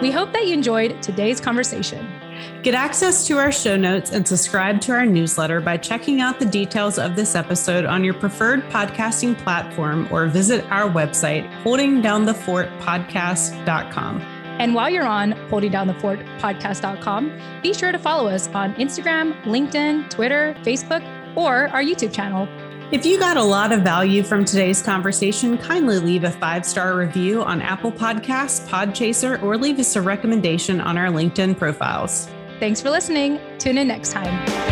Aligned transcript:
We 0.00 0.10
hope 0.10 0.32
that 0.32 0.46
you 0.46 0.54
enjoyed 0.54 1.02
today's 1.02 1.42
conversation. 1.42 2.10
Get 2.62 2.74
access 2.74 3.26
to 3.26 3.36
our 3.36 3.52
show 3.52 3.76
notes 3.76 4.12
and 4.12 4.26
subscribe 4.26 4.80
to 4.82 4.92
our 4.92 5.04
newsletter 5.04 5.60
by 5.60 5.76
checking 5.76 6.22
out 6.22 6.38
the 6.38 6.46
details 6.46 6.98
of 6.98 7.16
this 7.16 7.34
episode 7.34 7.84
on 7.84 8.02
your 8.02 8.14
preferred 8.14 8.62
podcasting 8.70 9.36
platform 9.36 10.08
or 10.10 10.26
visit 10.26 10.64
our 10.70 10.88
website, 10.90 11.46
holdingdownthefortpodcast.com. 11.62 14.20
And 14.60 14.74
while 14.74 14.88
you're 14.88 15.06
on 15.06 15.32
holdingdownthefortpodcast.com, 15.50 17.40
be 17.62 17.74
sure 17.74 17.92
to 17.92 17.98
follow 17.98 18.26
us 18.28 18.48
on 18.48 18.72
Instagram, 18.76 19.38
LinkedIn, 19.42 20.08
Twitter, 20.08 20.56
Facebook, 20.62 21.04
or 21.36 21.68
our 21.68 21.82
YouTube 21.82 22.12
channel. 22.12 22.48
If 22.92 23.06
you 23.06 23.20
got 23.20 23.36
a 23.36 23.42
lot 23.42 23.70
of 23.70 23.82
value 23.82 24.24
from 24.24 24.44
today's 24.44 24.82
conversation, 24.82 25.56
kindly 25.58 26.00
leave 26.00 26.24
a 26.24 26.30
five 26.32 26.66
star 26.66 26.96
review 26.96 27.40
on 27.40 27.62
Apple 27.62 27.92
Podcasts, 27.92 28.66
Podchaser, 28.66 29.40
or 29.44 29.56
leave 29.56 29.78
us 29.78 29.94
a 29.94 30.02
recommendation 30.02 30.80
on 30.80 30.98
our 30.98 31.06
LinkedIn 31.06 31.56
profiles. 31.56 32.28
Thanks 32.58 32.80
for 32.80 32.90
listening. 32.90 33.38
Tune 33.58 33.78
in 33.78 33.86
next 33.86 34.10
time. 34.10 34.69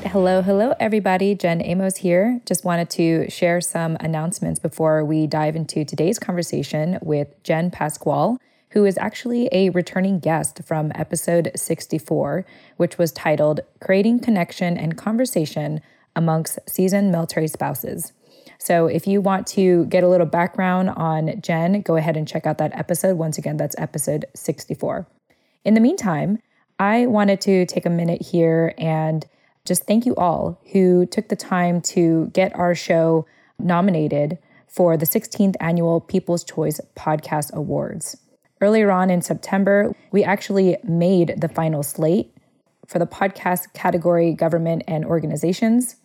Right. 0.00 0.10
Hello, 0.10 0.42
hello, 0.42 0.74
everybody. 0.80 1.36
Jen 1.36 1.62
Amos 1.62 1.98
here. 1.98 2.40
Just 2.46 2.64
wanted 2.64 2.90
to 2.90 3.30
share 3.30 3.60
some 3.60 3.96
announcements 4.00 4.58
before 4.58 5.04
we 5.04 5.28
dive 5.28 5.54
into 5.54 5.84
today's 5.84 6.18
conversation 6.18 6.98
with 7.00 7.40
Jen 7.44 7.70
Pasquale, 7.70 8.38
who 8.70 8.84
is 8.84 8.98
actually 8.98 9.48
a 9.52 9.70
returning 9.70 10.18
guest 10.18 10.62
from 10.66 10.90
episode 10.96 11.52
64, 11.54 12.44
which 12.76 12.98
was 12.98 13.12
titled 13.12 13.60
Creating 13.80 14.18
Connection 14.18 14.76
and 14.76 14.98
Conversation 14.98 15.80
Amongst 16.16 16.58
Seasoned 16.68 17.12
Military 17.12 17.46
Spouses. 17.46 18.12
So, 18.58 18.88
if 18.88 19.06
you 19.06 19.20
want 19.20 19.46
to 19.48 19.84
get 19.84 20.02
a 20.02 20.08
little 20.08 20.26
background 20.26 20.90
on 20.90 21.40
Jen, 21.40 21.82
go 21.82 21.94
ahead 21.94 22.16
and 22.16 22.26
check 22.26 22.46
out 22.46 22.58
that 22.58 22.76
episode. 22.76 23.16
Once 23.16 23.38
again, 23.38 23.58
that's 23.58 23.76
episode 23.78 24.24
64. 24.34 25.06
In 25.64 25.74
the 25.74 25.80
meantime, 25.80 26.40
I 26.80 27.06
wanted 27.06 27.40
to 27.42 27.64
take 27.66 27.86
a 27.86 27.90
minute 27.90 28.22
here 28.22 28.74
and 28.76 29.24
just 29.66 29.84
thank 29.86 30.04
you 30.04 30.14
all 30.16 30.60
who 30.72 31.06
took 31.06 31.28
the 31.28 31.36
time 31.36 31.80
to 31.80 32.30
get 32.34 32.54
our 32.54 32.74
show 32.74 33.26
nominated 33.58 34.38
for 34.68 34.96
the 34.96 35.06
16th 35.06 35.54
annual 35.60 36.00
People's 36.00 36.44
Choice 36.44 36.80
Podcast 36.96 37.52
Awards. 37.54 38.16
Earlier 38.60 38.90
on 38.90 39.08
in 39.08 39.22
September, 39.22 39.94
we 40.12 40.22
actually 40.22 40.76
made 40.84 41.40
the 41.40 41.48
final 41.48 41.82
slate 41.82 42.34
for 42.86 42.98
the 42.98 43.06
podcast 43.06 43.72
category 43.72 44.34
government 44.34 44.82
and 44.86 45.04
organizations. 45.04 45.96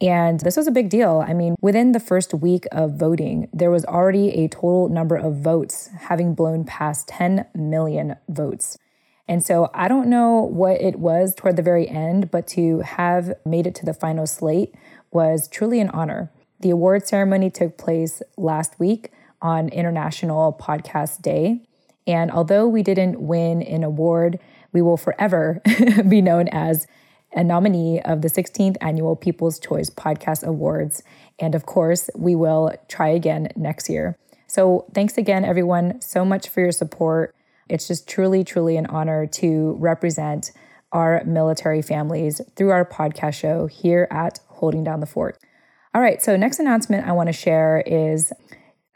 And 0.00 0.40
this 0.40 0.56
was 0.56 0.66
a 0.66 0.72
big 0.72 0.90
deal. 0.90 1.24
I 1.26 1.32
mean, 1.32 1.56
within 1.60 1.92
the 1.92 2.00
first 2.00 2.34
week 2.34 2.66
of 2.70 2.98
voting, 2.98 3.48
there 3.52 3.70
was 3.70 3.84
already 3.86 4.30
a 4.30 4.48
total 4.48 4.88
number 4.88 5.16
of 5.16 5.36
votes 5.36 5.88
having 5.98 6.34
blown 6.34 6.64
past 6.64 7.08
10 7.08 7.46
million 7.54 8.16
votes. 8.28 8.76
And 9.28 9.44
so 9.44 9.70
I 9.74 9.88
don't 9.88 10.08
know 10.08 10.40
what 10.40 10.80
it 10.80 10.98
was 10.98 11.34
toward 11.34 11.56
the 11.56 11.62
very 11.62 11.86
end, 11.86 12.30
but 12.30 12.46
to 12.48 12.80
have 12.80 13.34
made 13.44 13.66
it 13.66 13.74
to 13.76 13.84
the 13.84 13.92
final 13.92 14.26
slate 14.26 14.74
was 15.10 15.48
truly 15.48 15.80
an 15.80 15.90
honor. 15.90 16.32
The 16.60 16.70
award 16.70 17.06
ceremony 17.06 17.50
took 17.50 17.76
place 17.76 18.22
last 18.36 18.80
week 18.80 19.12
on 19.42 19.68
International 19.68 20.52
Podcast 20.52 21.22
Day. 21.22 21.60
And 22.06 22.30
although 22.30 22.66
we 22.66 22.82
didn't 22.82 23.20
win 23.20 23.62
an 23.62 23.84
award, 23.84 24.40
we 24.72 24.80
will 24.80 24.96
forever 24.96 25.60
be 26.08 26.22
known 26.22 26.48
as 26.48 26.86
a 27.34 27.44
nominee 27.44 28.00
of 28.00 28.22
the 28.22 28.28
16th 28.28 28.76
Annual 28.80 29.16
People's 29.16 29.58
Choice 29.58 29.90
Podcast 29.90 30.42
Awards. 30.42 31.02
And 31.38 31.54
of 31.54 31.66
course, 31.66 32.08
we 32.16 32.34
will 32.34 32.72
try 32.88 33.08
again 33.08 33.48
next 33.54 33.90
year. 33.90 34.16
So 34.46 34.86
thanks 34.94 35.18
again, 35.18 35.44
everyone, 35.44 36.00
so 36.00 36.24
much 36.24 36.48
for 36.48 36.60
your 36.60 36.72
support. 36.72 37.34
It's 37.68 37.86
just 37.86 38.08
truly, 38.08 38.44
truly 38.44 38.76
an 38.76 38.86
honor 38.86 39.26
to 39.26 39.76
represent 39.78 40.52
our 40.92 41.22
military 41.24 41.82
families 41.82 42.40
through 42.56 42.70
our 42.70 42.84
podcast 42.84 43.34
show 43.34 43.66
here 43.66 44.08
at 44.10 44.40
Holding 44.48 44.84
Down 44.84 45.00
the 45.00 45.06
Fort. 45.06 45.38
All 45.94 46.00
right, 46.00 46.22
so 46.22 46.36
next 46.36 46.58
announcement 46.58 47.06
I 47.06 47.12
want 47.12 47.28
to 47.28 47.32
share 47.32 47.82
is 47.86 48.32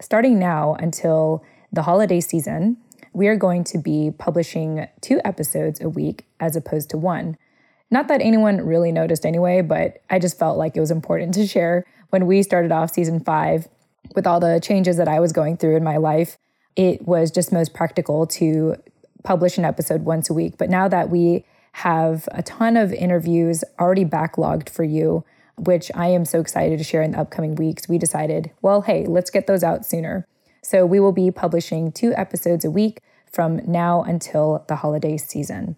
starting 0.01 0.39
now 0.39 0.75
until 0.75 1.45
the 1.73 1.83
holiday 1.83 2.21
season, 2.21 2.77
we 3.13 3.29
are 3.29 3.37
going 3.37 3.65
to 3.65 3.79
be 3.79 4.11
publishing 4.19 4.87
two 5.01 5.21
episodes 5.25 5.81
a 5.81 5.89
week 5.89 6.27
as 6.41 6.57
opposed 6.57 6.91
to 6.91 6.99
one. 6.99 7.37
Not 7.91 8.09
that 8.09 8.23
anyone 8.23 8.59
really 8.63 8.91
noticed 8.91 9.27
anyway, 9.27 9.61
but 9.61 9.99
I 10.09 10.19
just 10.19 10.39
felt 10.39 10.57
like 10.57 10.77
it 10.77 10.81
was 10.81 10.91
important 10.91 11.35
to 11.35 11.47
share 11.47 11.85
when 12.09 12.27
we 12.27 12.43
started 12.43 12.73
off 12.73 12.93
season 12.93 13.21
five 13.21 13.69
with 14.15 14.27
all 14.27 14.41
the 14.41 14.61
changes 14.61 14.97
that 14.97 15.09
I 15.09 15.21
was 15.21 15.33
going 15.33 15.57
through 15.57 15.77
in 15.77 15.85
my 15.85 15.99
life 15.99 16.39
it 16.77 17.07
was 17.07 17.31
just 17.31 17.53
most 17.53 17.75
practical 17.75 18.27
to 18.27 18.77
publish 19.25 19.59
an 19.59 19.65
episode 19.65 20.03
once 20.03 20.31
a 20.31 20.35
week. 20.35 20.59
But 20.59 20.71
now 20.71 20.89
that 20.89 21.11
we 21.11 21.45
have 21.73 22.29
a 22.33 22.43
ton 22.43 22.77
of 22.77 22.93
interviews 22.93 23.65
already 23.79 24.05
backlogged 24.05 24.69
for 24.69 24.85
you, 24.85 25.25
which 25.57 25.91
I 25.95 26.09
am 26.09 26.25
so 26.25 26.41
excited 26.41 26.79
to 26.79 26.85
share 26.85 27.03
in 27.03 27.13
the 27.13 27.21
upcoming 27.21 27.55
weeks, 27.55 27.89
we 27.89 27.99
decided, 27.99 28.51
well, 28.63 28.83
hey, 28.83 29.07
let's 29.07 29.31
get 29.31 29.47
those 29.47 29.63
out 29.63 29.85
sooner. 29.85 30.27
So 30.63 30.87
we 30.87 31.01
will 31.01 31.13
be 31.13 31.31
publishing 31.31 31.93
two 31.93 32.13
episodes 32.15 32.65
a 32.65 32.71
week 32.71 33.01
from 33.31 33.61
now 33.67 34.03
until 34.03 34.65
the 34.69 34.77
holiday 34.77 35.17
season. 35.17 35.77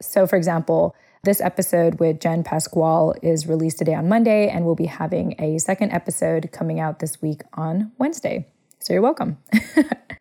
So, 0.00 0.26
for 0.26 0.36
example, 0.36 0.94
this 1.24 1.40
episode 1.40 1.98
with 1.98 2.20
Jen 2.20 2.44
Pasquale 2.44 3.18
is 3.22 3.48
released 3.48 3.78
today 3.78 3.94
on 3.94 4.08
Monday, 4.08 4.48
and 4.48 4.64
we'll 4.64 4.76
be 4.76 4.86
having 4.86 5.34
a 5.40 5.58
second 5.58 5.90
episode 5.90 6.50
coming 6.52 6.78
out 6.78 7.00
this 7.00 7.20
week 7.20 7.42
on 7.54 7.92
Wednesday. 7.98 8.46
So 8.78 8.92
you're 8.92 9.02
welcome. 9.02 9.38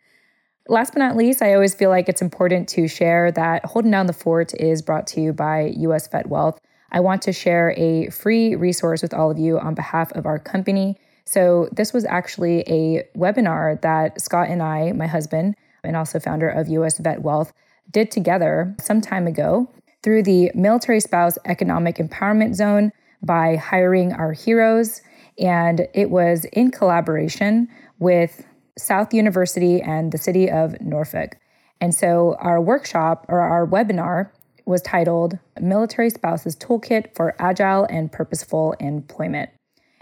Last 0.68 0.94
but 0.94 1.00
not 1.00 1.16
least, 1.16 1.44
I 1.44 1.54
always 1.54 1.76
feel 1.76 1.92
like 1.92 2.10
it's 2.10 2.24
important 2.24 2.68
to 2.70 2.88
share 2.88 3.32
that 3.34 3.64
Holding 3.66 3.92
Down 3.92 4.08
the 4.08 4.14
Fort 4.14 4.52
is 4.56 4.82
brought 4.82 5.06
to 5.08 5.22
you 5.22 5.32
by 5.32 5.74
US 5.78 6.08
Vet 6.08 6.28
Wealth. 6.28 6.60
I 6.92 7.02
want 7.02 7.22
to 7.24 7.34
share 7.34 7.76
a 7.78 8.10
free 8.10 8.56
resource 8.56 9.04
with 9.04 9.14
all 9.14 9.30
of 9.30 9.38
you 9.38 9.60
on 9.60 9.76
behalf 9.76 10.12
of 10.14 10.26
our 10.26 10.40
company. 10.40 10.98
So, 11.24 11.70
this 11.72 11.94
was 11.94 12.04
actually 12.06 12.62
a 12.62 13.04
webinar 13.16 13.80
that 13.82 14.20
Scott 14.20 14.50
and 14.50 14.64
I, 14.64 14.92
my 14.94 15.06
husband, 15.06 15.56
and 15.84 15.96
also 15.96 16.20
founder 16.20 16.50
of 16.50 16.68
US 16.68 16.98
Vet 16.98 17.22
Wealth, 17.22 17.54
did 17.92 18.10
together 18.10 18.76
some 18.80 19.02
time 19.02 19.28
ago 19.28 19.70
through 20.02 20.24
the 20.24 20.52
Military 20.56 21.00
Spouse 21.00 21.38
Economic 21.46 21.98
Empowerment 21.98 22.56
Zone 22.56 22.92
by 23.22 23.56
hiring 23.56 24.14
our 24.14 24.34
heroes. 24.34 25.02
And 25.38 25.88
it 25.94 26.10
was 26.10 26.46
in 26.46 26.72
collaboration 26.72 27.68
with 28.00 28.44
South 28.78 29.14
University 29.14 29.82
and 29.82 30.12
the 30.12 30.18
city 30.18 30.50
of 30.50 30.80
Norfolk. 30.82 31.38
And 31.82 31.94
so 31.94 32.36
our 32.40 32.62
workshop 32.62 33.26
or 33.28 33.40
our 33.40 33.66
webinar 33.68 34.30
was 34.66 34.82
titled 34.82 35.38
Military 35.60 36.10
Spouses 36.10 36.56
Toolkit 36.56 37.16
for 37.16 37.36
Agile 37.40 37.86
and 37.90 38.12
Purposeful 38.12 38.74
Employment. 38.80 39.50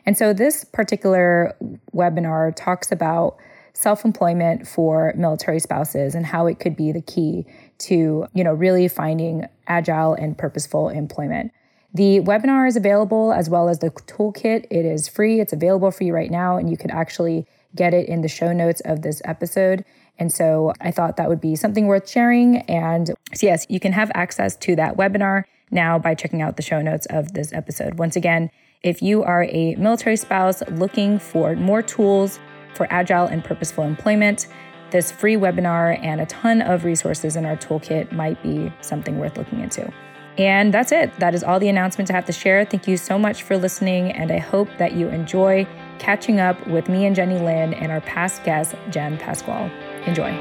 And 0.06 0.18
so 0.18 0.34
this 0.34 0.64
particular 0.64 1.56
webinar 1.94 2.56
talks 2.56 2.92
about 2.92 3.38
self-employment 3.74 4.68
for 4.68 5.14
military 5.18 5.60
spouses 5.60 6.14
and 6.14 6.26
how 6.26 6.46
it 6.46 6.60
could 6.60 6.76
be 6.76 6.92
the 6.92 7.02
key 7.02 7.46
to, 7.80 8.28
you 8.34 8.44
know, 8.44 8.54
really 8.54 8.88
finding 8.88 9.48
agile 9.68 10.14
and 10.14 10.38
purposeful 10.38 10.90
employment. 10.90 11.52
The 11.94 12.20
webinar 12.22 12.68
is 12.68 12.76
available 12.76 13.34
as 13.34 13.50
well 13.50 13.70
as 13.70 13.80
the 13.80 13.90
toolkit. 13.90 14.66
It 14.70 14.86
is 14.86 15.08
free. 15.08 15.40
It's 15.40 15.54
available 15.54 15.92
for 15.92 16.04
you 16.04 16.14
right 16.14 16.32
now 16.32 16.58
and 16.58 16.70
you 16.70 16.78
could 16.78 16.92
actually 16.92 17.48
get 17.76 17.94
it 17.94 18.08
in 18.08 18.22
the 18.22 18.28
show 18.28 18.54
notes 18.54 18.82
of 18.86 19.02
this 19.02 19.22
episode. 19.26 19.84
And 20.20 20.32
so 20.32 20.74
I 20.80 20.92
thought 20.92 21.18
that 21.18 21.30
would 21.30 21.42
be 21.42 21.56
something 21.56 21.88
worth 21.88 22.10
sharing. 22.10 22.58
And 22.62 23.08
so, 23.34 23.46
yes, 23.46 23.66
you 23.70 23.80
can 23.80 23.94
have 23.94 24.12
access 24.14 24.56
to 24.58 24.76
that 24.76 24.96
webinar 24.96 25.44
now 25.72 25.98
by 25.98 26.14
checking 26.14 26.42
out 26.42 26.56
the 26.56 26.62
show 26.62 26.82
notes 26.82 27.08
of 27.08 27.34
this 27.34 27.52
episode. 27.52 27.96
Once 27.96 28.16
again, 28.16 28.52
if 28.84 29.02
you 29.02 29.24
are 29.24 29.46
a 29.46 29.76
military 29.76 30.18
spouse 30.18 30.62
looking 30.70 31.18
for 31.18 31.56
more 31.56 31.82
tools 31.82 32.40
for 32.76 32.88
agile 32.92 33.26
and 33.26 33.44
purposeful 33.44 33.84
employment, 33.84 34.48
this 34.92 35.12
free 35.12 35.36
webinar 35.36 35.98
and 36.04 36.22
a 36.22 36.26
ton 36.28 36.62
of 36.62 36.86
resources 36.86 37.36
in 37.36 37.46
our 37.46 37.58
toolkit 37.58 38.12
might 38.12 38.42
be 38.44 38.72
something 38.82 39.18
worth 39.20 39.38
looking 39.38 39.62
into. 39.62 39.92
And 40.38 40.74
that's 40.74 40.92
it. 40.92 41.12
That 41.20 41.34
is 41.34 41.44
all 41.44 41.60
the 41.60 41.70
announcements 41.70 42.12
I 42.12 42.16
have 42.16 42.26
to 42.26 42.32
share. 42.32 42.66
Thank 42.66 42.88
you 42.88 42.98
so 42.98 43.18
much 43.18 43.44
for 43.44 43.58
listening, 43.58 44.12
and 44.12 44.32
I 44.32 44.40
hope 44.40 44.68
that 44.78 44.94
you 44.94 45.08
enjoy 45.08 45.68
catching 46.00 46.40
up 46.40 46.68
with 46.68 46.90
me 46.90 47.06
and 47.06 47.16
Jenny 47.16 47.40
Lynn 47.40 47.74
and 47.74 47.92
our 47.92 48.02
past 48.02 48.44
guest, 48.44 48.76
Jen 48.90 49.18
Pasquale. 49.18 49.72
Enjoy. 50.06 50.32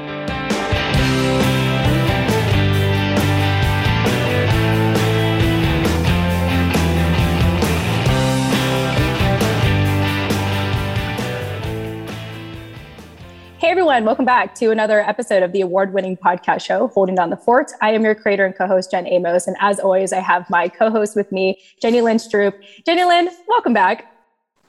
Hey 13.63 13.69
everyone, 13.69 14.03
welcome 14.03 14.25
back 14.25 14.55
to 14.55 14.71
another 14.71 14.99
episode 14.99 15.41
of 15.41 15.53
the 15.53 15.61
award 15.61 15.93
winning 15.93 16.17
podcast 16.17 16.65
show, 16.65 16.89
Holding 16.89 17.15
Down 17.15 17.29
the 17.29 17.37
Fort. 17.37 17.71
I 17.81 17.91
am 17.91 18.03
your 18.03 18.13
creator 18.13 18.45
and 18.45 18.53
co 18.53 18.67
host, 18.67 18.91
Jen 18.91 19.07
Amos. 19.07 19.47
And 19.47 19.55
as 19.61 19.79
always, 19.79 20.11
I 20.11 20.19
have 20.19 20.49
my 20.49 20.67
co 20.67 20.89
host 20.89 21.15
with 21.15 21.31
me, 21.31 21.61
Jenny 21.81 22.01
Lynn 22.01 22.17
Stroop. 22.17 22.53
Jenny 22.85 23.05
Lynn, 23.05 23.29
welcome 23.47 23.73
back. 23.73 24.12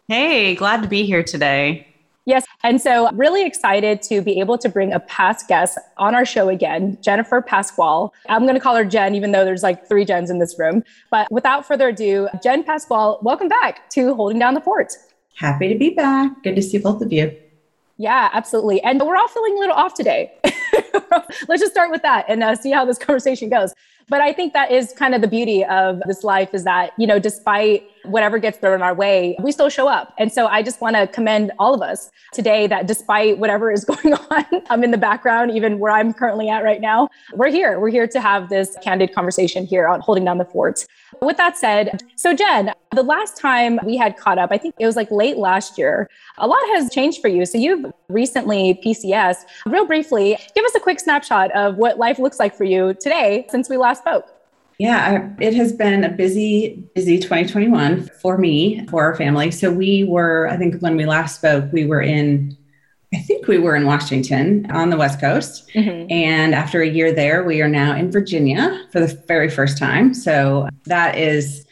Hey, 0.06 0.55
glad 0.55 0.83
to 0.83 0.89
be 0.89 1.05
here 1.05 1.23
today. 1.23 1.89
Yes. 2.27 2.45
And 2.62 2.79
so, 2.79 3.11
really 3.12 3.47
excited 3.47 4.03
to 4.03 4.21
be 4.21 4.39
able 4.39 4.59
to 4.59 4.69
bring 4.69 4.93
a 4.93 5.01
past 5.01 5.49
guest 5.49 5.79
on 5.97 6.15
our 6.15 6.27
show 6.27 6.51
again, 6.51 6.99
Jennifer 7.01 7.41
Pasquale. 7.41 8.11
I'm 8.29 8.43
going 8.43 8.53
to 8.53 8.61
call 8.61 8.77
her 8.77 8.85
Jen, 8.85 9.15
even 9.15 9.33
though 9.33 9.47
there's 9.47 9.62
like 9.62 9.89
three 9.89 10.05
Jens 10.05 10.29
in 10.29 10.41
this 10.41 10.59
room. 10.59 10.85
But 11.11 11.33
without 11.33 11.67
further 11.67 11.89
ado, 11.89 12.29
Jen 12.43 12.65
Pasquale, 12.65 13.17
welcome 13.23 13.49
back 13.49 13.89
to 13.91 14.15
Holding 14.15 14.39
Down 14.39 14.53
the 14.53 14.61
Fort. 14.61 14.93
Happy 15.37 15.73
to 15.73 15.79
be 15.79 15.91
back. 15.91 16.43
Good 16.43 16.56
to 16.56 16.62
see 16.62 16.77
both 16.77 17.01
of 17.01 17.11
you. 17.11 17.35
Yeah, 17.97 18.29
absolutely. 18.35 18.83
And 18.83 19.01
we're 19.01 19.17
all 19.17 19.29
feeling 19.29 19.56
a 19.56 19.61
little 19.61 19.77
off 19.77 19.95
today. 19.95 20.35
Let's 21.49 21.62
just 21.62 21.73
start 21.73 21.91
with 21.91 22.03
that 22.03 22.27
and 22.29 22.45
uh, 22.45 22.56
see 22.56 22.73
how 22.73 22.85
this 22.85 22.99
conversation 22.99 23.49
goes. 23.49 23.73
But 24.11 24.21
I 24.21 24.35
think 24.35 24.53
that 24.53 24.71
is 24.71 24.93
kind 24.93 25.15
of 25.15 25.23
the 25.23 25.29
beauty 25.29 25.65
of 25.65 26.03
this 26.06 26.25
life 26.25 26.53
is 26.53 26.65
that, 26.65 26.93
you 26.99 27.06
know, 27.06 27.19
despite 27.19 27.89
whatever 28.05 28.39
gets 28.39 28.59
thrown 28.59 28.75
in 28.75 28.83
our 28.83 28.95
way, 28.95 29.37
we 29.41 29.53
still 29.53 29.69
show 29.69 29.89
up. 29.89 30.15
And 30.19 30.33
so 30.33 30.47
I 30.47 30.62
just 30.62 30.81
want 30.81 30.97
to 30.97 31.06
commend 31.06 31.53
all 31.59 31.75
of 31.75 31.83
us 31.83 32.11
today 32.33 32.67
that 32.67 32.87
despite 32.87 33.39
whatever 33.39 33.71
is 33.71 33.85
going 33.85 34.15
on, 34.15 34.45
I'm 34.71 34.85
in 34.85 34.91
the 34.91 34.99
background, 34.99 35.51
even 35.53 35.79
where 35.79 35.93
I'm 35.93 36.12
currently 36.12 36.49
at 36.49 36.65
right 36.65 36.81
now, 36.81 37.09
we're 37.35 37.51
here. 37.51 37.81
We're 37.81 37.91
here 37.91 38.06
to 38.06 38.21
have 38.21 38.49
this 38.49 38.77
candid 38.83 39.15
conversation 39.15 39.67
here 39.67 39.89
on 39.89 40.01
holding 40.01 40.25
down 40.25 40.39
the 40.39 40.45
fort. 40.45 40.87
With 41.23 41.37
that 41.37 41.56
said, 41.56 42.03
so 42.17 42.35
Jen, 42.35 42.73
the 42.93 43.03
last 43.03 43.37
time 43.37 43.79
we 43.85 43.97
had 43.97 44.17
caught 44.17 44.39
up, 44.39 44.51
I 44.53 44.59
think 44.59 44.75
it 44.79 44.87
was 44.87 44.97
like 44.97 45.11
late 45.11 45.37
last 45.37 45.79
year, 45.79 46.09
a 46.39 46.47
lot 46.47 46.59
has 46.75 46.91
changed 46.91 47.21
for 47.21 47.29
you. 47.29 47.47
So 47.47 47.59
you've 47.59 47.93
recently 48.09 48.81
PCS. 48.85 49.45
Real 49.67 49.87
briefly, 49.87 50.37
give 50.55 50.65
us 50.65 50.75
a 50.75 50.81
quick 50.81 51.01
snapshot 51.01 51.51
of 51.53 51.77
what 51.77 51.99
life 51.99 52.19
looks 52.19 52.39
like 52.39 52.55
for 52.55 52.65
you 52.65 52.95
today 52.95 53.47
since 53.49 53.69
we 53.69 53.77
last 53.77 54.01
spoke. 54.01 54.27
Yeah, 54.79 55.31
it 55.41 55.55
has 55.55 55.73
been 55.73 56.05
a 56.05 56.09
busy, 56.09 56.82
busy 56.94 57.19
2021 57.19 58.09
for 58.21 58.38
me, 58.38 58.85
for 58.88 59.05
our 59.05 59.15
family. 59.15 59.50
So 59.50 59.73
we 59.73 60.05
were, 60.05 60.49
I 60.49 60.56
think 60.56 60.81
when 60.81 60.97
we 60.97 61.06
last 61.06 61.37
spoke, 61.37 61.73
we 61.73 61.87
were 61.87 62.03
in 62.03 62.56
I 63.15 63.19
think 63.19 63.47
we 63.47 63.59
were 63.59 63.76
in 63.76 63.87
Washington 63.87 64.69
on 64.71 64.91
the 64.91 64.97
West 64.97 65.21
Coast. 65.21 65.71
Mm-hmm. 65.75 66.11
And 66.11 66.55
after 66.55 66.82
a 66.82 66.88
year 66.88 67.12
there, 67.12 67.44
we 67.44 67.62
are 67.62 67.69
now 67.69 67.94
in 67.94 68.11
Virginia 68.11 68.87
for 68.91 69.00
the 69.00 69.23
very 69.29 69.49
first 69.49 69.79
time. 69.79 70.15
So 70.15 70.69
that 70.87 71.17
is 71.17 71.65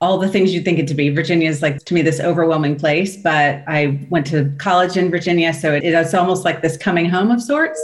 all 0.00 0.18
the 0.18 0.28
things 0.28 0.52
you'd 0.52 0.64
think 0.64 0.78
it 0.78 0.88
to 0.88 0.94
be. 0.94 1.08
Virginia 1.08 1.48
is 1.48 1.62
like 1.62 1.82
to 1.84 1.94
me 1.94 2.02
this 2.02 2.20
overwhelming 2.20 2.76
place, 2.76 3.16
but 3.16 3.62
I 3.66 4.06
went 4.10 4.26
to 4.26 4.52
college 4.58 4.96
in 4.96 5.10
Virginia, 5.10 5.54
so 5.54 5.72
it, 5.72 5.84
it's 5.84 6.14
almost 6.14 6.44
like 6.44 6.62
this 6.62 6.76
coming 6.76 7.08
home 7.08 7.30
of 7.30 7.40
sorts. 7.40 7.80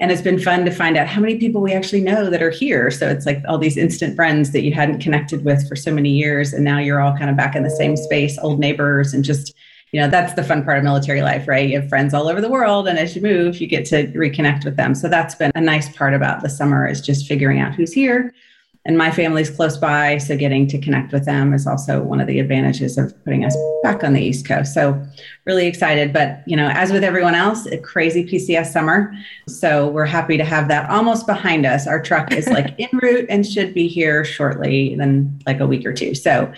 And 0.00 0.10
it's 0.10 0.22
been 0.22 0.38
fun 0.38 0.64
to 0.64 0.70
find 0.70 0.96
out 0.96 1.06
how 1.06 1.20
many 1.20 1.36
people 1.36 1.60
we 1.60 1.72
actually 1.72 2.00
know 2.00 2.30
that 2.30 2.42
are 2.42 2.50
here. 2.50 2.90
So 2.90 3.08
it's 3.08 3.26
like 3.26 3.42
all 3.46 3.58
these 3.58 3.76
instant 3.76 4.16
friends 4.16 4.52
that 4.52 4.62
you 4.62 4.72
hadn't 4.72 5.00
connected 5.00 5.44
with 5.44 5.68
for 5.68 5.76
so 5.76 5.92
many 5.92 6.10
years, 6.10 6.52
and 6.52 6.64
now 6.64 6.78
you're 6.78 7.00
all 7.00 7.16
kind 7.16 7.30
of 7.30 7.36
back 7.36 7.54
in 7.54 7.62
the 7.62 7.70
same 7.70 7.96
space, 7.96 8.38
old 8.38 8.58
neighbors, 8.58 9.12
and 9.12 9.22
just 9.22 9.54
you 9.92 10.00
know 10.00 10.08
that's 10.08 10.34
the 10.34 10.44
fun 10.44 10.64
part 10.64 10.78
of 10.78 10.84
military 10.84 11.20
life 11.20 11.48
right 11.48 11.68
you 11.68 11.80
have 11.80 11.88
friends 11.88 12.14
all 12.14 12.28
over 12.28 12.40
the 12.40 12.48
world 12.48 12.86
and 12.86 12.96
as 12.96 13.16
you 13.16 13.22
move 13.22 13.60
you 13.60 13.66
get 13.66 13.84
to 13.84 14.06
reconnect 14.12 14.64
with 14.64 14.76
them 14.76 14.94
so 14.94 15.08
that's 15.08 15.34
been 15.34 15.50
a 15.56 15.60
nice 15.60 15.88
part 15.96 16.14
about 16.14 16.42
the 16.42 16.48
summer 16.48 16.86
is 16.86 17.00
just 17.00 17.26
figuring 17.26 17.58
out 17.58 17.74
who's 17.74 17.92
here 17.92 18.32
and 18.86 18.96
my 18.96 19.10
family's 19.10 19.50
close 19.50 19.76
by 19.76 20.16
so 20.16 20.36
getting 20.36 20.66
to 20.66 20.78
connect 20.78 21.12
with 21.12 21.26
them 21.26 21.52
is 21.52 21.66
also 21.66 22.02
one 22.02 22.20
of 22.20 22.26
the 22.26 22.38
advantages 22.38 22.96
of 22.96 23.12
putting 23.24 23.44
us 23.44 23.56
back 23.82 24.02
on 24.02 24.14
the 24.14 24.22
east 24.22 24.46
coast. 24.46 24.72
So 24.72 25.00
really 25.44 25.66
excited 25.66 26.12
but 26.12 26.42
you 26.46 26.56
know 26.56 26.68
as 26.68 26.90
with 26.92 27.04
everyone 27.04 27.34
else 27.34 27.66
a 27.66 27.78
crazy 27.78 28.24
pcs 28.24 28.66
summer. 28.66 29.12
So 29.48 29.88
we're 29.88 30.06
happy 30.06 30.36
to 30.36 30.44
have 30.44 30.68
that 30.68 30.88
almost 30.88 31.26
behind 31.26 31.66
us. 31.66 31.86
Our 31.86 32.00
truck 32.00 32.32
is 32.32 32.46
like 32.48 32.74
en 32.80 32.98
route 33.00 33.26
and 33.28 33.46
should 33.46 33.74
be 33.74 33.86
here 33.86 34.24
shortly 34.24 34.94
then 34.96 35.40
like 35.46 35.60
a 35.60 35.66
week 35.66 35.84
or 35.84 35.92
two. 35.92 36.14
So 36.14 36.52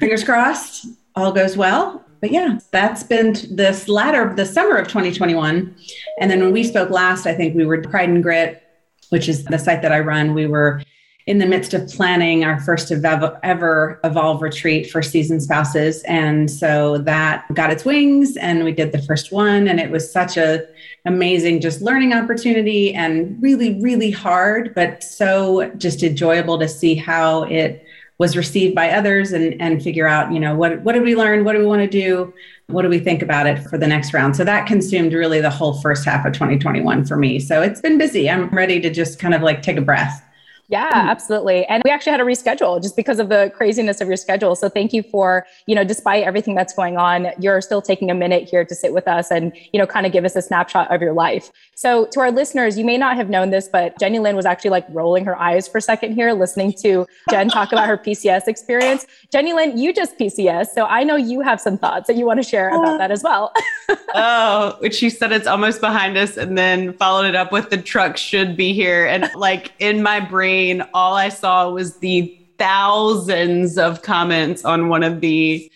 fingers 0.00 0.24
crossed 0.24 0.86
all 1.14 1.32
goes 1.32 1.56
well. 1.56 2.04
But 2.20 2.32
yeah, 2.32 2.58
that's 2.72 3.04
been 3.04 3.36
this 3.50 3.88
latter, 3.88 4.34
the 4.34 4.44
summer 4.46 4.76
of 4.76 4.88
2021. 4.88 5.76
And 6.20 6.30
then 6.30 6.40
when 6.40 6.52
we 6.52 6.64
spoke 6.64 6.90
last, 6.90 7.26
I 7.26 7.34
think 7.34 7.54
we 7.54 7.64
were 7.64 7.80
Pride 7.82 8.08
and 8.08 8.22
Grit, 8.22 8.62
which 9.10 9.28
is 9.28 9.44
the 9.44 9.58
site 9.58 9.82
that 9.82 9.92
I 9.92 10.00
run. 10.00 10.34
We 10.34 10.46
were 10.46 10.82
in 11.28 11.36
the 11.36 11.46
midst 11.46 11.74
of 11.74 11.86
planning 11.88 12.42
our 12.42 12.58
first 12.58 12.90
ever 12.90 14.00
Evolve 14.02 14.40
retreat 14.40 14.90
for 14.90 15.02
seasoned 15.02 15.42
spouses. 15.42 16.02
And 16.04 16.50
so 16.50 16.96
that 16.98 17.44
got 17.52 17.70
its 17.70 17.84
wings 17.84 18.38
and 18.38 18.64
we 18.64 18.72
did 18.72 18.92
the 18.92 19.02
first 19.02 19.30
one. 19.30 19.68
And 19.68 19.78
it 19.78 19.90
was 19.90 20.10
such 20.10 20.38
a 20.38 20.66
amazing 21.04 21.60
just 21.60 21.82
learning 21.82 22.14
opportunity 22.14 22.94
and 22.94 23.36
really, 23.42 23.78
really 23.78 24.10
hard, 24.10 24.74
but 24.74 25.02
so 25.02 25.70
just 25.76 26.02
enjoyable 26.02 26.58
to 26.60 26.66
see 26.66 26.94
how 26.94 27.42
it 27.42 27.84
was 28.16 28.34
received 28.34 28.74
by 28.74 28.90
others 28.90 29.32
and, 29.32 29.60
and 29.60 29.82
figure 29.82 30.08
out, 30.08 30.32
you 30.32 30.40
know, 30.40 30.56
what, 30.56 30.80
what 30.80 30.92
did 30.94 31.02
we 31.02 31.14
learn? 31.14 31.44
What 31.44 31.52
do 31.52 31.58
we 31.58 31.66
want 31.66 31.82
to 31.82 31.88
do? 31.88 32.32
What 32.68 32.82
do 32.82 32.88
we 32.88 33.00
think 33.00 33.20
about 33.20 33.46
it 33.46 33.58
for 33.68 33.76
the 33.76 33.86
next 33.86 34.14
round? 34.14 34.34
So 34.34 34.44
that 34.44 34.66
consumed 34.66 35.12
really 35.12 35.42
the 35.42 35.50
whole 35.50 35.78
first 35.82 36.06
half 36.06 36.24
of 36.24 36.32
2021 36.32 37.04
for 37.04 37.18
me. 37.18 37.38
So 37.38 37.60
it's 37.60 37.82
been 37.82 37.98
busy. 37.98 38.30
I'm 38.30 38.48
ready 38.48 38.80
to 38.80 38.88
just 38.88 39.18
kind 39.18 39.34
of 39.34 39.42
like 39.42 39.60
take 39.60 39.76
a 39.76 39.82
breath 39.82 40.24
yeah, 40.68 41.02
hmm. 41.02 41.08
absolutely. 41.08 41.64
And 41.66 41.82
we 41.84 41.90
actually 41.90 42.12
had 42.12 42.18
to 42.18 42.24
reschedule 42.24 42.82
just 42.82 42.94
because 42.94 43.18
of 43.18 43.30
the 43.30 43.50
craziness 43.54 44.02
of 44.02 44.08
your 44.08 44.18
schedule. 44.18 44.54
So 44.54 44.68
thank 44.68 44.92
you 44.92 45.02
for, 45.02 45.46
you 45.66 45.74
know, 45.74 45.82
despite 45.82 46.24
everything 46.24 46.54
that's 46.54 46.74
going 46.74 46.98
on, 46.98 47.28
you're 47.40 47.62
still 47.62 47.80
taking 47.80 48.10
a 48.10 48.14
minute 48.14 48.48
here 48.48 48.66
to 48.66 48.74
sit 48.74 48.92
with 48.92 49.08
us 49.08 49.30
and, 49.30 49.52
you 49.72 49.80
know, 49.80 49.86
kind 49.86 50.04
of 50.04 50.12
give 50.12 50.26
us 50.26 50.36
a 50.36 50.42
snapshot 50.42 50.94
of 50.94 51.00
your 51.00 51.14
life. 51.14 51.50
So 51.74 52.06
to 52.12 52.20
our 52.20 52.30
listeners, 52.30 52.76
you 52.76 52.84
may 52.84 52.98
not 52.98 53.16
have 53.16 53.30
known 53.30 53.48
this, 53.48 53.66
but 53.66 53.98
Jenny 53.98 54.18
Lynn 54.18 54.36
was 54.36 54.44
actually 54.44 54.70
like 54.70 54.84
rolling 54.90 55.24
her 55.24 55.40
eyes 55.40 55.66
for 55.66 55.78
a 55.78 55.80
second 55.80 56.14
here, 56.14 56.32
listening 56.32 56.74
to 56.82 57.06
Jen 57.30 57.48
talk 57.48 57.72
about 57.72 57.88
her 57.88 57.96
PCS 57.96 58.46
experience. 58.46 59.06
Jenny 59.32 59.54
Lynn, 59.54 59.78
you 59.78 59.94
just 59.94 60.18
PCS. 60.18 60.66
So 60.74 60.84
I 60.84 61.02
know 61.02 61.16
you 61.16 61.40
have 61.40 61.62
some 61.62 61.78
thoughts 61.78 62.08
that 62.08 62.16
you 62.16 62.26
want 62.26 62.42
to 62.42 62.48
share 62.48 62.68
about 62.68 62.98
that 62.98 63.10
as 63.10 63.22
well. 63.22 63.52
oh, 64.14 64.76
which 64.80 64.96
she 64.96 65.08
said 65.08 65.32
it's 65.32 65.46
almost 65.46 65.80
behind 65.80 66.18
us 66.18 66.36
and 66.36 66.58
then 66.58 66.92
followed 66.94 67.24
it 67.24 67.34
up 67.34 67.52
with 67.52 67.70
the 67.70 67.78
truck 67.78 68.18
should 68.18 68.54
be 68.54 68.74
here. 68.74 69.06
And 69.06 69.30
like 69.34 69.72
in 69.78 70.02
my 70.02 70.20
brain, 70.20 70.57
brain, 70.58 70.82
all 70.92 71.14
I 71.14 71.28
saw 71.28 71.70
was 71.70 71.98
the 71.98 72.36
thousands 72.58 73.78
of 73.78 74.02
comments 74.02 74.64
on 74.64 74.88
one 74.88 75.04
of 75.04 75.20
the 75.20 75.70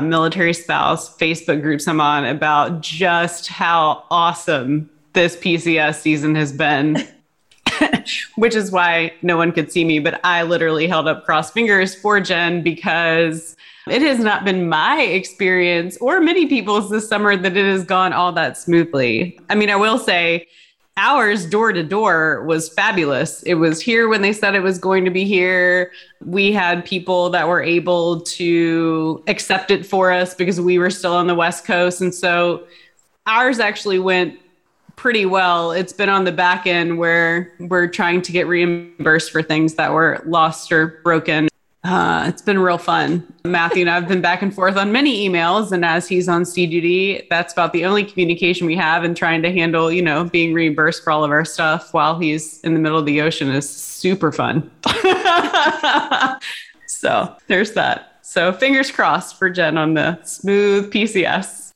military 0.00 0.54
spouse 0.54 1.16
Facebook 1.16 1.60
groups 1.60 1.88
I'm 1.88 2.00
on 2.00 2.24
about 2.24 2.80
just 2.80 3.48
how 3.48 4.04
awesome 4.12 4.88
this 5.12 5.36
PCS 5.36 5.96
season 5.96 6.36
has 6.36 6.52
been. 6.52 7.04
Which 8.36 8.54
is 8.54 8.70
why 8.70 9.12
no 9.22 9.36
one 9.36 9.50
could 9.50 9.72
see 9.72 9.84
me, 9.84 9.98
but 9.98 10.20
I 10.24 10.44
literally 10.44 10.86
held 10.86 11.08
up 11.08 11.24
cross 11.24 11.50
fingers 11.50 11.96
for 11.96 12.20
Jen 12.20 12.62
because 12.62 13.56
it 13.88 14.02
has 14.02 14.20
not 14.20 14.44
been 14.44 14.68
my 14.68 15.02
experience 15.02 15.96
or 16.00 16.20
many 16.20 16.46
people's 16.46 16.90
this 16.90 17.08
summer 17.08 17.36
that 17.36 17.56
it 17.56 17.66
has 17.66 17.84
gone 17.84 18.12
all 18.12 18.32
that 18.32 18.56
smoothly. 18.56 19.38
I 19.50 19.56
mean, 19.56 19.70
I 19.70 19.76
will 19.76 19.98
say 19.98 20.46
ours 20.98 21.46
door 21.46 21.72
to 21.72 21.82
door 21.82 22.42
was 22.44 22.68
fabulous. 22.68 23.42
It 23.44 23.54
was 23.54 23.80
here 23.80 24.08
when 24.08 24.20
they 24.20 24.32
said 24.32 24.54
it 24.54 24.62
was 24.62 24.78
going 24.78 25.04
to 25.04 25.10
be 25.10 25.24
here. 25.24 25.92
We 26.24 26.52
had 26.52 26.84
people 26.84 27.30
that 27.30 27.46
were 27.46 27.62
able 27.62 28.20
to 28.22 29.22
accept 29.28 29.70
it 29.70 29.86
for 29.86 30.10
us 30.10 30.34
because 30.34 30.60
we 30.60 30.78
were 30.78 30.90
still 30.90 31.14
on 31.14 31.28
the 31.28 31.34
West 31.34 31.64
Coast. 31.64 32.00
And 32.00 32.12
so 32.12 32.66
ours 33.26 33.60
actually 33.60 34.00
went 34.00 34.38
pretty 34.96 35.24
well. 35.24 35.70
It's 35.70 35.92
been 35.92 36.08
on 36.08 36.24
the 36.24 36.32
back 36.32 36.66
end 36.66 36.98
where 36.98 37.52
we're 37.60 37.86
trying 37.86 38.20
to 38.22 38.32
get 38.32 38.48
reimbursed 38.48 39.30
for 39.30 39.42
things 39.42 39.74
that 39.74 39.92
were 39.92 40.20
lost 40.26 40.72
or 40.72 41.00
broken. 41.04 41.47
Uh, 41.84 42.24
it's 42.26 42.42
been 42.42 42.58
real 42.58 42.78
fun. 42.78 43.32
Matthew 43.44 43.82
and 43.82 43.90
I 43.90 43.94
have 43.94 44.08
been 44.08 44.20
back 44.20 44.42
and 44.42 44.52
forth 44.52 44.76
on 44.76 44.90
many 44.90 45.28
emails, 45.28 45.70
and 45.70 45.84
as 45.84 46.08
he's 46.08 46.28
on 46.28 46.44
sea 46.44 46.66
duty, 46.66 47.26
that's 47.30 47.52
about 47.52 47.72
the 47.72 47.84
only 47.84 48.04
communication 48.04 48.66
we 48.66 48.74
have. 48.76 49.04
And 49.04 49.16
trying 49.16 49.42
to 49.42 49.52
handle, 49.52 49.90
you 49.90 50.02
know, 50.02 50.24
being 50.24 50.52
reimbursed 50.52 51.04
for 51.04 51.12
all 51.12 51.22
of 51.24 51.30
our 51.30 51.44
stuff 51.44 51.94
while 51.94 52.18
he's 52.18 52.60
in 52.62 52.74
the 52.74 52.80
middle 52.80 52.98
of 52.98 53.06
the 53.06 53.20
ocean 53.20 53.48
is 53.50 53.68
super 53.68 54.32
fun. 54.32 54.70
so 56.86 57.34
there's 57.46 57.72
that. 57.72 58.18
So 58.22 58.52
fingers 58.52 58.90
crossed 58.90 59.38
for 59.38 59.48
Jen 59.48 59.78
on 59.78 59.94
the 59.94 60.22
smooth 60.24 60.92
PCS. 60.92 61.72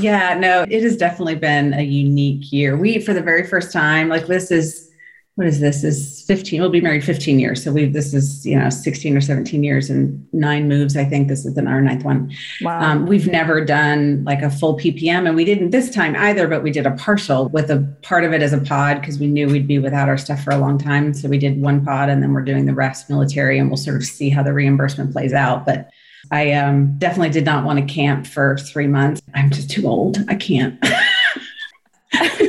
Yeah, 0.00 0.36
no, 0.36 0.66
it 0.68 0.82
has 0.82 0.96
definitely 0.96 1.36
been 1.36 1.72
a 1.72 1.82
unique 1.82 2.52
year. 2.52 2.76
We, 2.76 2.98
for 2.98 3.14
the 3.14 3.22
very 3.22 3.46
first 3.46 3.72
time, 3.72 4.08
like 4.08 4.26
this 4.26 4.50
is 4.50 4.83
what 5.36 5.48
is 5.48 5.58
this? 5.58 5.82
Is 5.82 6.22
15 6.28 6.60
we'll 6.60 6.70
be 6.70 6.80
married 6.80 7.02
15 7.02 7.40
years. 7.40 7.64
So 7.64 7.72
we 7.72 7.86
this 7.86 8.14
is 8.14 8.46
you 8.46 8.56
know 8.56 8.70
16 8.70 9.16
or 9.16 9.20
17 9.20 9.64
years 9.64 9.90
and 9.90 10.24
nine 10.32 10.68
moves 10.68 10.96
i 10.96 11.04
think. 11.04 11.26
This 11.26 11.44
is 11.44 11.54
the 11.54 11.66
our 11.66 11.80
ninth 11.80 12.04
one. 12.04 12.32
Wow. 12.60 12.80
Um, 12.80 13.06
we've 13.06 13.26
never 13.26 13.64
done 13.64 14.22
like 14.24 14.42
a 14.42 14.50
full 14.50 14.78
ppm 14.78 15.26
and 15.26 15.34
we 15.34 15.44
didn't 15.44 15.70
this 15.70 15.90
time 15.90 16.14
either 16.16 16.46
but 16.46 16.62
we 16.62 16.70
did 16.70 16.86
a 16.86 16.92
partial 16.92 17.48
with 17.48 17.68
a 17.70 17.80
part 18.02 18.22
of 18.22 18.32
it 18.32 18.42
as 18.42 18.52
a 18.52 18.60
pod 18.60 19.00
because 19.00 19.18
we 19.18 19.26
knew 19.26 19.48
we'd 19.48 19.66
be 19.66 19.80
without 19.80 20.08
our 20.08 20.18
stuff 20.18 20.42
for 20.44 20.52
a 20.52 20.58
long 20.58 20.78
time. 20.78 21.12
So 21.12 21.28
we 21.28 21.38
did 21.38 21.60
one 21.60 21.84
pod 21.84 22.08
and 22.10 22.22
then 22.22 22.32
we're 22.32 22.42
doing 22.42 22.66
the 22.66 22.74
rest 22.74 23.10
military 23.10 23.58
and 23.58 23.68
we'll 23.68 23.76
sort 23.76 23.96
of 23.96 24.04
see 24.04 24.30
how 24.30 24.44
the 24.44 24.52
reimbursement 24.52 25.12
plays 25.12 25.32
out. 25.32 25.66
But 25.66 25.90
i 26.30 26.52
um, 26.52 26.96
definitely 26.98 27.30
did 27.30 27.44
not 27.44 27.64
want 27.64 27.78
to 27.80 27.92
camp 27.92 28.26
for 28.26 28.56
three 28.58 28.86
months. 28.86 29.20
I'm 29.34 29.50
just 29.50 29.70
too 29.70 29.86
old. 29.86 30.18
I 30.28 30.36
can't 30.36 30.78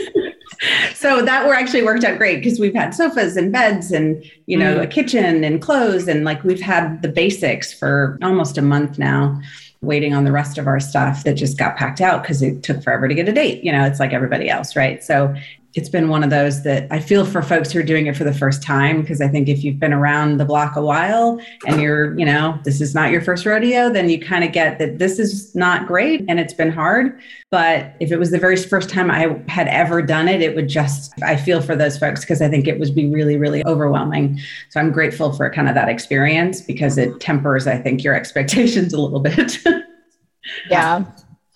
so 1.06 1.22
that 1.22 1.46
were 1.46 1.54
actually 1.54 1.84
worked 1.84 2.04
out 2.04 2.18
great 2.18 2.38
because 2.38 2.60
we've 2.60 2.74
had 2.74 2.92
sofas 2.92 3.38
and 3.38 3.52
beds 3.52 3.92
and 3.92 4.24
you 4.48 4.58
know 4.58 4.78
mm. 4.78 4.82
a 4.82 4.88
kitchen 4.88 5.44
and 5.44 5.62
clothes 5.62 6.08
and 6.08 6.26
like 6.26 6.44
we've 6.44 6.62
had 6.62 7.04
the 7.04 7.08
basics 7.08 7.72
for 7.72 8.18
almost 8.24 8.58
a 8.58 8.62
month 8.62 8.98
now 8.98 9.40
waiting 9.82 10.16
on 10.16 10.24
the 10.24 10.32
rest 10.32 10.58
of 10.58 10.66
our 10.66 10.80
stuff 10.80 11.24
that 11.24 11.34
just 11.34 11.60
got 11.60 11.78
packed 11.78 12.02
out 12.02 12.24
because 12.24 12.42
it 12.42 12.64
took 12.64 12.82
forever 12.82 13.08
to 13.08 13.14
get 13.14 13.30
a 13.30 13.32
date 13.32 13.64
you 13.64 13.72
know 13.72 13.86
it's 13.86 14.00
like 14.00 14.14
everybody 14.14 14.50
else 14.50 14.76
right 14.76 15.04
so 15.04 15.32
it's 15.76 15.90
been 15.90 16.08
one 16.08 16.24
of 16.24 16.30
those 16.30 16.64
that 16.64 16.88
I 16.90 17.02
feel 17.02 17.26
for 17.26 17.42
folks 17.42 17.74
who 17.74 17.80
are 17.80 17.84
doing 17.84 18.08
it 18.08 18.16
for 18.16 18.24
the 18.24 18.34
first 18.34 18.64
time 18.64 19.02
because 19.02 19.20
I 19.20 19.28
think 19.28 19.50
if 19.50 19.62
you've 19.62 19.78
been 19.78 19.92
around 19.92 20.38
the 20.38 20.46
block 20.46 20.78
a 20.78 20.82
while 20.82 21.38
and 21.68 21.82
you're, 21.82 22.18
you 22.18 22.26
know, 22.26 22.58
this 22.64 22.80
is 22.80 22.96
not 22.96 23.12
your 23.12 23.22
first 23.22 23.46
rodeo, 23.46 23.90
then 23.90 24.10
you 24.10 24.18
kind 24.18 24.46
of 24.46 24.54
get 24.54 24.80
that 24.80 25.00
this 25.00 25.20
is 25.20 25.54
not 25.54 25.86
great 25.86 26.24
and 26.30 26.40
it's 26.40 26.54
been 26.54 26.72
hard. 26.72 27.20
But 27.52 27.94
if 28.00 28.14
it 28.14 28.18
was 28.18 28.32
the 28.32 28.40
very 28.40 28.56
first 28.56 28.90
time 28.90 29.12
I 29.12 29.38
had 29.50 29.68
ever 29.68 30.02
done 30.02 30.30
it, 30.30 30.42
it 30.42 30.56
would 30.56 30.70
just, 30.70 31.12
I 31.22 31.36
feel 31.36 31.62
for 31.62 31.76
those 31.76 31.98
folks 31.98 32.22
because 32.22 32.42
I 32.42 32.48
think 32.48 32.68
it 32.68 32.80
would 32.80 32.96
be 32.96 33.10
really, 33.10 33.36
really 33.36 33.66
overwhelming. 33.66 34.40
So 34.70 34.80
I'm 34.80 34.94
grateful 34.94 35.34
for 35.34 35.50
kind 35.50 35.68
of 35.68 35.76
that 35.76 35.90
experience 35.90 36.62
because 36.62 36.98
it 36.98 37.20
tempers, 37.20 37.68
I 37.68 37.78
think, 37.78 38.02
your 38.02 38.16
expectations 38.16 38.94
a 38.94 39.02
little 39.02 39.20
bit. 39.20 39.60
yeah. 40.70 41.04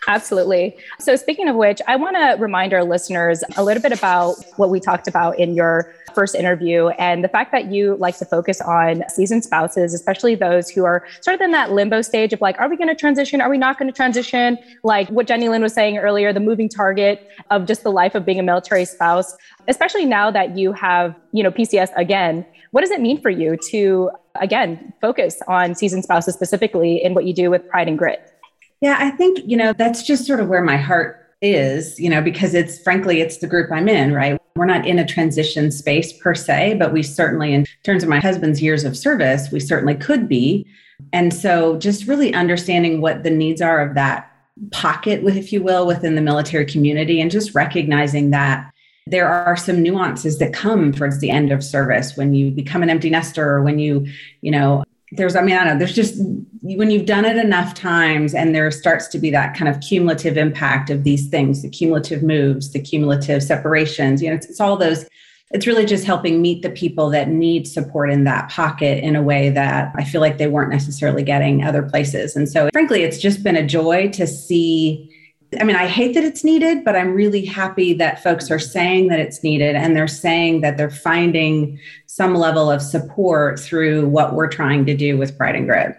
Absolutely. 0.08 0.78
So, 1.00 1.16
speaking 1.16 1.50
of 1.50 1.56
which, 1.56 1.82
I 1.88 1.96
want 1.96 2.16
to 2.16 2.42
remind 2.42 2.74
our 2.74 2.84
listeners 2.84 3.44
a 3.58 3.64
little 3.64 3.84
bit 3.84 3.92
about 3.92 4.36
what 4.56 4.70
we 4.70 4.80
talked 4.80 5.08
about 5.08 5.38
in 5.38 5.54
your 5.54 5.94
first 6.10 6.36
interview 6.36 6.88
and 6.90 7.24
the 7.24 7.28
fact 7.28 7.52
that 7.52 7.72
you 7.72 7.96
like 7.98 8.18
to 8.18 8.26
focus 8.26 8.62
on 8.62 9.04
seasoned 9.10 9.44
spouses, 9.44 9.94
especially 9.94 10.36
those 10.36 10.70
who 10.70 10.84
are 10.84 11.06
sort 11.22 11.36
of 11.36 11.42
in 11.42 11.52
that 11.52 11.72
limbo 11.72 12.02
stage 12.02 12.34
of 12.34 12.42
like, 12.42 12.60
are 12.60 12.70
we 12.70 12.78
going 12.78 12.88
to 12.88 12.96
transition? 12.96 13.42
Are 13.42 13.50
we 13.50 13.58
not 13.58 13.78
going 13.78 13.92
to 13.92 13.96
transition? 13.96 14.58
Like 14.84 15.10
what 15.10 15.28
Jenny 15.28 15.50
Lynn 15.50 15.62
was 15.62 15.74
saying 15.74 15.98
earlier, 15.98 16.34
the 16.34 16.40
moving 16.40 16.70
target 16.70 17.30
of 17.52 17.66
just 17.66 17.84
the 17.84 17.92
life 17.92 18.16
of 18.16 18.26
being 18.26 18.40
a 18.40 18.44
military 18.44 18.86
spouse, 18.86 19.36
especially 19.68 20.06
now 20.06 20.32
that 20.32 20.58
you 20.58 20.72
have, 20.74 21.16
you 21.32 21.44
know, 21.44 21.52
PCS 21.52 21.90
again. 21.96 22.46
What 22.72 22.82
does 22.82 22.92
it 22.92 23.02
mean 23.02 23.22
for 23.22 23.30
you 23.30 23.58
to, 23.70 24.12
again, 24.40 24.94
focus 25.02 25.40
on 25.48 25.76
seasoned 25.76 26.04
spouses 26.04 26.36
specifically 26.36 27.04
in 27.04 27.14
what 27.14 27.26
you 27.26 27.34
do 27.34 27.50
with 27.50 27.68
Pride 27.68 27.88
and 27.88 27.98
Grit? 27.98 28.32
Yeah, 28.82 28.98
I 29.00 29.12
think, 29.12 29.40
you 29.46 29.58
know, 29.58 29.74
that's 29.74 30.04
just 30.04 30.26
sort 30.26 30.40
of 30.40 30.48
where 30.48 30.64
my 30.64 30.78
heart 30.78 31.18
is, 31.42 32.00
you 32.00 32.10
know, 32.10 32.22
because 32.22 32.54
it's 32.54 32.82
frankly, 32.82 33.22
it's 33.22 33.38
the 33.38 33.48
group 33.48 33.72
I'm 33.72 33.88
in, 33.88 34.14
right? 34.14 34.40
We're 34.56 34.66
not 34.66 34.86
in 34.86 35.00
a 35.00 35.06
transition 35.06 35.72
space 35.72 36.14
per 36.14 36.36
se, 36.36 36.76
but 36.76 36.92
we 36.92 37.04
certainly, 37.04 37.54
in 37.54 37.66
terms 37.84 38.04
of 38.04 38.10
my 38.10 38.20
husband's 38.20 38.62
years 38.62 38.84
of 38.84 38.98
service, 38.98 39.52
we 39.52 39.60
certainly 39.60 39.96
could 39.96 40.28
be. 40.28 40.66
And 41.14 41.34
so 41.34 41.78
just 41.78 42.08
really 42.08 42.34
understanding 42.34 43.00
what 43.00 43.24
the 43.24 43.30
needs 43.30 43.62
are 43.62 43.82
of 43.82 43.96
that 43.96 44.32
pocket, 44.72 45.24
if 45.24 45.54
you 45.54 45.64
will, 45.64 45.88
within 45.88 46.16
the 46.16 46.22
military 46.22 46.66
community 46.66 47.22
and 47.22 47.32
just 47.32 47.56
recognizing 47.56 48.32
that 48.32 48.72
there 49.08 49.28
are 49.28 49.56
some 49.56 49.82
nuances 49.82 50.38
that 50.40 50.54
come 50.54 50.92
towards 50.92 51.20
the 51.20 51.30
end 51.30 51.52
of 51.52 51.64
service 51.64 52.16
when 52.16 52.34
you 52.34 52.52
become 52.52 52.84
an 52.84 52.90
empty 52.90 53.10
nester 53.10 53.50
or 53.50 53.64
when 53.64 53.80
you, 53.80 54.06
you 54.42 54.52
know, 54.52 54.84
there's 55.14 55.36
i 55.36 55.42
mean 55.42 55.58
i 55.58 55.64
know 55.64 55.78
there's 55.78 55.96
just 55.96 56.16
when 56.62 56.92
you've 56.92 57.06
done 57.06 57.26
it 57.26 57.38
enough 57.38 57.74
times 57.74 58.34
and 58.34 58.54
there 58.54 58.70
starts 58.72 59.08
to 59.08 59.18
be 59.18 59.30
that 59.32 59.56
kind 59.56 59.68
of 59.68 59.80
cumulative 59.82 60.38
impact 60.38 60.90
of 60.90 61.04
these 61.04 61.28
things 61.28 61.62
the 61.62 61.70
cumulative 61.70 62.22
moves 62.24 62.72
the 62.72 62.80
cumulative 62.80 63.42
separations 63.42 64.22
you 64.22 64.30
know 64.30 64.36
it's, 64.36 64.48
it's 64.48 64.60
all 64.60 64.78
those 64.78 65.06
it's 65.52 65.66
really 65.66 65.86
just 65.86 66.06
helping 66.06 66.44
meet 66.44 66.62
the 66.62 66.70
people 66.70 67.10
that 67.10 67.28
need 67.28 67.68
support 67.68 68.12
in 68.12 68.24
that 68.24 68.50
pocket 68.50 69.04
in 69.04 69.16
a 69.16 69.22
way 69.22 69.50
that 69.50 69.92
i 69.96 70.04
feel 70.04 70.22
like 70.22 70.38
they 70.38 70.48
weren't 70.48 70.72
necessarily 70.72 71.24
getting 71.24 71.64
other 71.64 71.84
places. 71.84 72.36
And 72.36 72.48
so 72.48 72.70
frankly 72.72 73.04
it's 73.04 73.18
just 73.18 73.44
been 73.44 73.56
a 73.56 73.66
joy 73.66 74.10
to 74.10 74.28
see 74.28 75.16
I 75.60 75.64
mean, 75.64 75.76
I 75.76 75.88
hate 75.88 76.14
that 76.14 76.24
it's 76.24 76.44
needed, 76.44 76.84
but 76.84 76.96
I'm 76.96 77.14
really 77.14 77.44
happy 77.44 77.94
that 77.94 78.22
folks 78.22 78.52
are 78.52 78.60
saying 78.60 79.08
that 79.08 79.20
it's 79.20 79.44
needed 79.44 79.76
and 79.76 79.96
they're 79.96 80.08
saying 80.08 80.62
that 80.62 80.78
they're 80.78 80.92
finding 80.92 81.80
some 82.06 82.36
level 82.36 82.70
of 82.70 82.82
support 82.82 83.60
through 83.60 84.08
what 84.08 84.36
we're 84.36 84.48
trying 84.48 84.86
to 84.86 84.96
do 84.96 85.18
with 85.18 85.36
Pride 85.38 85.56
and 85.56 85.66
Grit. 85.66 85.98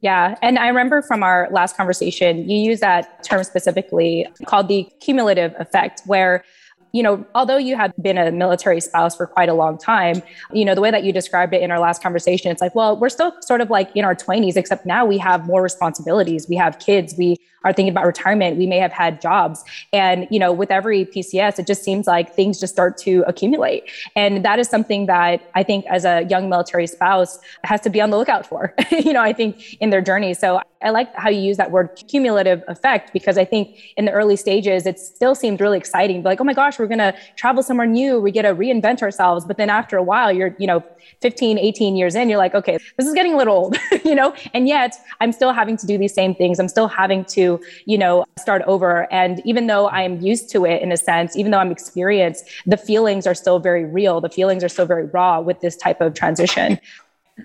Yeah. 0.00 0.36
And 0.40 0.58
I 0.58 0.68
remember 0.68 1.02
from 1.02 1.22
our 1.22 1.48
last 1.50 1.76
conversation, 1.76 2.48
you 2.48 2.58
use 2.58 2.80
that 2.80 3.22
term 3.22 3.44
specifically 3.44 4.26
called 4.46 4.68
the 4.68 4.88
cumulative 5.00 5.54
effect, 5.58 6.02
where 6.06 6.44
you 6.92 7.02
know, 7.02 7.24
although 7.34 7.56
you 7.58 7.76
have 7.76 7.92
been 8.00 8.16
a 8.16 8.32
military 8.32 8.80
spouse 8.80 9.14
for 9.16 9.26
quite 9.26 9.48
a 9.48 9.54
long 9.54 9.76
time, 9.76 10.22
you 10.52 10.64
know, 10.64 10.74
the 10.74 10.80
way 10.80 10.90
that 10.90 11.04
you 11.04 11.12
described 11.12 11.52
it 11.52 11.62
in 11.62 11.70
our 11.70 11.78
last 11.78 12.02
conversation, 12.02 12.50
it's 12.50 12.62
like, 12.62 12.74
well, 12.74 12.98
we're 12.98 13.08
still 13.10 13.34
sort 13.42 13.60
of 13.60 13.68
like 13.68 13.94
in 13.94 14.04
our 14.04 14.14
20s, 14.14 14.56
except 14.56 14.86
now 14.86 15.04
we 15.04 15.18
have 15.18 15.46
more 15.46 15.62
responsibilities. 15.62 16.48
We 16.48 16.56
have 16.56 16.78
kids. 16.78 17.14
We 17.18 17.36
are 17.64 17.72
thinking 17.72 17.90
about 17.90 18.06
retirement. 18.06 18.56
We 18.56 18.66
may 18.66 18.78
have 18.78 18.92
had 18.92 19.20
jobs. 19.20 19.64
And, 19.92 20.26
you 20.30 20.38
know, 20.38 20.52
with 20.52 20.70
every 20.70 21.04
PCS, 21.04 21.58
it 21.58 21.66
just 21.66 21.82
seems 21.82 22.06
like 22.06 22.34
things 22.34 22.60
just 22.60 22.72
start 22.72 22.96
to 22.98 23.24
accumulate. 23.26 23.90
And 24.16 24.44
that 24.44 24.58
is 24.58 24.68
something 24.68 25.06
that 25.06 25.50
I 25.54 25.62
think 25.62 25.84
as 25.86 26.04
a 26.04 26.24
young 26.30 26.48
military 26.48 26.86
spouse 26.86 27.38
has 27.64 27.80
to 27.82 27.90
be 27.90 28.00
on 28.00 28.10
the 28.10 28.18
lookout 28.18 28.46
for, 28.46 28.74
you 28.90 29.12
know, 29.12 29.22
I 29.22 29.32
think 29.32 29.74
in 29.80 29.90
their 29.90 30.02
journey. 30.02 30.34
So 30.34 30.60
I 30.82 30.90
like 30.90 31.12
how 31.16 31.28
you 31.28 31.40
use 31.40 31.56
that 31.56 31.70
word 31.70 31.90
cumulative 32.08 32.62
effect 32.68 33.12
because 33.12 33.36
I 33.36 33.44
think 33.44 33.76
in 33.96 34.04
the 34.04 34.12
early 34.12 34.36
stages, 34.36 34.86
it 34.86 34.98
still 34.98 35.34
seemed 35.34 35.60
really 35.60 35.78
exciting. 35.78 36.22
Like, 36.22 36.40
oh 36.40 36.44
my 36.44 36.54
gosh, 36.54 36.78
we're 36.78 36.86
going 36.86 36.98
to 36.98 37.14
travel 37.36 37.62
somewhere 37.62 37.86
new. 37.86 38.20
We 38.20 38.30
get 38.30 38.42
to 38.42 38.54
reinvent 38.54 39.02
ourselves. 39.02 39.44
But 39.44 39.56
then 39.56 39.70
after 39.70 39.96
a 39.96 40.02
while, 40.02 40.30
you're, 40.30 40.54
you 40.58 40.66
know, 40.66 40.84
15, 41.20 41.58
18 41.58 41.96
years 41.96 42.14
in, 42.14 42.28
you're 42.28 42.38
like, 42.38 42.54
okay, 42.54 42.78
this 42.96 43.06
is 43.06 43.14
getting 43.14 43.34
a 43.34 43.36
little 43.36 43.54
old, 43.54 43.76
you 44.04 44.14
know? 44.14 44.34
And 44.54 44.68
yet 44.68 44.96
I'm 45.20 45.32
still 45.32 45.52
having 45.52 45.76
to 45.78 45.86
do 45.86 45.98
these 45.98 46.14
same 46.14 46.34
things. 46.34 46.60
I'm 46.60 46.68
still 46.68 46.88
having 46.88 47.24
to, 47.26 47.47
you 47.86 47.98
know, 47.98 48.24
start 48.38 48.62
over. 48.66 49.10
And 49.12 49.40
even 49.44 49.66
though 49.66 49.88
I'm 49.88 50.20
used 50.20 50.50
to 50.50 50.64
it 50.64 50.82
in 50.82 50.92
a 50.92 50.96
sense, 50.96 51.36
even 51.36 51.52
though 51.52 51.58
I'm 51.58 51.72
experienced, 51.72 52.44
the 52.66 52.76
feelings 52.76 53.26
are 53.26 53.34
still 53.34 53.58
very 53.58 53.84
real. 53.84 54.20
The 54.20 54.28
feelings 54.28 54.62
are 54.64 54.68
still 54.68 54.86
very 54.86 55.06
raw 55.06 55.40
with 55.40 55.60
this 55.60 55.76
type 55.76 56.00
of 56.00 56.14
transition 56.14 56.78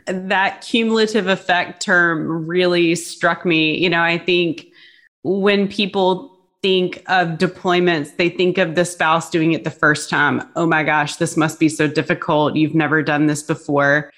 that 0.08 0.62
cumulative 0.62 1.28
effect 1.28 1.82
term 1.82 2.48
really 2.48 2.96
struck 2.96 3.46
me. 3.46 3.78
You 3.78 3.90
know, 3.90 4.02
I 4.02 4.18
think 4.18 4.68
when 5.24 5.68
people 5.68 6.38
think 6.62 7.04
of 7.08 7.38
deployments, 7.38 8.16
they 8.18 8.30
think 8.30 8.58
of 8.58 8.76
the 8.76 8.86
spouse 8.86 9.30
doing 9.30 9.52
it 9.52 9.64
the 9.64 9.72
first 9.72 10.10
time. 10.10 10.42
Oh 10.56 10.66
my 10.66 10.84
gosh, 10.84 11.18
this 11.18 11.36
must 11.38 11.60
be 11.60 11.70
so 11.70 11.88
difficult. 11.88 12.56
You've 12.56 12.76
never 12.76 13.04
done 13.04 13.28
this 13.28 13.44
before. 13.44 14.12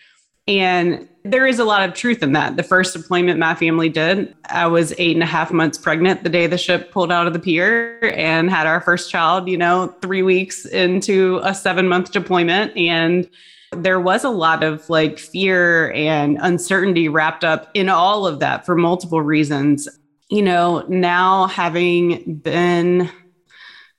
And 0.48 1.08
there 1.24 1.48
is 1.48 1.58
a 1.58 1.66
lot 1.66 1.88
of 1.88 1.96
truth 1.96 2.22
in 2.22 2.34
that. 2.34 2.56
The 2.56 2.64
first 2.64 2.96
deployment 2.96 3.40
my 3.40 3.56
family 3.56 3.90
did, 3.90 4.36
I 4.50 4.68
was 4.68 4.94
eight 5.00 5.16
and 5.16 5.24
a 5.24 5.28
half 5.28 5.52
months 5.52 5.78
pregnant 5.78 6.24
the 6.24 6.30
day 6.30 6.46
the 6.46 6.58
ship 6.58 6.92
pulled 6.92 7.12
out 7.12 7.26
of 7.26 7.34
the 7.34 7.40
pier 7.40 8.00
and 8.14 8.50
had 8.50 8.68
our 8.68 8.80
first 8.80 9.10
child, 9.10 9.50
you 9.50 9.58
know, 9.58 9.96
three 10.04 10.22
weeks 10.22 10.66
into 10.66 11.40
a 11.44 11.56
seven 11.56 11.88
month 11.88 12.12
deployment. 12.12 12.78
And 12.78 13.28
there 13.72 14.00
was 14.00 14.24
a 14.24 14.30
lot 14.30 14.64
of 14.64 14.88
like 14.88 15.18
fear 15.18 15.92
and 15.94 16.38
uncertainty 16.40 17.10
wrapped 17.10 17.44
up 17.44 17.72
in 17.74 17.90
all 17.90 18.28
of 18.28 18.40
that 18.40 18.66
for 18.66 18.76
multiple 18.76 19.22
reasons. 19.22 19.90
You 20.30 20.44
know, 20.44 20.86
now 20.88 21.48
having 21.48 22.36
been 22.36 23.10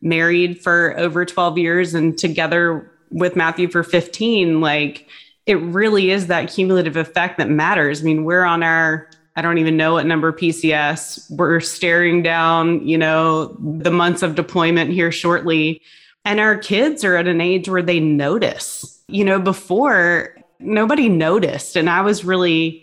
married 0.00 0.62
for 0.62 0.96
over 0.96 1.24
12 1.24 1.58
years 1.58 1.94
and 1.94 2.16
together 2.16 2.92
with 3.10 3.34
Matthew 3.34 3.68
for 3.68 3.82
15, 3.82 4.60
like 4.60 5.08
it 5.46 5.54
really 5.54 6.10
is 6.10 6.26
that 6.26 6.50
cumulative 6.50 6.96
effect 6.96 7.38
that 7.38 7.48
matters. 7.48 8.02
I 8.02 8.04
mean, 8.04 8.24
we're 8.24 8.44
on 8.44 8.62
our 8.62 9.08
I 9.38 9.42
don't 9.42 9.58
even 9.58 9.76
know 9.76 9.94
what 9.94 10.06
number 10.06 10.32
PCS. 10.32 11.30
We're 11.30 11.60
staring 11.60 12.22
down, 12.22 12.86
you 12.88 12.96
know, 12.96 13.54
the 13.60 13.90
months 13.90 14.22
of 14.22 14.34
deployment 14.34 14.92
here 14.92 15.12
shortly. 15.12 15.82
And 16.24 16.40
our 16.40 16.56
kids 16.56 17.04
are 17.04 17.16
at 17.16 17.28
an 17.28 17.42
age 17.42 17.68
where 17.68 17.82
they 17.82 18.00
notice 18.00 18.96
you 19.08 19.24
know, 19.24 19.38
before 19.38 20.36
nobody 20.58 21.08
noticed. 21.08 21.76
And 21.76 21.88
I 21.88 22.00
was 22.00 22.24
really 22.24 22.82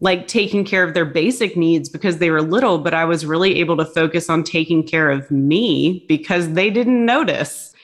like 0.00 0.28
taking 0.28 0.64
care 0.64 0.84
of 0.84 0.94
their 0.94 1.06
basic 1.06 1.56
needs 1.56 1.88
because 1.88 2.18
they 2.18 2.30
were 2.30 2.42
little, 2.42 2.78
but 2.78 2.92
I 2.94 3.04
was 3.04 3.24
really 3.24 3.56
able 3.56 3.76
to 3.78 3.84
focus 3.84 4.28
on 4.28 4.44
taking 4.44 4.82
care 4.82 5.10
of 5.10 5.30
me 5.30 6.04
because 6.06 6.52
they 6.52 6.70
didn't 6.70 7.04
notice. 7.04 7.74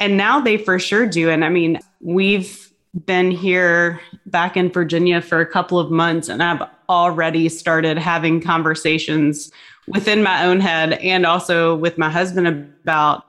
And 0.00 0.16
now 0.16 0.40
they 0.40 0.56
for 0.56 0.78
sure 0.78 1.06
do. 1.06 1.28
And 1.28 1.44
I 1.44 1.50
mean, 1.50 1.78
we've 2.00 2.72
been 3.04 3.30
here 3.30 4.00
back 4.26 4.56
in 4.56 4.70
Virginia 4.70 5.20
for 5.20 5.40
a 5.40 5.46
couple 5.46 5.78
of 5.78 5.90
months, 5.90 6.28
and 6.28 6.42
I've 6.42 6.62
already 6.88 7.48
started 7.48 7.98
having 7.98 8.40
conversations 8.40 9.52
within 9.86 10.22
my 10.22 10.44
own 10.44 10.60
head 10.60 10.94
and 10.94 11.24
also 11.26 11.76
with 11.76 11.98
my 11.98 12.10
husband 12.10 12.46
about 12.46 13.24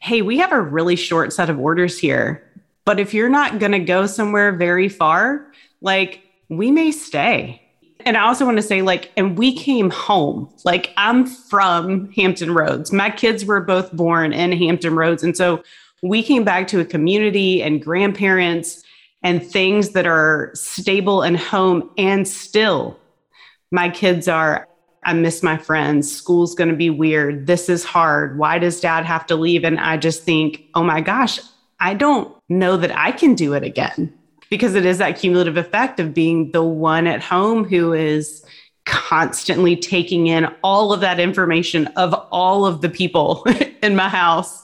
hey, 0.00 0.20
we 0.20 0.36
have 0.36 0.50
a 0.50 0.60
really 0.60 0.96
short 0.96 1.32
set 1.32 1.48
of 1.48 1.60
orders 1.60 1.96
here. 1.96 2.42
But 2.84 2.98
if 2.98 3.14
you're 3.14 3.28
not 3.28 3.60
going 3.60 3.70
to 3.70 3.78
go 3.78 4.06
somewhere 4.06 4.50
very 4.50 4.88
far, 4.88 5.46
like 5.80 6.22
we 6.48 6.72
may 6.72 6.90
stay. 6.90 7.62
And 8.04 8.16
I 8.16 8.22
also 8.22 8.44
want 8.44 8.56
to 8.56 8.62
say, 8.62 8.82
like, 8.82 9.12
and 9.16 9.38
we 9.38 9.54
came 9.54 9.90
home. 9.90 10.52
Like, 10.64 10.90
I'm 10.96 11.24
from 11.24 12.10
Hampton 12.10 12.52
Roads. 12.52 12.92
My 12.92 13.10
kids 13.10 13.44
were 13.44 13.60
both 13.60 13.92
born 13.92 14.32
in 14.32 14.50
Hampton 14.50 14.96
Roads. 14.96 15.22
And 15.22 15.36
so 15.36 15.62
we 16.02 16.20
came 16.20 16.42
back 16.42 16.66
to 16.68 16.80
a 16.80 16.84
community 16.84 17.62
and 17.62 17.80
grandparents 17.80 18.81
and 19.22 19.44
things 19.44 19.90
that 19.90 20.06
are 20.06 20.50
stable 20.54 21.22
and 21.22 21.36
home. 21.36 21.90
And 21.96 22.26
still, 22.26 22.98
my 23.70 23.88
kids 23.88 24.28
are 24.28 24.68
I 25.04 25.14
miss 25.14 25.42
my 25.42 25.56
friends. 25.56 26.10
School's 26.10 26.54
going 26.54 26.70
to 26.70 26.76
be 26.76 26.90
weird. 26.90 27.46
This 27.46 27.68
is 27.68 27.84
hard. 27.84 28.38
Why 28.38 28.58
does 28.58 28.80
dad 28.80 29.04
have 29.04 29.26
to 29.26 29.36
leave? 29.36 29.64
And 29.64 29.80
I 29.80 29.96
just 29.96 30.22
think, 30.22 30.64
oh 30.74 30.84
my 30.84 31.00
gosh, 31.00 31.40
I 31.80 31.94
don't 31.94 32.32
know 32.48 32.76
that 32.76 32.96
I 32.96 33.10
can 33.10 33.34
do 33.34 33.52
it 33.54 33.64
again 33.64 34.16
because 34.48 34.74
it 34.74 34.86
is 34.86 34.98
that 34.98 35.18
cumulative 35.18 35.56
effect 35.56 35.98
of 35.98 36.14
being 36.14 36.52
the 36.52 36.62
one 36.62 37.08
at 37.08 37.22
home 37.22 37.64
who 37.64 37.92
is 37.92 38.44
constantly 38.84 39.76
taking 39.76 40.28
in 40.28 40.46
all 40.62 40.92
of 40.92 41.00
that 41.00 41.18
information 41.18 41.86
of 41.96 42.14
all 42.30 42.64
of 42.64 42.80
the 42.80 42.88
people 42.88 43.44
in 43.82 43.96
my 43.96 44.08
house. 44.08 44.62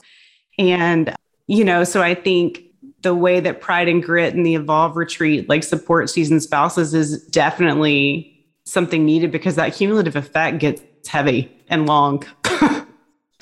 And, 0.57 1.13
you 1.47 1.65
know, 1.65 1.83
so 1.83 2.01
I 2.01 2.15
think 2.15 2.63
the 3.01 3.15
way 3.15 3.39
that 3.39 3.61
Pride 3.61 3.87
and 3.87 4.03
Grit 4.03 4.33
and 4.33 4.45
the 4.45 4.55
Evolve 4.55 4.95
retreat 4.95 5.47
like 5.47 5.63
support 5.63 6.09
seasoned 6.09 6.43
spouses 6.43 6.93
is 6.93 7.23
definitely 7.27 8.35
something 8.65 9.05
needed 9.05 9.31
because 9.31 9.55
that 9.55 9.73
cumulative 9.73 10.15
effect 10.15 10.59
gets 10.59 10.81
heavy 11.07 11.51
and 11.69 11.87
long. 11.87 12.23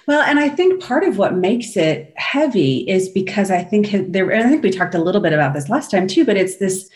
well, 0.07 0.21
and 0.21 0.39
I 0.39 0.49
think 0.49 0.81
part 0.81 1.03
of 1.03 1.17
what 1.17 1.35
makes 1.35 1.75
it 1.75 2.13
heavy 2.17 2.89
is 2.89 3.09
because 3.09 3.51
I 3.51 3.63
think 3.63 3.89
there, 4.11 4.33
I 4.33 4.43
think 4.43 4.63
we 4.63 4.69
talked 4.69 4.95
a 4.95 5.01
little 5.01 5.21
bit 5.21 5.33
about 5.33 5.53
this 5.53 5.69
last 5.69 5.91
time 5.91 6.07
too, 6.07 6.25
but 6.25 6.37
it's 6.37 6.57
this 6.57 6.89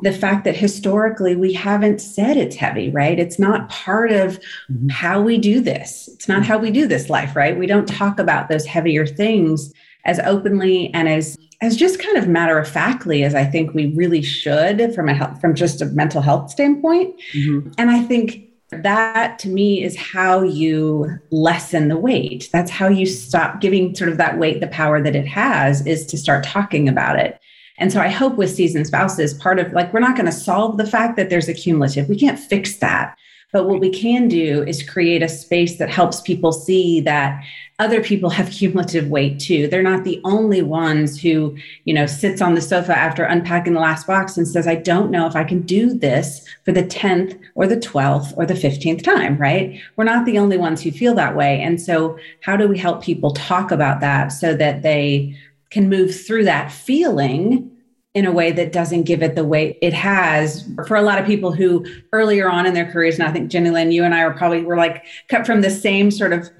the 0.00 0.12
fact 0.12 0.44
that 0.44 0.56
historically 0.56 1.36
we 1.36 1.52
haven't 1.52 2.00
said 2.00 2.36
it's 2.36 2.56
heavy, 2.56 2.90
right? 2.90 3.18
It's 3.18 3.38
not 3.38 3.68
part 3.68 4.10
of 4.10 4.40
mm-hmm. 4.70 4.88
how 4.88 5.20
we 5.20 5.38
do 5.38 5.60
this. 5.60 6.08
It's 6.14 6.28
not 6.28 6.44
how 6.44 6.58
we 6.58 6.70
do 6.70 6.86
this 6.86 7.10
life, 7.10 7.36
right? 7.36 7.58
We 7.58 7.66
don't 7.66 7.86
talk 7.86 8.18
about 8.18 8.48
those 8.48 8.64
heavier 8.64 9.06
things 9.06 9.72
as 10.04 10.18
openly 10.20 10.92
and 10.94 11.08
as 11.08 11.36
as 11.62 11.76
just 11.76 12.00
kind 12.00 12.16
of 12.16 12.26
matter 12.26 12.58
of 12.58 12.68
factly 12.68 13.22
as 13.22 13.36
I 13.36 13.44
think 13.44 13.72
we 13.72 13.94
really 13.94 14.20
should 14.20 14.92
from 14.94 15.08
a 15.08 15.14
health, 15.14 15.40
from 15.40 15.54
just 15.54 15.80
a 15.80 15.86
mental 15.86 16.20
health 16.20 16.50
standpoint. 16.50 17.14
Mm-hmm. 17.32 17.70
And 17.78 17.88
I 17.88 18.02
think 18.02 18.48
that 18.70 19.38
to 19.40 19.48
me 19.48 19.82
is 19.82 19.96
how 19.96 20.42
you 20.42 21.18
lessen 21.30 21.86
the 21.86 21.96
weight. 21.96 22.48
That's 22.52 22.70
how 22.70 22.88
you 22.88 23.06
stop 23.06 23.60
giving 23.60 23.94
sort 23.94 24.10
of 24.10 24.16
that 24.16 24.38
weight 24.38 24.60
the 24.60 24.66
power 24.66 25.00
that 25.00 25.14
it 25.14 25.26
has 25.26 25.86
is 25.86 26.04
to 26.06 26.18
start 26.18 26.42
talking 26.42 26.88
about 26.88 27.16
it. 27.16 27.38
And 27.78 27.92
so 27.92 28.00
I 28.00 28.08
hope 28.08 28.34
with 28.36 28.50
seasoned 28.50 28.88
spouses, 28.88 29.34
part 29.34 29.58
of 29.58 29.72
like, 29.72 29.92
we're 29.92 30.00
not 30.00 30.16
going 30.16 30.26
to 30.26 30.32
solve 30.32 30.78
the 30.78 30.86
fact 30.86 31.16
that 31.16 31.30
there's 31.30 31.48
a 31.48 31.54
cumulative. 31.54 32.08
We 32.08 32.18
can't 32.18 32.38
fix 32.38 32.76
that. 32.76 33.16
But 33.52 33.68
what 33.68 33.80
we 33.80 33.90
can 33.90 34.28
do 34.28 34.64
is 34.64 34.88
create 34.88 35.22
a 35.22 35.28
space 35.28 35.78
that 35.78 35.90
helps 35.90 36.22
people 36.22 36.52
see 36.52 37.00
that 37.00 37.44
other 37.82 38.00
people 38.00 38.30
have 38.30 38.48
cumulative 38.48 39.08
weight 39.08 39.40
too. 39.40 39.66
They're 39.66 39.82
not 39.82 40.04
the 40.04 40.20
only 40.22 40.62
ones 40.62 41.20
who, 41.20 41.56
you 41.84 41.92
know, 41.92 42.06
sits 42.06 42.40
on 42.40 42.54
the 42.54 42.60
sofa 42.60 42.96
after 42.96 43.24
unpacking 43.24 43.74
the 43.74 43.80
last 43.80 44.06
box 44.06 44.36
and 44.36 44.46
says, 44.46 44.68
I 44.68 44.76
don't 44.76 45.10
know 45.10 45.26
if 45.26 45.34
I 45.34 45.42
can 45.42 45.62
do 45.62 45.92
this 45.92 46.46
for 46.64 46.70
the 46.70 46.84
10th 46.84 47.36
or 47.56 47.66
the 47.66 47.76
12th 47.76 48.34
or 48.36 48.46
the 48.46 48.54
15th 48.54 49.02
time, 49.02 49.36
right? 49.36 49.80
We're 49.96 50.04
not 50.04 50.26
the 50.26 50.38
only 50.38 50.56
ones 50.56 50.80
who 50.80 50.92
feel 50.92 51.12
that 51.16 51.34
way. 51.34 51.60
And 51.60 51.80
so, 51.80 52.16
how 52.42 52.56
do 52.56 52.68
we 52.68 52.78
help 52.78 53.02
people 53.02 53.32
talk 53.32 53.72
about 53.72 54.00
that 54.00 54.28
so 54.28 54.54
that 54.54 54.82
they 54.82 55.36
can 55.70 55.88
move 55.88 56.14
through 56.14 56.44
that 56.44 56.70
feeling 56.70 57.68
in 58.14 58.26
a 58.26 58.32
way 58.32 58.52
that 58.52 58.72
doesn't 58.72 59.04
give 59.04 59.22
it 59.22 59.34
the 59.34 59.44
weight 59.44 59.78
it 59.80 59.94
has 59.94 60.68
for 60.86 60.96
a 60.96 61.02
lot 61.02 61.18
of 61.18 61.26
people 61.26 61.50
who 61.50 61.84
earlier 62.12 62.48
on 62.48 62.66
in 62.66 62.74
their 62.74 62.90
careers 62.92 63.18
and 63.18 63.26
i 63.26 63.32
think 63.32 63.50
jenny 63.50 63.70
lynn 63.70 63.90
you 63.90 64.04
and 64.04 64.14
i 64.14 64.20
are 64.20 64.34
probably 64.34 64.62
were 64.62 64.76
like 64.76 65.06
cut 65.28 65.46
from 65.46 65.62
the 65.62 65.70
same 65.70 66.10
sort 66.10 66.34
of 66.34 66.50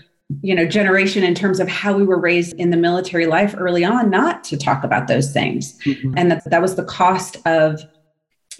you 0.42 0.54
know 0.54 0.66
generation 0.66 1.22
in 1.22 1.34
terms 1.34 1.60
of 1.60 1.68
how 1.68 1.96
we 1.96 2.04
were 2.04 2.18
raised 2.18 2.54
in 2.54 2.70
the 2.70 2.76
military 2.76 3.26
life 3.26 3.54
early 3.58 3.84
on 3.84 4.10
not 4.10 4.44
to 4.44 4.56
talk 4.56 4.84
about 4.84 5.08
those 5.08 5.32
things 5.32 5.78
mm-hmm. 5.80 6.14
and 6.16 6.30
that 6.30 6.48
that 6.50 6.62
was 6.62 6.76
the 6.76 6.84
cost 6.84 7.36
of 7.46 7.80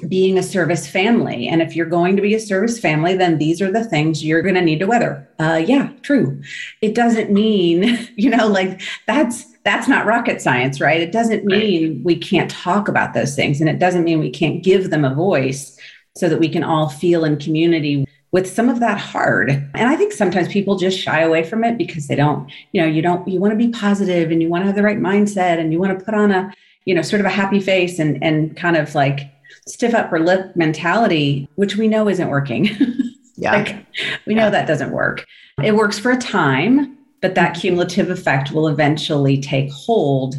being 0.08 0.38
a 0.38 0.42
service 0.42 0.88
family 0.88 1.46
and 1.46 1.62
if 1.62 1.76
you're 1.76 1.86
going 1.86 2.16
to 2.16 2.22
be 2.22 2.34
a 2.34 2.40
service 2.40 2.78
family 2.78 3.16
then 3.16 3.38
these 3.38 3.60
are 3.60 3.70
the 3.70 3.84
things 3.84 4.24
you're 4.24 4.42
going 4.42 4.54
to 4.54 4.60
need 4.60 4.80
to 4.80 4.86
weather 4.86 5.28
uh 5.38 5.62
yeah 5.64 5.90
true 6.02 6.40
it 6.80 6.94
doesn't 6.94 7.30
mean 7.30 8.08
you 8.16 8.30
know 8.30 8.48
like 8.48 8.80
that's 9.06 9.52
that's 9.64 9.88
not 9.88 10.06
rocket 10.06 10.42
science, 10.42 10.80
right? 10.80 11.00
It 11.00 11.12
doesn't 11.12 11.44
mean 11.44 11.96
right. 11.96 12.04
we 12.04 12.16
can't 12.16 12.50
talk 12.50 12.88
about 12.88 13.14
those 13.14 13.34
things 13.34 13.60
and 13.60 13.68
it 13.68 13.78
doesn't 13.78 14.04
mean 14.04 14.18
we 14.18 14.30
can't 14.30 14.62
give 14.62 14.90
them 14.90 15.04
a 15.04 15.14
voice 15.14 15.78
so 16.16 16.28
that 16.28 16.40
we 16.40 16.48
can 16.48 16.64
all 16.64 16.88
feel 16.88 17.24
in 17.24 17.38
community 17.38 18.06
with 18.32 18.50
some 18.50 18.70
of 18.70 18.80
that 18.80 18.98
hard. 18.98 19.50
And 19.50 19.88
I 19.88 19.94
think 19.94 20.12
sometimes 20.12 20.48
people 20.48 20.76
just 20.76 20.98
shy 20.98 21.20
away 21.20 21.44
from 21.44 21.62
it 21.64 21.76
because 21.76 22.08
they 22.08 22.16
don't, 22.16 22.50
you 22.72 22.80
know, 22.80 22.88
you 22.88 23.02
don't, 23.02 23.26
you 23.28 23.38
want 23.38 23.52
to 23.52 23.56
be 23.56 23.68
positive 23.68 24.30
and 24.30 24.42
you 24.42 24.48
want 24.48 24.62
to 24.62 24.66
have 24.66 24.74
the 24.74 24.82
right 24.82 24.98
mindset 24.98 25.58
and 25.58 25.72
you 25.72 25.78
want 25.78 25.96
to 25.96 26.04
put 26.04 26.14
on 26.14 26.32
a, 26.32 26.52
you 26.86 26.94
know, 26.94 27.02
sort 27.02 27.20
of 27.20 27.26
a 27.26 27.30
happy 27.30 27.60
face 27.60 27.98
and, 27.98 28.22
and 28.24 28.56
kind 28.56 28.76
of 28.76 28.94
like 28.94 29.30
stiff 29.68 29.94
upper 29.94 30.18
lip 30.18 30.56
mentality, 30.56 31.46
which 31.56 31.76
we 31.76 31.86
know 31.86 32.08
isn't 32.08 32.28
working. 32.28 32.70
Yeah. 33.34 33.56
like, 33.56 33.86
we 34.26 34.34
know 34.34 34.44
yeah. 34.44 34.50
that 34.50 34.68
doesn't 34.68 34.92
work. 34.92 35.26
It 35.64 35.74
works 35.74 35.98
for 35.98 36.12
a 36.12 36.18
time, 36.18 36.98
but 37.22 37.34
that 37.34 37.54
cumulative 37.54 38.10
effect 38.10 38.52
will 38.52 38.68
eventually 38.68 39.40
take 39.40 39.72
hold 39.72 40.36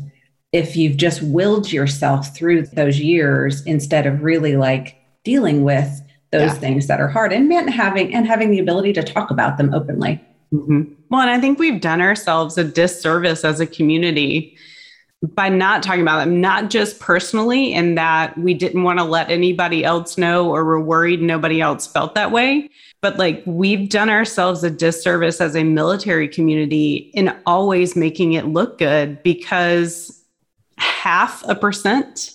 if 0.53 0.77
you've 0.77 0.95
just 0.95 1.21
willed 1.23 1.73
yourself 1.73 2.33
through 2.35 2.67
those 2.67 2.99
years 2.99 3.65
instead 3.65 4.05
of 4.05 4.21
really 4.21 4.55
like 4.55 4.95
dealing 5.23 5.63
with 5.63 6.02
those 6.33 6.53
yeah. 6.53 6.53
things 6.55 6.87
that 6.87 6.99
are 6.99 7.07
hard 7.07 7.31
and 7.31 7.51
having 7.69 8.13
and 8.13 8.27
having 8.27 8.49
the 8.49 8.59
ability 8.59 8.91
to 8.91 9.03
talk 9.03 9.29
about 9.31 9.57
them 9.57 9.73
openly. 9.73 10.19
Mm-hmm. 10.51 10.93
Well, 11.09 11.21
and 11.21 11.29
I 11.29 11.39
think 11.39 11.59
we've 11.59 11.79
done 11.79 12.01
ourselves 12.01 12.57
a 12.57 12.63
disservice 12.63 13.45
as 13.45 13.59
a 13.59 13.67
community 13.67 14.57
by 15.21 15.47
not 15.47 15.83
talking 15.83 16.01
about 16.01 16.25
them, 16.25 16.41
not 16.41 16.69
just 16.69 16.99
personally, 16.99 17.71
in 17.73 17.95
that 17.95 18.37
we 18.37 18.53
didn't 18.53 18.83
want 18.83 18.99
to 18.99 19.05
let 19.05 19.29
anybody 19.29 19.85
else 19.85 20.17
know 20.17 20.49
or 20.49 20.65
were 20.65 20.81
worried 20.81 21.21
nobody 21.21 21.61
else 21.61 21.87
felt 21.87 22.15
that 22.15 22.31
way, 22.31 22.69
but 23.01 23.17
like 23.17 23.43
we've 23.45 23.89
done 23.89 24.09
ourselves 24.09 24.63
a 24.63 24.71
disservice 24.71 25.39
as 25.39 25.55
a 25.55 25.63
military 25.63 26.27
community 26.27 27.11
in 27.13 27.33
always 27.45 27.95
making 27.95 28.33
it 28.33 28.47
look 28.47 28.79
good 28.79 29.21
because 29.23 30.19
half 30.77 31.47
a 31.47 31.55
percent 31.55 32.31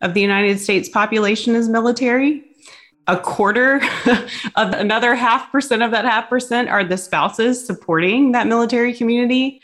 of 0.00 0.14
the 0.14 0.20
United 0.20 0.60
States 0.60 0.88
population 0.88 1.54
is 1.54 1.68
military. 1.68 2.44
A 3.10 3.16
quarter 3.16 3.80
of 4.54 4.72
another 4.72 5.16
half 5.16 5.50
percent 5.50 5.82
of 5.82 5.90
that 5.90 6.04
half 6.04 6.28
percent 6.28 6.68
are 6.68 6.84
the 6.84 6.96
spouses 6.96 7.66
supporting 7.66 8.30
that 8.30 8.46
military 8.46 8.94
community. 8.94 9.60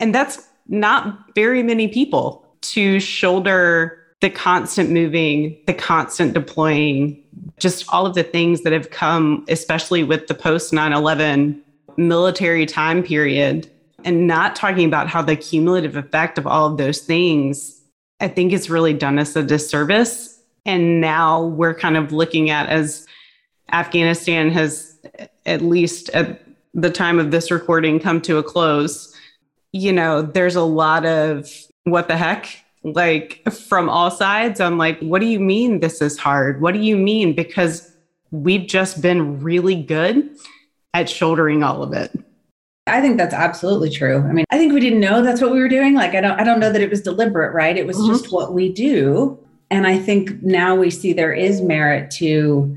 And 0.00 0.14
that's 0.14 0.48
not 0.68 1.34
very 1.34 1.62
many 1.62 1.88
people 1.88 2.46
to 2.62 2.98
shoulder 2.98 3.98
the 4.22 4.30
constant 4.30 4.88
moving, 4.90 5.54
the 5.66 5.74
constant 5.74 6.32
deploying, 6.32 7.22
just 7.58 7.84
all 7.92 8.06
of 8.06 8.14
the 8.14 8.22
things 8.22 8.62
that 8.62 8.72
have 8.72 8.90
come, 8.90 9.44
especially 9.48 10.02
with 10.02 10.26
the 10.26 10.34
post 10.34 10.72
9 10.72 10.90
11 10.90 11.62
military 11.98 12.64
time 12.64 13.02
period, 13.02 13.70
and 14.06 14.26
not 14.26 14.56
talking 14.56 14.86
about 14.86 15.08
how 15.08 15.20
the 15.20 15.36
cumulative 15.36 15.94
effect 15.94 16.38
of 16.38 16.46
all 16.46 16.66
of 16.66 16.78
those 16.78 17.00
things, 17.00 17.82
I 18.18 18.28
think 18.28 18.54
it's 18.54 18.70
really 18.70 18.94
done 18.94 19.18
us 19.18 19.36
a 19.36 19.42
disservice. 19.42 20.37
And 20.68 21.00
now 21.00 21.44
we're 21.44 21.72
kind 21.72 21.96
of 21.96 22.12
looking 22.12 22.50
at 22.50 22.68
as 22.68 23.06
Afghanistan 23.72 24.50
has, 24.50 24.98
at 25.46 25.62
least 25.62 26.10
at 26.10 26.42
the 26.74 26.90
time 26.90 27.18
of 27.18 27.30
this 27.30 27.50
recording, 27.50 27.98
come 27.98 28.20
to 28.20 28.36
a 28.36 28.42
close. 28.42 29.16
You 29.72 29.94
know, 29.94 30.20
there's 30.20 30.56
a 30.56 30.62
lot 30.62 31.06
of 31.06 31.50
what 31.84 32.06
the 32.06 32.18
heck 32.18 32.62
like 32.84 33.42
from 33.50 33.88
all 33.88 34.10
sides. 34.10 34.60
I'm 34.60 34.76
like, 34.76 35.00
what 35.00 35.22
do 35.22 35.26
you 35.26 35.40
mean 35.40 35.80
this 35.80 36.02
is 36.02 36.18
hard? 36.18 36.60
What 36.60 36.74
do 36.74 36.80
you 36.80 36.98
mean? 36.98 37.34
Because 37.34 37.90
we've 38.30 38.66
just 38.66 39.00
been 39.00 39.40
really 39.40 39.82
good 39.82 40.36
at 40.92 41.08
shouldering 41.08 41.62
all 41.62 41.82
of 41.82 41.94
it. 41.94 42.12
I 42.86 43.00
think 43.00 43.16
that's 43.16 43.34
absolutely 43.34 43.88
true. 43.88 44.18
I 44.18 44.32
mean, 44.32 44.44
I 44.50 44.58
think 44.58 44.74
we 44.74 44.80
didn't 44.80 45.00
know 45.00 45.22
that's 45.22 45.40
what 45.40 45.50
we 45.50 45.60
were 45.60 45.68
doing. 45.68 45.94
Like 45.94 46.14
I 46.14 46.20
don't 46.20 46.38
I 46.38 46.44
don't 46.44 46.60
know 46.60 46.70
that 46.70 46.82
it 46.82 46.90
was 46.90 47.00
deliberate, 47.00 47.54
right? 47.54 47.74
It 47.74 47.86
was 47.86 47.96
mm-hmm. 47.96 48.12
just 48.12 48.30
what 48.30 48.52
we 48.52 48.70
do. 48.70 49.38
And 49.70 49.86
I 49.86 49.98
think 49.98 50.42
now 50.42 50.74
we 50.74 50.90
see 50.90 51.12
there 51.12 51.32
is 51.32 51.60
merit 51.60 52.10
to 52.12 52.76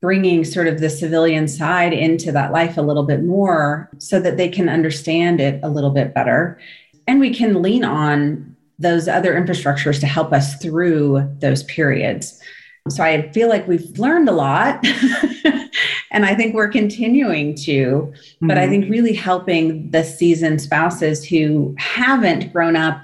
bringing 0.00 0.44
sort 0.44 0.66
of 0.66 0.80
the 0.80 0.90
civilian 0.90 1.46
side 1.46 1.92
into 1.92 2.32
that 2.32 2.52
life 2.52 2.76
a 2.76 2.82
little 2.82 3.04
bit 3.04 3.22
more 3.22 3.88
so 3.98 4.18
that 4.18 4.36
they 4.36 4.48
can 4.48 4.68
understand 4.68 5.40
it 5.40 5.60
a 5.62 5.68
little 5.68 5.90
bit 5.90 6.12
better. 6.12 6.58
And 7.06 7.20
we 7.20 7.32
can 7.32 7.62
lean 7.62 7.84
on 7.84 8.56
those 8.78 9.06
other 9.06 9.34
infrastructures 9.34 10.00
to 10.00 10.06
help 10.06 10.32
us 10.32 10.56
through 10.56 11.30
those 11.38 11.62
periods. 11.64 12.40
So 12.88 13.04
I 13.04 13.30
feel 13.30 13.48
like 13.48 13.68
we've 13.68 13.96
learned 13.96 14.28
a 14.28 14.32
lot. 14.32 14.84
and 16.10 16.26
I 16.26 16.34
think 16.34 16.54
we're 16.54 16.68
continuing 16.68 17.54
to, 17.56 18.12
but 18.40 18.48
mm-hmm. 18.48 18.58
I 18.58 18.68
think 18.68 18.90
really 18.90 19.14
helping 19.14 19.90
the 19.90 20.02
seasoned 20.02 20.60
spouses 20.60 21.24
who 21.24 21.76
haven't 21.78 22.52
grown 22.52 22.74
up, 22.74 23.00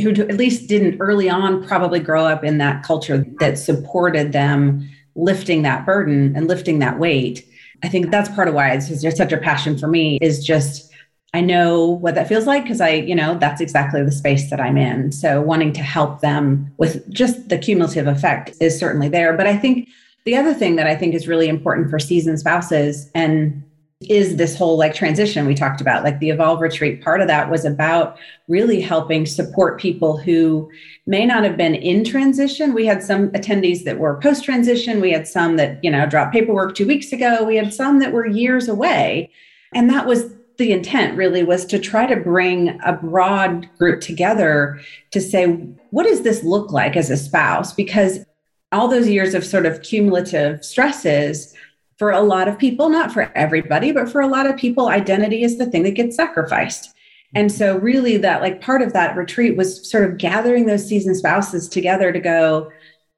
who 0.00 0.10
at 0.10 0.36
least 0.36 0.68
didn't 0.68 0.98
early 1.00 1.28
on 1.28 1.66
probably 1.66 2.00
grow 2.00 2.24
up 2.24 2.44
in 2.44 2.58
that 2.58 2.82
culture 2.82 3.24
that 3.38 3.58
supported 3.58 4.32
them 4.32 4.88
lifting 5.14 5.62
that 5.62 5.84
burden 5.86 6.34
and 6.36 6.48
lifting 6.48 6.78
that 6.78 6.98
weight. 6.98 7.46
I 7.82 7.88
think 7.88 8.10
that's 8.10 8.28
part 8.30 8.48
of 8.48 8.54
why 8.54 8.72
it's 8.72 8.88
just 8.88 9.16
such 9.16 9.32
a 9.32 9.38
passion 9.38 9.78
for 9.78 9.86
me 9.86 10.18
is 10.20 10.44
just 10.44 10.90
I 11.32 11.40
know 11.40 11.86
what 11.86 12.16
that 12.16 12.26
feels 12.26 12.46
like 12.46 12.64
because 12.64 12.80
I, 12.80 12.90
you 12.90 13.14
know, 13.14 13.38
that's 13.38 13.60
exactly 13.60 14.02
the 14.02 14.10
space 14.10 14.50
that 14.50 14.60
I'm 14.60 14.76
in. 14.76 15.12
So 15.12 15.40
wanting 15.40 15.72
to 15.74 15.82
help 15.82 16.20
them 16.20 16.72
with 16.76 17.08
just 17.08 17.48
the 17.48 17.58
cumulative 17.58 18.08
effect 18.08 18.52
is 18.60 18.76
certainly 18.76 19.08
there. 19.08 19.36
But 19.36 19.46
I 19.46 19.56
think 19.56 19.88
the 20.24 20.36
other 20.36 20.52
thing 20.52 20.74
that 20.76 20.88
I 20.88 20.96
think 20.96 21.14
is 21.14 21.28
really 21.28 21.48
important 21.48 21.88
for 21.88 22.00
seasoned 22.00 22.40
spouses, 22.40 23.10
and 23.14 23.62
is 24.08 24.36
this 24.36 24.56
whole 24.56 24.78
like 24.78 24.94
transition 24.94 25.46
we 25.46 25.54
talked 25.54 25.80
about 25.80 26.02
like 26.02 26.18
the 26.20 26.30
evolve 26.30 26.62
retreat 26.62 27.02
part 27.02 27.20
of 27.20 27.26
that 27.28 27.50
was 27.50 27.66
about 27.66 28.16
really 28.48 28.80
helping 28.80 29.26
support 29.26 29.78
people 29.78 30.16
who 30.16 30.70
may 31.06 31.26
not 31.26 31.44
have 31.44 31.58
been 31.58 31.74
in 31.74 32.02
transition. 32.02 32.72
We 32.72 32.86
had 32.86 33.02
some 33.02 33.28
attendees 33.30 33.84
that 33.84 33.98
were 33.98 34.18
post 34.20 34.42
transition 34.42 35.02
we 35.02 35.12
had 35.12 35.28
some 35.28 35.56
that 35.56 35.84
you 35.84 35.90
know 35.90 36.06
dropped 36.06 36.32
paperwork 36.32 36.74
2 36.74 36.86
weeks 36.86 37.12
ago. 37.12 37.44
We 37.44 37.56
had 37.56 37.74
some 37.74 37.98
that 37.98 38.12
were 38.12 38.26
years 38.26 38.68
away. 38.68 39.30
And 39.74 39.90
that 39.90 40.06
was 40.06 40.32
the 40.56 40.72
intent 40.72 41.16
really 41.16 41.42
was 41.42 41.66
to 41.66 41.78
try 41.78 42.06
to 42.06 42.16
bring 42.16 42.80
a 42.84 42.94
broad 42.94 43.68
group 43.78 44.00
together 44.00 44.80
to 45.10 45.20
say 45.20 45.46
what 45.90 46.04
does 46.04 46.22
this 46.22 46.42
look 46.42 46.72
like 46.72 46.96
as 46.96 47.10
a 47.10 47.18
spouse? 47.18 47.74
Because 47.74 48.20
all 48.72 48.88
those 48.88 49.08
years 49.08 49.34
of 49.34 49.44
sort 49.44 49.66
of 49.66 49.82
cumulative 49.82 50.64
stresses 50.64 51.54
for 52.00 52.12
a 52.12 52.22
lot 52.22 52.48
of 52.48 52.58
people, 52.58 52.88
not 52.88 53.12
for 53.12 53.30
everybody, 53.34 53.92
but 53.92 54.10
for 54.10 54.22
a 54.22 54.26
lot 54.26 54.46
of 54.46 54.56
people, 54.56 54.88
identity 54.88 55.42
is 55.42 55.58
the 55.58 55.66
thing 55.66 55.82
that 55.82 55.90
gets 55.90 56.16
sacrificed. 56.16 56.94
And 57.34 57.52
so, 57.52 57.76
really, 57.76 58.16
that 58.16 58.40
like 58.40 58.62
part 58.62 58.80
of 58.80 58.94
that 58.94 59.16
retreat 59.16 59.54
was 59.54 59.88
sort 59.88 60.08
of 60.08 60.16
gathering 60.16 60.64
those 60.64 60.88
seasoned 60.88 61.18
spouses 61.18 61.68
together 61.68 62.10
to 62.10 62.18
go, 62.18 62.72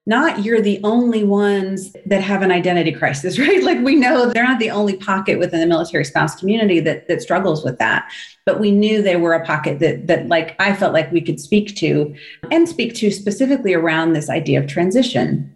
not 0.04 0.44
you're 0.44 0.60
the 0.60 0.80
only 0.82 1.22
ones 1.22 1.94
that 2.06 2.22
have 2.22 2.42
an 2.42 2.50
identity 2.50 2.90
crisis, 2.90 3.38
right? 3.44 3.62
Like 3.62 3.78
we 3.84 3.94
know 3.94 4.26
they're 4.26 4.42
not 4.42 4.58
the 4.58 4.72
only 4.72 4.96
pocket 4.96 5.38
within 5.38 5.60
the 5.60 5.66
military 5.66 6.04
spouse 6.04 6.34
community 6.34 6.80
that 6.80 7.06
that 7.06 7.22
struggles 7.22 7.62
with 7.62 7.78
that. 7.78 8.10
But 8.46 8.58
we 8.58 8.72
knew 8.72 9.00
they 9.00 9.14
were 9.14 9.34
a 9.34 9.46
pocket 9.46 9.78
that 9.78 10.08
that 10.08 10.26
like 10.26 10.56
I 10.58 10.74
felt 10.74 10.92
like 10.92 11.12
we 11.12 11.20
could 11.20 11.38
speak 11.38 11.76
to 11.76 12.16
and 12.50 12.68
speak 12.68 12.96
to 12.96 13.12
specifically 13.12 13.74
around 13.74 14.12
this 14.12 14.28
idea 14.28 14.58
of 14.58 14.66
transition 14.66 15.54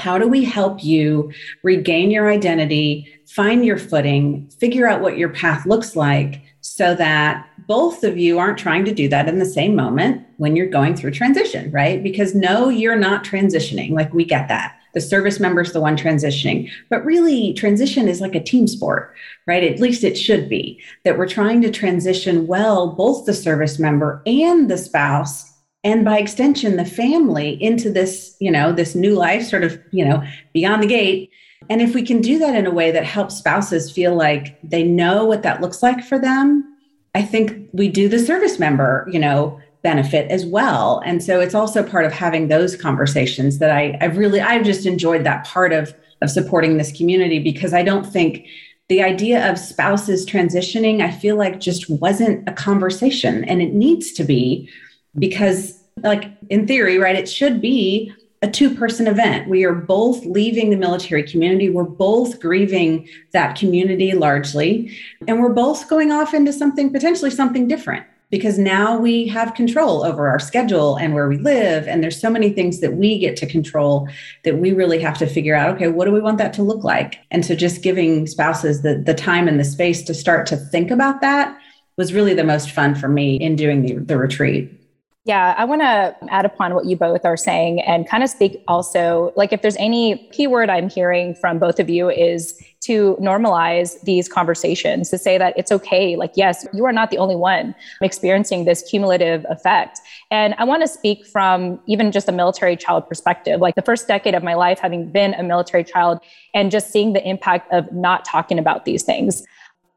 how 0.00 0.18
do 0.18 0.26
we 0.26 0.44
help 0.44 0.82
you 0.82 1.30
regain 1.62 2.10
your 2.10 2.30
identity, 2.30 3.06
find 3.26 3.64
your 3.64 3.78
footing, 3.78 4.48
figure 4.58 4.88
out 4.88 5.02
what 5.02 5.18
your 5.18 5.28
path 5.28 5.66
looks 5.66 5.94
like 5.94 6.42
so 6.62 6.94
that 6.94 7.46
both 7.68 8.02
of 8.02 8.18
you 8.18 8.38
aren't 8.38 8.58
trying 8.58 8.84
to 8.84 8.94
do 8.94 9.08
that 9.08 9.28
in 9.28 9.38
the 9.38 9.44
same 9.44 9.76
moment 9.76 10.26
when 10.38 10.56
you're 10.56 10.66
going 10.66 10.96
through 10.96 11.10
transition, 11.10 11.70
right? 11.70 12.02
Because 12.02 12.34
no, 12.34 12.68
you're 12.68 12.96
not 12.96 13.24
transitioning. 13.24 13.90
Like 13.92 14.12
we 14.12 14.24
get 14.24 14.48
that. 14.48 14.76
The 14.92 15.00
service 15.00 15.38
member 15.38 15.60
is 15.60 15.72
the 15.72 15.80
one 15.80 15.96
transitioning. 15.96 16.70
But 16.88 17.04
really, 17.04 17.52
transition 17.54 18.08
is 18.08 18.20
like 18.20 18.34
a 18.34 18.42
team 18.42 18.66
sport, 18.66 19.14
right? 19.46 19.62
At 19.62 19.78
least 19.78 20.02
it 20.02 20.16
should 20.16 20.48
be 20.48 20.82
that 21.04 21.16
we're 21.16 21.28
trying 21.28 21.62
to 21.62 21.70
transition 21.70 22.46
well, 22.46 22.88
both 22.88 23.24
the 23.26 23.34
service 23.34 23.78
member 23.78 24.22
and 24.26 24.68
the 24.70 24.78
spouse 24.78 25.49
and 25.82 26.04
by 26.04 26.18
extension 26.18 26.76
the 26.76 26.84
family 26.84 27.62
into 27.62 27.90
this 27.90 28.36
you 28.40 28.50
know 28.50 28.72
this 28.72 28.94
new 28.94 29.14
life 29.14 29.44
sort 29.44 29.64
of 29.64 29.80
you 29.90 30.04
know 30.04 30.22
beyond 30.52 30.82
the 30.82 30.86
gate. 30.86 31.30
And 31.68 31.82
if 31.82 31.94
we 31.94 32.02
can 32.02 32.20
do 32.22 32.38
that 32.38 32.56
in 32.56 32.66
a 32.66 32.70
way 32.70 32.90
that 32.90 33.04
helps 33.04 33.36
spouses 33.36 33.92
feel 33.92 34.14
like 34.14 34.58
they 34.62 34.82
know 34.82 35.26
what 35.26 35.42
that 35.42 35.60
looks 35.60 35.82
like 35.82 36.02
for 36.02 36.18
them 36.18 36.66
i 37.14 37.22
think 37.22 37.68
we 37.72 37.88
do 37.88 38.08
the 38.08 38.18
service 38.18 38.58
member 38.58 39.06
you 39.12 39.18
know 39.18 39.60
benefit 39.82 40.30
as 40.30 40.44
well. 40.44 41.02
And 41.04 41.22
so 41.22 41.40
it's 41.40 41.54
also 41.54 41.82
part 41.82 42.04
of 42.04 42.12
having 42.12 42.48
those 42.48 42.76
conversations 42.76 43.58
that 43.58 43.70
i 43.70 43.96
i've 44.00 44.16
really 44.16 44.40
i've 44.40 44.64
just 44.64 44.86
enjoyed 44.86 45.24
that 45.24 45.44
part 45.46 45.72
of 45.72 45.94
of 46.22 46.30
supporting 46.30 46.76
this 46.76 46.92
community 46.96 47.38
because 47.38 47.72
i 47.72 47.82
don't 47.82 48.04
think 48.04 48.46
the 48.88 49.02
idea 49.02 49.50
of 49.50 49.58
spouses 49.58 50.26
transitioning 50.26 51.00
i 51.00 51.10
feel 51.10 51.36
like 51.36 51.60
just 51.60 51.88
wasn't 51.88 52.46
a 52.48 52.52
conversation 52.52 53.44
and 53.44 53.62
it 53.62 53.72
needs 53.72 54.12
to 54.12 54.24
be 54.24 54.68
because 55.18 55.78
like 56.02 56.24
in 56.48 56.66
theory 56.66 56.98
right 56.98 57.16
it 57.16 57.28
should 57.28 57.60
be 57.60 58.12
a 58.42 58.50
two 58.50 58.74
person 58.74 59.06
event. 59.06 59.48
We 59.48 59.64
are 59.64 59.74
both 59.74 60.24
leaving 60.24 60.70
the 60.70 60.76
military 60.76 61.22
community. 61.22 61.68
We're 61.68 61.84
both 61.84 62.40
grieving 62.40 63.08
that 63.32 63.56
community 63.58 64.12
largely. 64.12 64.96
And 65.28 65.40
we're 65.40 65.52
both 65.52 65.88
going 65.88 66.10
off 66.10 66.32
into 66.32 66.52
something 66.52 66.90
potentially 66.90 67.30
something 67.30 67.68
different 67.68 68.06
because 68.30 68.58
now 68.58 68.96
we 68.96 69.26
have 69.26 69.54
control 69.54 70.04
over 70.04 70.28
our 70.28 70.38
schedule 70.38 70.96
and 70.96 71.12
where 71.12 71.28
we 71.28 71.36
live. 71.36 71.86
And 71.86 72.02
there's 72.02 72.18
so 72.18 72.30
many 72.30 72.50
things 72.50 72.80
that 72.80 72.94
we 72.94 73.18
get 73.18 73.36
to 73.38 73.46
control 73.46 74.08
that 74.44 74.56
we 74.58 74.72
really 74.72 75.00
have 75.00 75.18
to 75.18 75.26
figure 75.26 75.54
out 75.54 75.74
okay 75.74 75.88
what 75.88 76.06
do 76.06 76.12
we 76.12 76.20
want 76.20 76.38
that 76.38 76.54
to 76.54 76.62
look 76.62 76.82
like? 76.82 77.18
And 77.30 77.44
so 77.44 77.54
just 77.54 77.82
giving 77.82 78.26
spouses 78.26 78.80
the, 78.80 78.96
the 78.96 79.14
time 79.14 79.48
and 79.48 79.60
the 79.60 79.64
space 79.64 80.02
to 80.04 80.14
start 80.14 80.46
to 80.46 80.56
think 80.56 80.90
about 80.90 81.20
that 81.20 81.58
was 81.98 82.14
really 82.14 82.32
the 82.32 82.44
most 82.44 82.70
fun 82.70 82.94
for 82.94 83.08
me 83.08 83.36
in 83.36 83.56
doing 83.56 83.82
the, 83.82 83.96
the 83.96 84.16
retreat 84.16 84.79
yeah, 85.24 85.54
I 85.58 85.64
want 85.64 85.82
to 85.82 86.16
add 86.30 86.46
upon 86.46 86.74
what 86.74 86.86
you 86.86 86.96
both 86.96 87.26
are 87.26 87.36
saying 87.36 87.80
and 87.82 88.08
kind 88.08 88.22
of 88.22 88.30
speak 88.30 88.62
also 88.66 89.34
like 89.36 89.52
if 89.52 89.60
there's 89.60 89.76
any 89.76 90.26
keyword 90.32 90.70
I'm 90.70 90.88
hearing 90.88 91.34
from 91.34 91.58
both 91.58 91.78
of 91.78 91.90
you 91.90 92.08
is 92.08 92.58
to 92.84 93.16
normalize 93.20 94.00
these 94.04 94.26
conversations, 94.26 95.10
to 95.10 95.18
say 95.18 95.36
that 95.36 95.52
it's 95.58 95.70
okay. 95.70 96.16
Like, 96.16 96.32
yes, 96.36 96.66
you 96.72 96.86
are 96.86 96.92
not 96.92 97.10
the 97.10 97.18
only 97.18 97.36
one 97.36 97.74
experiencing 98.00 98.64
this 98.64 98.82
cumulative 98.88 99.44
effect. 99.50 100.00
And 100.30 100.54
I 100.56 100.64
want 100.64 100.82
to 100.82 100.88
speak 100.88 101.26
from 101.26 101.78
even 101.86 102.10
just 102.12 102.26
a 102.26 102.32
military 102.32 102.74
child 102.74 103.06
perspective, 103.06 103.60
like 103.60 103.74
the 103.74 103.82
first 103.82 104.08
decade 104.08 104.34
of 104.34 104.42
my 104.42 104.54
life, 104.54 104.78
having 104.78 105.10
been 105.10 105.34
a 105.34 105.42
military 105.42 105.84
child 105.84 106.20
and 106.54 106.70
just 106.70 106.90
seeing 106.90 107.12
the 107.12 107.28
impact 107.28 107.70
of 107.70 107.92
not 107.92 108.24
talking 108.24 108.58
about 108.58 108.86
these 108.86 109.02
things. 109.02 109.42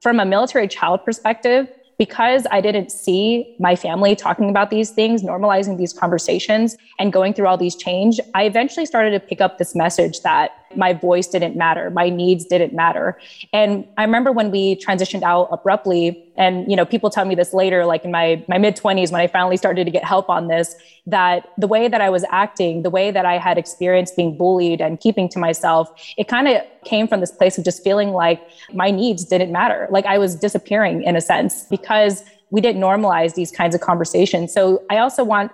From 0.01 0.19
a 0.19 0.25
military 0.25 0.67
child 0.67 1.05
perspective, 1.05 1.69
because 2.03 2.45
I 2.51 2.59
didn't 2.59 2.91
see 2.91 3.55
my 3.59 3.77
family 3.77 4.13
talking 4.13 4.49
about 4.49 4.69
these 4.69 4.89
things, 4.89 5.23
normalizing 5.23 5.77
these 5.77 5.93
conversations, 5.93 6.75
and 6.99 7.13
going 7.13 7.33
through 7.33 7.47
all 7.47 7.57
these 7.57 7.77
change, 7.77 8.19
I 8.33 8.43
eventually 8.43 8.85
started 8.85 9.11
to 9.11 9.21
pick 9.21 9.39
up 9.39 9.57
this 9.57 9.73
message 9.73 10.19
that 10.19 10.51
my 10.77 10.93
voice 10.93 11.27
didn't 11.27 11.55
matter, 11.55 11.89
my 11.89 12.09
needs 12.09 12.45
didn't 12.45 12.73
matter. 12.73 13.19
And 13.51 13.87
I 13.97 14.03
remember 14.03 14.31
when 14.31 14.51
we 14.51 14.75
transitioned 14.75 15.23
out 15.23 15.49
abruptly, 15.51 16.23
and 16.35 16.69
you 16.69 16.75
know, 16.75 16.85
people 16.85 17.09
tell 17.09 17.25
me 17.25 17.35
this 17.35 17.53
later, 17.53 17.85
like 17.85 18.05
in 18.05 18.11
my 18.11 18.43
my 18.47 18.57
mid 18.57 18.75
20s, 18.75 19.11
when 19.11 19.21
I 19.21 19.27
finally 19.27 19.57
started 19.57 19.85
to 19.85 19.91
get 19.91 20.03
help 20.03 20.29
on 20.29 20.47
this, 20.47 20.75
that 21.05 21.49
the 21.57 21.67
way 21.67 21.87
that 21.87 22.01
I 22.01 22.09
was 22.09 22.23
acting, 22.29 22.83
the 22.83 22.89
way 22.89 23.11
that 23.11 23.25
I 23.25 23.37
had 23.37 23.57
experienced 23.57 24.15
being 24.15 24.37
bullied 24.37 24.81
and 24.81 24.99
keeping 24.99 25.29
to 25.29 25.39
myself, 25.39 25.91
it 26.17 26.27
kind 26.27 26.47
of 26.47 26.61
came 26.85 27.07
from 27.07 27.19
this 27.19 27.31
place 27.31 27.57
of 27.57 27.63
just 27.63 27.83
feeling 27.83 28.11
like 28.11 28.41
my 28.73 28.89
needs 28.91 29.25
didn't 29.25 29.51
matter. 29.51 29.87
Like 29.89 30.05
I 30.05 30.17
was 30.17 30.35
disappearing 30.35 31.03
in 31.03 31.15
a 31.15 31.21
sense 31.21 31.65
because 31.69 32.23
we 32.49 32.61
didn't 32.61 32.81
normalize 32.81 33.33
these 33.33 33.51
kinds 33.51 33.73
of 33.73 33.81
conversations. 33.81 34.53
So 34.53 34.83
I 34.89 34.99
also 34.99 35.23
want 35.23 35.51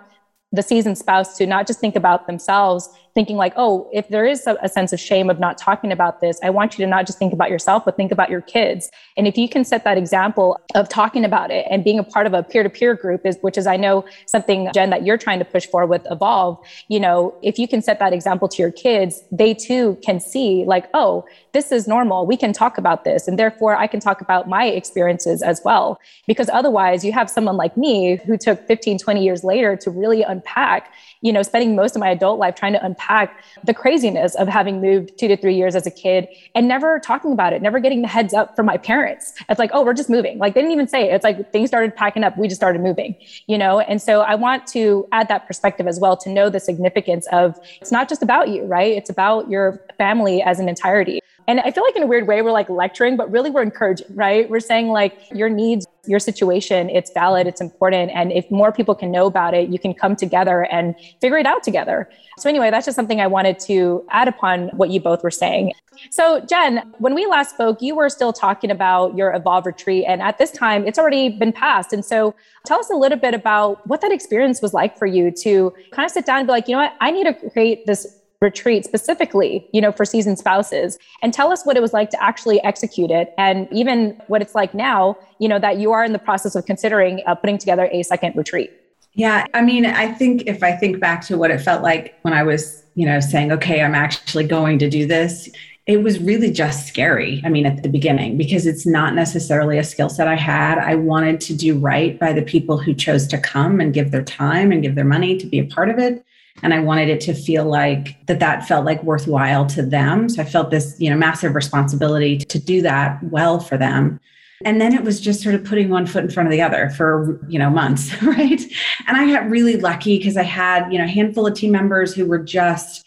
the 0.52 0.64
seasoned 0.64 0.98
spouse 0.98 1.38
to 1.38 1.46
not 1.46 1.68
just 1.68 1.80
think 1.80 1.96
about 1.96 2.28
themselves 2.28 2.90
thinking 3.20 3.36
like, 3.36 3.52
oh, 3.58 3.90
if 3.92 4.08
there 4.08 4.26
is 4.26 4.48
a, 4.48 4.70
sense 4.70 4.94
of 4.94 5.00
shame 5.00 5.30
of 5.30 5.42
not 5.42 5.58
talking 5.58 5.92
about 5.92 6.22
this, 6.22 6.40
I 6.42 6.50
want 6.52 6.78
you 6.78 6.86
to 6.86 6.90
not 6.90 7.06
just 7.06 7.20
think 7.20 7.34
about 7.34 7.50
yourself, 7.50 7.84
but 7.84 7.98
think 7.98 8.14
about 8.14 8.30
your 8.30 8.40
kids. 8.40 8.90
And 9.18 9.28
if 9.28 9.38
you 9.38 9.50
can 9.50 9.66
set 9.66 9.84
that 9.84 9.98
example 9.98 10.58
of 10.74 10.88
talking 10.88 11.26
about 11.26 11.52
it 11.52 11.68
and 11.70 11.84
being 11.84 12.00
a 12.00 12.04
part 12.04 12.28
of 12.28 12.34
a 12.34 12.44
peer-to-peer 12.44 12.94
group 12.96 13.26
is, 13.26 13.38
which 13.42 13.58
is 13.58 13.68
I 13.68 13.76
know 13.76 14.06
something, 14.26 14.70
Jen, 14.74 14.90
that 14.92 15.06
you're 15.06 15.18
trying 15.18 15.40
to 15.40 15.44
push 15.44 15.66
for 15.66 15.86
with 15.86 16.08
Evolve, 16.10 16.60
you 16.88 16.98
know, 16.98 17.36
if 17.42 17.60
you 17.60 17.68
can 17.68 17.82
set 17.82 18.00
that 18.00 18.14
example 18.14 18.48
to 18.48 18.62
your 18.62 18.72
kids, 18.72 19.22
they 19.34 19.54
too 19.54 19.98
can 20.02 20.22
see 20.22 20.64
like, 20.66 20.86
oh, 20.94 21.26
this 21.52 21.74
is 21.74 21.90
normal. 21.90 22.26
We 22.26 22.38
can 22.38 22.54
talk 22.54 22.78
about 22.78 23.04
this. 23.04 23.28
And 23.28 23.38
therefore 23.38 23.76
I 23.76 23.88
can 23.88 24.00
talk 24.00 24.22
about 24.22 24.48
my 24.48 24.68
experiences 24.68 25.42
as 25.42 25.60
well. 25.66 26.00
Because 26.26 26.48
otherwise 26.54 27.04
you 27.04 27.12
have 27.12 27.30
someone 27.30 27.58
like 27.58 27.76
me 27.76 28.16
who 28.26 28.38
took 28.38 28.66
15, 28.66 28.98
20 28.98 29.22
years 29.22 29.44
later 29.44 29.76
to 29.76 29.92
really 29.92 30.22
unpack 30.22 30.94
you 31.22 31.34
know, 31.34 31.44
spending 31.44 31.76
most 31.76 31.96
of 31.96 32.00
my 32.00 32.10
adult 32.10 32.40
life 32.40 32.56
trying 32.56 32.74
to 32.74 32.86
unpack 33.10 33.44
the 33.64 33.74
craziness 33.74 34.36
of 34.36 34.48
having 34.48 34.82
moved 34.82 35.18
two 35.18 35.28
to 35.28 35.36
three 35.36 35.56
years 35.56 35.76
as 35.76 35.86
a 35.86 35.92
kid 35.92 36.28
and 36.56 36.68
never 36.68 37.00
talking 37.00 37.32
about 37.32 37.54
it, 37.54 37.62
never 37.62 37.80
getting 37.80 38.02
the 38.02 38.08
heads 38.08 38.34
up 38.34 38.56
from 38.56 38.66
my 38.66 38.78
parents. 38.78 39.34
It's 39.50 39.60
like, 39.60 39.72
oh, 39.74 39.84
we're 39.84 39.94
just 39.94 40.10
moving. 40.10 40.38
Like 40.38 40.54
they 40.54 40.62
didn't 40.62 40.74
even 40.74 40.88
say 40.88 41.10
it. 41.10 41.14
It's 41.14 41.24
like 41.24 41.52
things 41.52 41.70
started 41.70 41.96
packing 41.96 42.24
up. 42.24 42.38
We 42.38 42.48
just 42.48 42.60
started 42.60 42.82
moving, 42.82 43.16
you 43.48 43.58
know? 43.58 43.80
And 43.80 44.02
so 44.02 44.22
I 44.22 44.36
want 44.36 44.68
to 44.68 45.08
add 45.12 45.28
that 45.28 45.48
perspective 45.48 45.88
as 45.88 46.00
well 46.00 46.16
to 46.18 46.30
know 46.30 46.50
the 46.50 46.60
significance 46.60 47.28
of 47.32 47.60
it's 47.82 47.92
not 47.92 48.10
just 48.10 48.22
about 48.22 48.50
you, 48.50 48.64
right? 48.64 48.96
It's 48.96 49.10
about 49.10 49.50
your 49.50 49.82
family 49.98 50.42
as 50.42 50.60
an 50.60 50.70
entirety. 50.70 51.22
And 51.50 51.60
I 51.62 51.72
feel 51.72 51.84
like 51.84 51.96
in 51.96 52.04
a 52.04 52.06
weird 52.06 52.28
way, 52.28 52.44
we're 52.44 52.52
like 52.52 52.70
lecturing, 52.70 53.18
but 53.18 53.32
really 53.32 53.50
we're 53.50 53.64
encouraging, 53.64 54.06
right? 54.14 54.48
We're 54.48 54.60
saying 54.60 54.90
like 54.90 55.18
your 55.32 55.50
needs, 55.50 55.88
your 56.06 56.20
situation, 56.20 56.92
it's 56.92 57.12
valid, 57.12 57.48
it's 57.48 57.60
important. 57.60 58.12
And 58.14 58.32
if 58.32 58.52
more 58.52 58.72
people 58.72 58.94
can 58.94 59.10
know 59.10 59.26
about 59.26 59.56
it, 59.56 59.70
you 59.70 59.80
can 59.80 59.96
come 59.96 60.16
together 60.16 60.66
and 60.66 60.94
figure 61.20 61.40
it 61.40 61.48
out 61.48 61.64
together. 61.64 62.08
So, 62.38 62.50
anyway, 62.50 62.70
that's 62.70 62.86
just 62.86 62.96
something 62.96 63.20
I 63.20 63.26
wanted 63.26 63.58
to 63.62 64.06
add 64.12 64.28
upon 64.28 64.68
what 64.78 64.92
you 64.92 65.00
both 65.00 65.24
were 65.24 65.32
saying. 65.32 65.74
So, 66.12 66.40
Jen, 66.42 66.94
when 67.00 67.16
we 67.16 67.26
last 67.26 67.56
spoke, 67.56 67.82
you 67.82 67.96
were 67.96 68.10
still 68.10 68.32
talking 68.32 68.70
about 68.70 69.18
your 69.18 69.34
Evolve 69.34 69.66
retreat. 69.66 70.06
And 70.08 70.22
at 70.22 70.38
this 70.38 70.52
time, 70.52 70.86
it's 70.86 71.00
already 71.00 71.30
been 71.30 71.52
passed. 71.52 71.94
And 71.94 72.06
so, 72.06 72.36
tell 72.68 72.80
us 72.80 72.92
a 72.92 72.96
little 72.96 73.18
bit 73.18 73.34
about 73.34 73.86
what 73.88 74.02
that 74.02 74.12
experience 74.12 74.62
was 74.62 74.76
like 74.76 75.00
for 75.00 75.08
you 75.08 75.32
to 75.42 75.74
kind 75.94 76.06
of 76.06 76.12
sit 76.12 76.28
down 76.28 76.38
and 76.38 76.48
be 76.48 76.52
like, 76.52 76.68
you 76.68 76.76
know 76.76 76.84
what, 76.84 76.94
I 77.02 77.10
need 77.10 77.24
to 77.24 77.50
create 77.50 77.88
this 77.88 78.19
retreat 78.42 78.86
specifically, 78.86 79.68
you 79.74 79.82
know, 79.82 79.92
for 79.92 80.06
seasoned 80.06 80.40
spouses 80.40 80.98
and 81.22 81.34
tell 81.34 81.52
us 81.52 81.66
what 81.66 81.76
it 81.76 81.82
was 81.82 81.92
like 81.92 82.10
to 82.10 82.24
actually 82.24 82.62
execute 82.64 83.12
it 83.12 83.34
and 83.38 83.68
even 83.72 84.22
what 84.28 84.42
it's 84.42 84.56
like 84.56 84.74
now, 84.74 85.18
you 85.40 85.48
know, 85.48 85.60
that 85.60 85.78
you 85.78 85.92
are 85.92 86.04
in 86.04 86.14
the 86.14 86.20
process 86.20 86.56
of 86.56 86.66
considering 86.66 87.22
uh, 87.28 87.36
putting 87.36 87.58
together 87.58 87.90
a 87.92 88.04
second 88.04 88.36
retreat. 88.36 88.72
Yeah, 89.14 89.46
I 89.54 89.62
mean, 89.62 89.86
I 89.86 90.12
think 90.14 90.44
if 90.46 90.64
I 90.64 90.72
think 90.72 91.00
back 91.00 91.26
to 91.26 91.38
what 91.38 91.52
it 91.52 91.60
felt 91.60 91.84
like 91.84 92.18
when 92.22 92.34
I 92.34 92.44
was, 92.44 92.84
you 92.96 93.06
know, 93.06 93.20
saying, 93.20 93.52
okay, 93.52 93.82
I'm 93.82 93.96
actually 93.96 94.46
going 94.46 94.80
to 94.80 94.90
do 94.90 95.06
this, 95.06 95.50
it 95.88 96.04
was 96.04 96.20
really 96.20 96.52
just 96.52 96.88
scary. 96.88 97.42
I 97.44 97.50
mean, 97.50 97.66
at 97.66 97.82
the 97.82 97.90
beginning, 97.90 98.38
because 98.38 98.68
it's 98.68 98.86
not 98.86 99.16
necessarily 99.16 99.80
a 99.80 99.84
skill 99.84 100.08
set 100.08 100.28
I 100.28 100.36
had. 100.36 100.78
I 100.78 100.96
wanted 100.96 101.42
to 101.42 101.56
do 101.56 101.78
right 101.78 102.18
by 102.20 102.32
the 102.32 102.44
people 102.44 102.78
who 102.78 102.94
chose 102.94 103.28
to 103.28 103.38
come 103.40 103.82
and 103.82 103.94
give 103.94 104.12
their 104.12 104.24
time 104.24 104.72
and 104.72 104.84
give 104.84 104.96
their 104.96 105.04
money 105.04 105.36
to 105.38 105.48
be 105.48 105.60
a 105.60 105.66
part 105.66 105.90
of 105.90 105.98
it. 105.98 106.24
And 106.62 106.74
I 106.74 106.80
wanted 106.80 107.10
it 107.10 107.22
to 107.22 107.34
feel 107.34 107.66
like 107.66 108.18
that 108.28 108.40
that 108.40 108.68
felt 108.68 108.86
like 108.86 109.04
worthwhile 109.04 109.66
to 109.68 109.82
them. 109.82 110.30
So 110.30 110.42
I 110.42 110.46
felt 110.46 110.72
this, 110.72 110.96
you 111.00 111.10
know, 111.10 111.18
massive 111.18 111.56
responsibility 111.56 112.38
to 112.38 112.60
do 112.60 112.82
that 112.82 113.22
well 113.24 113.60
for 113.60 113.78
them. 113.78 114.20
And 114.66 114.82
then 114.82 114.94
it 114.94 115.04
was 115.04 115.22
just 115.22 115.42
sort 115.42 115.56
of 115.56 115.64
putting 115.64 115.90
one 115.90 116.06
foot 116.06 116.24
in 116.24 116.30
front 116.30 116.48
of 116.48 116.52
the 116.52 116.62
other 116.62 116.90
for, 116.90 117.40
you 117.48 117.58
know, 117.58 117.70
months, 117.70 118.22
right? 118.24 118.62
And 119.08 119.18
I 119.18 119.32
got 119.32 119.50
really 119.50 119.78
lucky 119.78 120.18
because 120.18 120.36
I 120.36 120.44
had, 120.44 120.92
you 120.92 120.98
know, 120.98 121.06
a 121.06 121.08
handful 121.08 121.48
of 121.48 121.54
team 121.54 121.72
members 121.72 122.14
who 122.14 122.26
were 122.26 122.40
just 122.40 123.06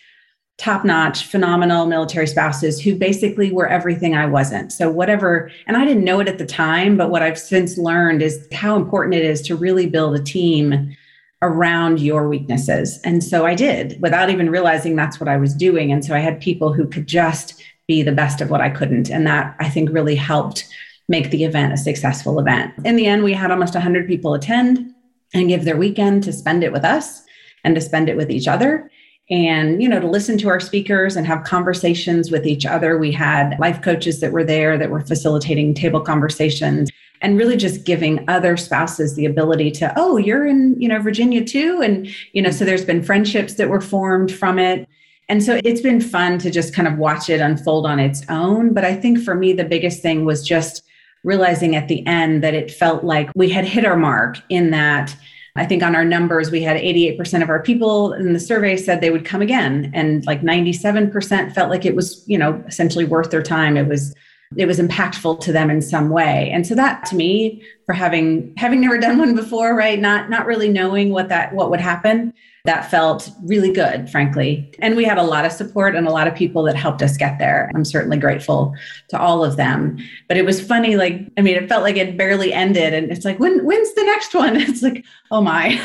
top 0.58 0.84
notch, 0.84 1.26
phenomenal 1.26 1.86
military 1.86 2.26
spouses 2.26 2.80
who 2.80 2.94
basically 2.94 3.50
were 3.50 3.66
everything 3.66 4.14
I 4.14 4.26
wasn't. 4.26 4.72
So, 4.72 4.90
whatever, 4.90 5.50
and 5.66 5.76
I 5.76 5.84
didn't 5.84 6.04
know 6.04 6.20
it 6.20 6.28
at 6.28 6.38
the 6.38 6.46
time, 6.46 6.96
but 6.96 7.10
what 7.10 7.22
I've 7.22 7.38
since 7.38 7.76
learned 7.76 8.22
is 8.22 8.46
how 8.52 8.76
important 8.76 9.14
it 9.14 9.24
is 9.24 9.42
to 9.42 9.56
really 9.56 9.86
build 9.86 10.14
a 10.14 10.22
team 10.22 10.96
around 11.42 12.00
your 12.00 12.28
weaknesses. 12.28 13.00
And 13.04 13.22
so 13.22 13.44
I 13.44 13.54
did 13.54 14.00
without 14.00 14.30
even 14.30 14.48
realizing 14.48 14.96
that's 14.96 15.20
what 15.20 15.28
I 15.28 15.36
was 15.36 15.54
doing. 15.54 15.92
And 15.92 16.04
so 16.04 16.14
I 16.14 16.20
had 16.20 16.40
people 16.40 16.72
who 16.72 16.86
could 16.86 17.06
just 17.06 17.62
be 17.88 18.02
the 18.02 18.12
best 18.12 18.40
of 18.40 18.48
what 18.48 18.60
I 18.60 18.70
couldn't. 18.70 19.10
And 19.10 19.26
that 19.26 19.56
I 19.58 19.68
think 19.68 19.90
really 19.90 20.14
helped 20.14 20.68
make 21.08 21.30
the 21.30 21.44
event 21.44 21.72
a 21.72 21.76
successful 21.76 22.38
event. 22.38 22.72
In 22.84 22.96
the 22.96 23.06
end, 23.06 23.24
we 23.24 23.32
had 23.32 23.50
almost 23.50 23.74
100 23.74 24.06
people 24.06 24.34
attend 24.34 24.94
and 25.34 25.48
give 25.48 25.64
their 25.64 25.76
weekend 25.76 26.22
to 26.24 26.32
spend 26.32 26.62
it 26.62 26.72
with 26.72 26.84
us 26.84 27.22
and 27.64 27.74
to 27.74 27.80
spend 27.80 28.08
it 28.08 28.16
with 28.16 28.30
each 28.30 28.46
other 28.46 28.90
and 29.30 29.82
you 29.82 29.88
know 29.88 30.00
to 30.00 30.06
listen 30.06 30.36
to 30.38 30.48
our 30.48 30.60
speakers 30.60 31.16
and 31.16 31.26
have 31.26 31.44
conversations 31.44 32.30
with 32.30 32.46
each 32.46 32.66
other. 32.66 32.98
We 32.98 33.12
had 33.12 33.58
life 33.58 33.80
coaches 33.82 34.20
that 34.20 34.32
were 34.32 34.44
there 34.44 34.76
that 34.78 34.90
were 34.90 35.00
facilitating 35.00 35.74
table 35.74 36.00
conversations 36.00 36.90
and 37.20 37.38
really 37.38 37.56
just 37.56 37.84
giving 37.84 38.28
other 38.28 38.56
spouses 38.56 39.14
the 39.14 39.26
ability 39.26 39.70
to 39.70 39.92
oh 39.96 40.16
you're 40.16 40.46
in 40.46 40.80
you 40.80 40.88
know 40.88 41.00
virginia 41.00 41.44
too. 41.44 41.80
And 41.82 42.08
you 42.32 42.42
know 42.42 42.50
so 42.50 42.64
there's 42.64 42.84
been 42.84 43.02
friendships 43.02 43.54
that 43.54 43.68
were 43.68 43.80
formed 43.80 44.32
from 44.32 44.58
it. 44.58 44.88
And 45.28 45.42
so 45.42 45.60
it's 45.64 45.80
been 45.80 46.00
fun 46.00 46.38
to 46.40 46.50
just 46.50 46.74
kind 46.74 46.88
of 46.88 46.98
watch 46.98 47.30
it 47.30 47.40
unfold 47.40 47.86
on 47.86 48.00
its 48.00 48.22
own. 48.28 48.74
But 48.74 48.84
i 48.84 48.94
think 48.94 49.20
for 49.20 49.34
me 49.34 49.52
the 49.52 49.64
biggest 49.64 50.02
thing 50.02 50.24
was 50.24 50.46
just 50.46 50.82
realizing 51.24 51.76
at 51.76 51.88
the 51.88 52.04
end 52.06 52.42
that 52.42 52.54
it 52.54 52.70
felt 52.70 53.04
like 53.04 53.30
we 53.34 53.48
had 53.48 53.64
hit 53.64 53.84
our 53.84 53.96
mark 53.96 54.38
in 54.48 54.70
that 54.70 55.14
I 55.54 55.66
think 55.66 55.82
on 55.82 55.94
our 55.94 56.04
numbers, 56.04 56.50
we 56.50 56.62
had 56.62 56.78
88% 56.78 57.42
of 57.42 57.50
our 57.50 57.62
people 57.62 58.14
in 58.14 58.32
the 58.32 58.40
survey 58.40 58.76
said 58.76 59.00
they 59.00 59.10
would 59.10 59.26
come 59.26 59.42
again. 59.42 59.90
And 59.94 60.24
like 60.24 60.40
97% 60.40 61.54
felt 61.54 61.68
like 61.68 61.84
it 61.84 61.94
was, 61.94 62.26
you 62.26 62.38
know, 62.38 62.62
essentially 62.66 63.04
worth 63.04 63.30
their 63.30 63.42
time. 63.42 63.76
It 63.76 63.86
was, 63.86 64.14
it 64.56 64.66
was 64.66 64.78
impactful 64.78 65.40
to 65.40 65.52
them 65.52 65.70
in 65.70 65.82
some 65.82 66.08
way. 66.08 66.50
And 66.50 66.66
so 66.66 66.74
that 66.74 67.04
to 67.06 67.16
me, 67.16 67.62
for 67.86 67.92
having 67.92 68.54
having 68.56 68.80
never 68.80 68.98
done 68.98 69.18
one 69.18 69.34
before, 69.34 69.74
right? 69.74 69.98
Not 69.98 70.30
not 70.30 70.46
really 70.46 70.68
knowing 70.68 71.10
what 71.10 71.28
that 71.28 71.54
what 71.54 71.70
would 71.70 71.80
happen, 71.80 72.32
that 72.64 72.88
felt 72.90 73.28
really 73.42 73.72
good, 73.72 74.08
frankly. 74.08 74.72
And 74.78 74.94
we 74.94 75.04
had 75.04 75.18
a 75.18 75.22
lot 75.22 75.44
of 75.44 75.50
support 75.50 75.96
and 75.96 76.06
a 76.06 76.12
lot 76.12 76.28
of 76.28 76.34
people 76.34 76.62
that 76.64 76.76
helped 76.76 77.02
us 77.02 77.16
get 77.16 77.38
there. 77.38 77.70
I'm 77.74 77.84
certainly 77.84 78.16
grateful 78.16 78.74
to 79.08 79.18
all 79.18 79.44
of 79.44 79.56
them. 79.56 79.98
But 80.28 80.36
it 80.36 80.44
was 80.44 80.64
funny, 80.64 80.96
like, 80.96 81.28
I 81.36 81.40
mean, 81.40 81.56
it 81.56 81.68
felt 81.68 81.82
like 81.82 81.96
it 81.96 82.16
barely 82.16 82.52
ended. 82.52 82.94
And 82.94 83.10
it's 83.10 83.24
like, 83.24 83.40
when 83.40 83.64
when's 83.64 83.92
the 83.94 84.04
next 84.04 84.34
one? 84.34 84.56
It's 84.72 84.82
like, 84.82 85.04
oh 85.30 85.42
my. 85.42 85.80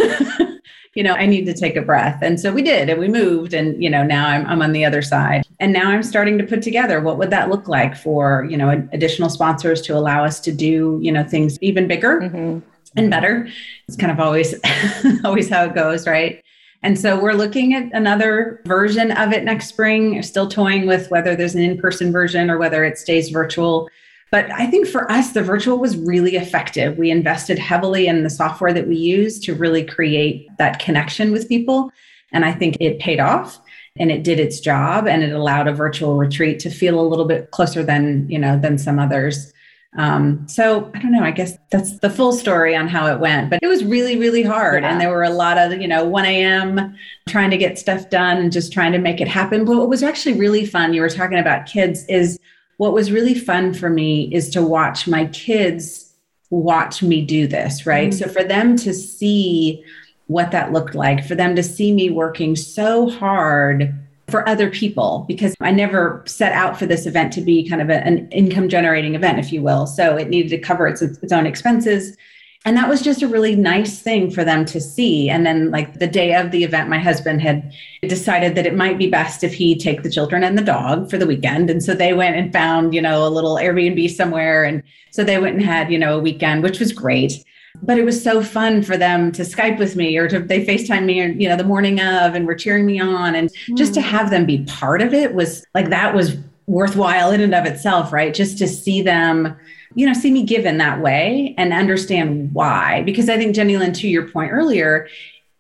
you 0.94 1.04
know, 1.04 1.14
I 1.14 1.26
need 1.26 1.46
to 1.46 1.54
take 1.54 1.76
a 1.76 1.82
breath. 1.82 2.20
And 2.22 2.40
so 2.40 2.52
we 2.52 2.62
did, 2.62 2.90
and 2.90 3.00
we 3.00 3.08
moved. 3.08 3.54
And, 3.54 3.82
you 3.84 3.90
know, 3.90 4.04
now 4.04 4.28
I'm, 4.28 4.46
I'm 4.46 4.62
on 4.62 4.72
the 4.72 4.86
other 4.86 5.02
side. 5.02 5.44
And 5.60 5.74
now 5.74 5.90
I'm 5.90 6.04
starting 6.04 6.38
to 6.38 6.44
put 6.44 6.62
together 6.62 7.02
what 7.02 7.18
would 7.18 7.32
that 7.32 7.50
look 7.50 7.68
like 7.68 7.96
for, 7.96 8.48
you 8.50 8.58
know, 8.58 8.70
additional 8.94 9.30
sponsors 9.30 9.82
to 9.84 9.96
allow 9.96 10.24
us 10.24 10.40
to 10.42 10.52
do, 10.52 11.00
you 11.02 11.12
know, 11.12 11.24
things 11.24 11.58
even 11.62 11.88
bigger 11.88 12.22
mm-hmm. 12.22 12.60
and 12.96 13.10
better. 13.12 13.48
It's 13.88 13.98
kind 13.98 14.12
of 14.12 14.20
always, 14.20 14.56
always 15.24 15.50
how 15.50 15.66
it 15.66 15.76
goes, 15.76 16.08
right? 16.08 16.44
And 16.84 17.00
so 17.00 17.20
we're 17.20 17.34
looking 17.34 17.74
at 17.74 17.92
another 17.94 18.62
version 18.66 19.12
of 19.12 19.34
it 19.34 19.44
next 19.44 19.68
spring, 19.68 20.22
still 20.22 20.48
toying 20.48 20.86
with 20.86 21.10
whether 21.10 21.36
there's 21.36 21.56
an 21.56 21.62
in 21.62 21.78
person 21.78 22.12
version 22.12 22.50
or 22.50 22.58
whether 22.58 22.84
it 22.84 22.98
stays 22.98 23.30
virtual. 23.30 23.90
But 24.30 24.52
I 24.52 24.68
think 24.68 24.88
for 24.88 25.10
us, 25.12 25.32
the 25.32 25.42
virtual 25.42 25.80
was 25.80 25.98
really 25.98 26.36
effective. 26.36 26.98
We 26.98 27.12
invested 27.12 27.58
heavily 27.58 28.08
in 28.08 28.24
the 28.24 28.30
software 28.30 28.74
that 28.74 28.88
we 28.88 28.96
use 28.96 29.40
to 29.42 29.56
really 29.56 29.84
create 29.84 30.48
that 30.58 30.80
connection 30.80 31.32
with 31.32 31.50
people. 31.50 31.92
And 32.32 32.44
I 32.46 32.52
think 32.52 32.78
it 32.80 33.00
paid 33.00 33.20
off 33.20 33.60
and 33.98 34.12
it 34.12 34.24
did 34.24 34.40
its 34.40 34.60
job 34.60 35.08
and 35.08 35.24
it 35.24 35.32
allowed 35.32 35.68
a 35.68 35.74
virtual 35.74 36.18
retreat 36.18 36.60
to 36.60 36.70
feel 36.70 37.00
a 37.00 37.08
little 37.08 37.26
bit 37.26 37.52
closer 37.52 37.84
than, 37.84 38.30
you 38.30 38.38
know, 38.38 38.60
than 38.60 38.78
some 38.78 39.00
others. 39.00 39.54
Um, 39.96 40.48
so 40.48 40.92
I 40.94 41.00
don't 41.00 41.12
know. 41.12 41.24
I 41.24 41.32
guess 41.32 41.58
that's 41.72 42.00
the 42.00 42.10
full 42.10 42.34
story 42.34 42.76
on 42.76 42.88
how 42.88 43.08
it 43.08 43.20
went, 43.20 43.50
but 43.50 43.60
it 43.64 43.68
was 43.68 43.84
really, 43.84 44.18
really 44.18 44.44
hard. 44.44 44.84
Yeah. 44.84 44.92
And 44.92 45.02
there 45.02 45.10
were 45.10 45.24
a 45.24 45.30
lot 45.30 45.58
of, 45.58 45.80
you 45.82 45.88
know, 45.88 46.06
1 46.06 46.26
a.m. 46.26 46.96
trying 47.28 47.50
to 47.52 47.58
get 47.58 47.80
stuff 47.80 48.10
done 48.10 48.38
and 48.38 48.52
just 48.52 48.72
trying 48.72 48.92
to 48.92 49.00
make 49.00 49.22
it 49.22 49.28
happen. 49.28 49.66
But 49.66 49.78
what 49.78 49.90
was 49.90 50.04
actually 50.04 50.38
really 50.38 50.66
fun, 50.66 50.94
you 50.94 51.02
were 51.02 51.10
talking 51.10 51.40
about 51.40 51.66
kids, 51.66 52.06
is 52.08 52.38
what 52.78 52.94
was 52.94 53.12
really 53.12 53.34
fun 53.34 53.74
for 53.74 53.90
me 53.90 54.34
is 54.34 54.50
to 54.50 54.62
watch 54.62 55.08
my 55.08 55.26
kids 55.28 56.14
watch 56.50 57.02
me 57.02 57.26
do 57.26 57.48
this, 57.48 57.86
right? 57.86 58.10
Mm-hmm. 58.10 58.30
So 58.30 58.30
for 58.32 58.44
them 58.44 58.76
to 58.78 58.94
see 58.94 59.84
what 60.28 60.52
that 60.52 60.72
looked 60.72 60.96
like, 60.96 61.26
for 61.26 61.36
them 61.36 61.56
to 61.56 61.64
see 61.64 61.92
me 61.92 62.10
working 62.10 62.56
so 62.56 63.10
hard 63.10 64.07
for 64.30 64.48
other 64.48 64.70
people 64.70 65.26
because 65.28 65.56
I 65.62 65.72
never 65.72 66.24
set 66.26 66.52
out 66.52 66.78
for 66.78 66.86
this 66.86 67.06
event 67.06 67.32
to 67.34 67.42
be 67.42 67.68
kind 67.68 67.82
of 67.82 67.90
a, 67.90 68.06
an 68.06 68.30
income 68.32 68.68
generating 68.68 69.16
event, 69.16 69.40
if 69.40 69.54
you 69.54 69.62
will. 69.62 69.88
So 69.88 70.18
it 70.18 70.30
needed 70.30 70.50
to 70.50 70.58
cover 70.58 70.88
its, 70.88 71.02
its 71.02 71.32
own 71.32 71.46
expenses. 71.46 72.18
And 72.66 72.76
that 72.76 72.90
was 72.90 73.02
just 73.02 73.22
a 73.22 73.28
really 73.30 73.56
nice 73.56 74.02
thing 74.02 74.30
for 74.30 74.44
them 74.44 74.66
to 74.66 74.82
see. 74.82 75.30
And 75.30 75.46
then, 75.46 75.72
like 75.72 76.00
the 76.00 76.08
day 76.08 76.36
of 76.36 76.52
the 76.52 76.66
event, 76.66 76.90
my 76.90 77.00
husband 77.00 77.42
had 77.42 77.72
decided 78.02 78.56
that 78.56 78.66
it 78.66 78.76
might 78.76 78.98
be 78.98 79.10
best 79.10 79.44
if 79.46 79.54
he 79.54 79.78
take 79.78 80.04
the 80.04 80.12
children 80.12 80.44
and 80.44 80.58
the 80.58 80.64
dog 80.64 81.10
for 81.10 81.18
the 81.18 81.28
weekend. 81.28 81.70
And 81.70 81.82
so 81.82 81.94
they 81.94 82.14
went 82.14 82.36
and 82.36 82.52
found, 82.52 82.94
you 82.94 83.02
know, 83.02 83.26
a 83.26 83.30
little 83.30 83.56
Airbnb 83.56 84.10
somewhere. 84.10 84.66
And 84.66 84.84
so 85.12 85.24
they 85.24 85.38
went 85.38 85.56
and 85.56 85.64
had, 85.64 85.90
you 85.90 85.98
know, 85.98 86.18
a 86.18 86.22
weekend, 86.22 86.64
which 86.64 86.80
was 86.80 86.92
great 86.92 87.42
but 87.84 87.98
it 87.98 88.06
was 88.06 88.22
so 88.22 88.42
fun 88.42 88.82
for 88.82 88.98
them 88.98 89.32
to 89.34 89.44
Skype 89.44 89.78
with 89.78 89.96
me 89.96 90.18
or 90.18 90.28
to 90.28 90.40
they 90.40 90.66
FaceTime 90.66 91.06
me, 91.06 91.20
and 91.20 91.42
you 91.42 91.48
know, 91.48 91.56
the 91.56 91.64
morning 91.64 92.00
of 92.00 92.36
and 92.36 92.46
were 92.46 92.56
cheering 92.56 92.86
me 92.86 93.00
on. 93.00 93.36
And 93.36 93.50
mm. 93.50 93.78
just 93.78 93.94
to 93.96 94.02
hmm. 94.02 94.08
have 94.08 94.30
them 94.30 94.46
be 94.46 94.64
part 94.66 95.02
of 95.02 95.14
it 95.14 95.34
was 95.34 95.66
like 95.74 95.90
that 95.90 96.14
was 96.14 96.38
worthwhile 96.68 97.32
in 97.32 97.42
and 97.42 97.56
of 97.56 97.66
itself, 97.66 98.12
right? 98.12 98.34
Just 98.34 98.58
to 98.58 98.68
see 98.68 99.02
them, 99.02 99.56
you 99.96 100.06
know, 100.06 100.14
see 100.14 100.32
me 100.32 100.44
give 100.44 100.66
in 100.66 100.78
that 100.80 101.02
way 101.02 101.56
and 101.58 101.72
understand 101.72 102.54
why. 102.54 103.04
Because 103.04 103.30
I 103.30 103.38
think, 103.38 103.56
Jenny 103.56 103.78
Lynn, 103.78 103.94
to 103.94 104.08
your 104.08 104.28
point 104.28 104.52
earlier, 104.52 105.08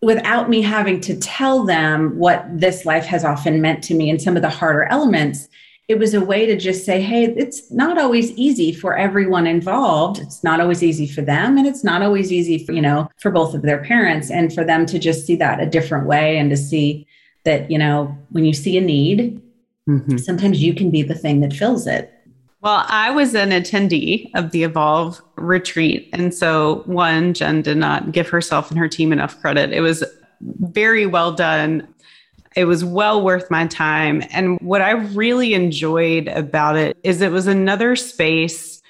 without 0.01 0.49
me 0.49 0.61
having 0.61 0.99
to 1.01 1.17
tell 1.17 1.63
them 1.63 2.17
what 2.17 2.45
this 2.51 2.85
life 2.85 3.05
has 3.05 3.23
often 3.23 3.61
meant 3.61 3.83
to 3.85 3.95
me 3.95 4.09
and 4.09 4.21
some 4.21 4.35
of 4.35 4.41
the 4.41 4.49
harder 4.49 4.83
elements, 4.85 5.47
it 5.87 5.97
was 5.97 6.13
a 6.13 6.21
way 6.21 6.45
to 6.45 6.57
just 6.57 6.85
say, 6.85 7.01
hey, 7.01 7.25
it's 7.25 7.71
not 7.71 7.97
always 7.97 8.31
easy 8.31 8.73
for 8.73 8.97
everyone 8.97 9.47
involved. 9.47 10.19
It's 10.19 10.43
not 10.43 10.59
always 10.59 10.83
easy 10.83 11.07
for 11.07 11.21
them. 11.21 11.57
And 11.57 11.65
it's 11.65 11.83
not 11.83 12.01
always 12.01 12.31
easy 12.31 12.65
for, 12.65 12.73
you 12.73 12.81
know, 12.81 13.09
for 13.21 13.31
both 13.31 13.53
of 13.53 13.61
their 13.61 13.81
parents. 13.81 14.29
And 14.29 14.53
for 14.53 14.65
them 14.65 14.85
to 14.87 14.99
just 14.99 15.25
see 15.25 15.37
that 15.37 15.61
a 15.61 15.65
different 15.65 16.05
way 16.05 16.37
and 16.37 16.49
to 16.49 16.57
see 16.57 17.07
that, 17.45 17.71
you 17.71 17.77
know, 17.77 18.15
when 18.31 18.43
you 18.43 18.53
see 18.53 18.77
a 18.77 18.81
need, 18.81 19.41
mm-hmm. 19.87 20.17
sometimes 20.17 20.61
you 20.61 20.73
can 20.73 20.91
be 20.91 21.03
the 21.03 21.15
thing 21.15 21.39
that 21.39 21.53
fills 21.53 21.87
it. 21.87 22.13
Well, 22.59 22.83
I 22.89 23.11
was 23.11 23.33
an 23.33 23.51
attendee 23.51 24.29
of 24.33 24.51
the 24.51 24.63
Evolve 24.63 25.21
retreat. 25.37 26.09
And 26.11 26.33
so, 26.33 26.81
one, 26.85 27.33
Jen 27.33 27.61
did 27.61 27.77
not 27.77 28.11
give 28.11 28.27
herself 28.27 28.69
and 28.71 28.79
her 28.79 28.89
team 28.89 29.13
enough 29.13 29.39
credit. 29.39 29.71
It 29.71 29.81
was 29.81 30.03
very 30.41 31.05
well 31.05 31.31
done. 31.31 31.87
It 32.57 32.65
was 32.65 32.83
well 32.83 33.21
worth 33.21 33.51
my 33.51 33.67
time. 33.67 34.23
And 34.31 34.59
what 34.61 34.81
I 34.81 34.91
really 34.91 35.53
enjoyed 35.53 36.27
about 36.27 36.75
it 36.75 36.97
is 37.03 37.21
it 37.21 37.31
was 37.31 37.45
another 37.45 37.95
space 37.95 38.81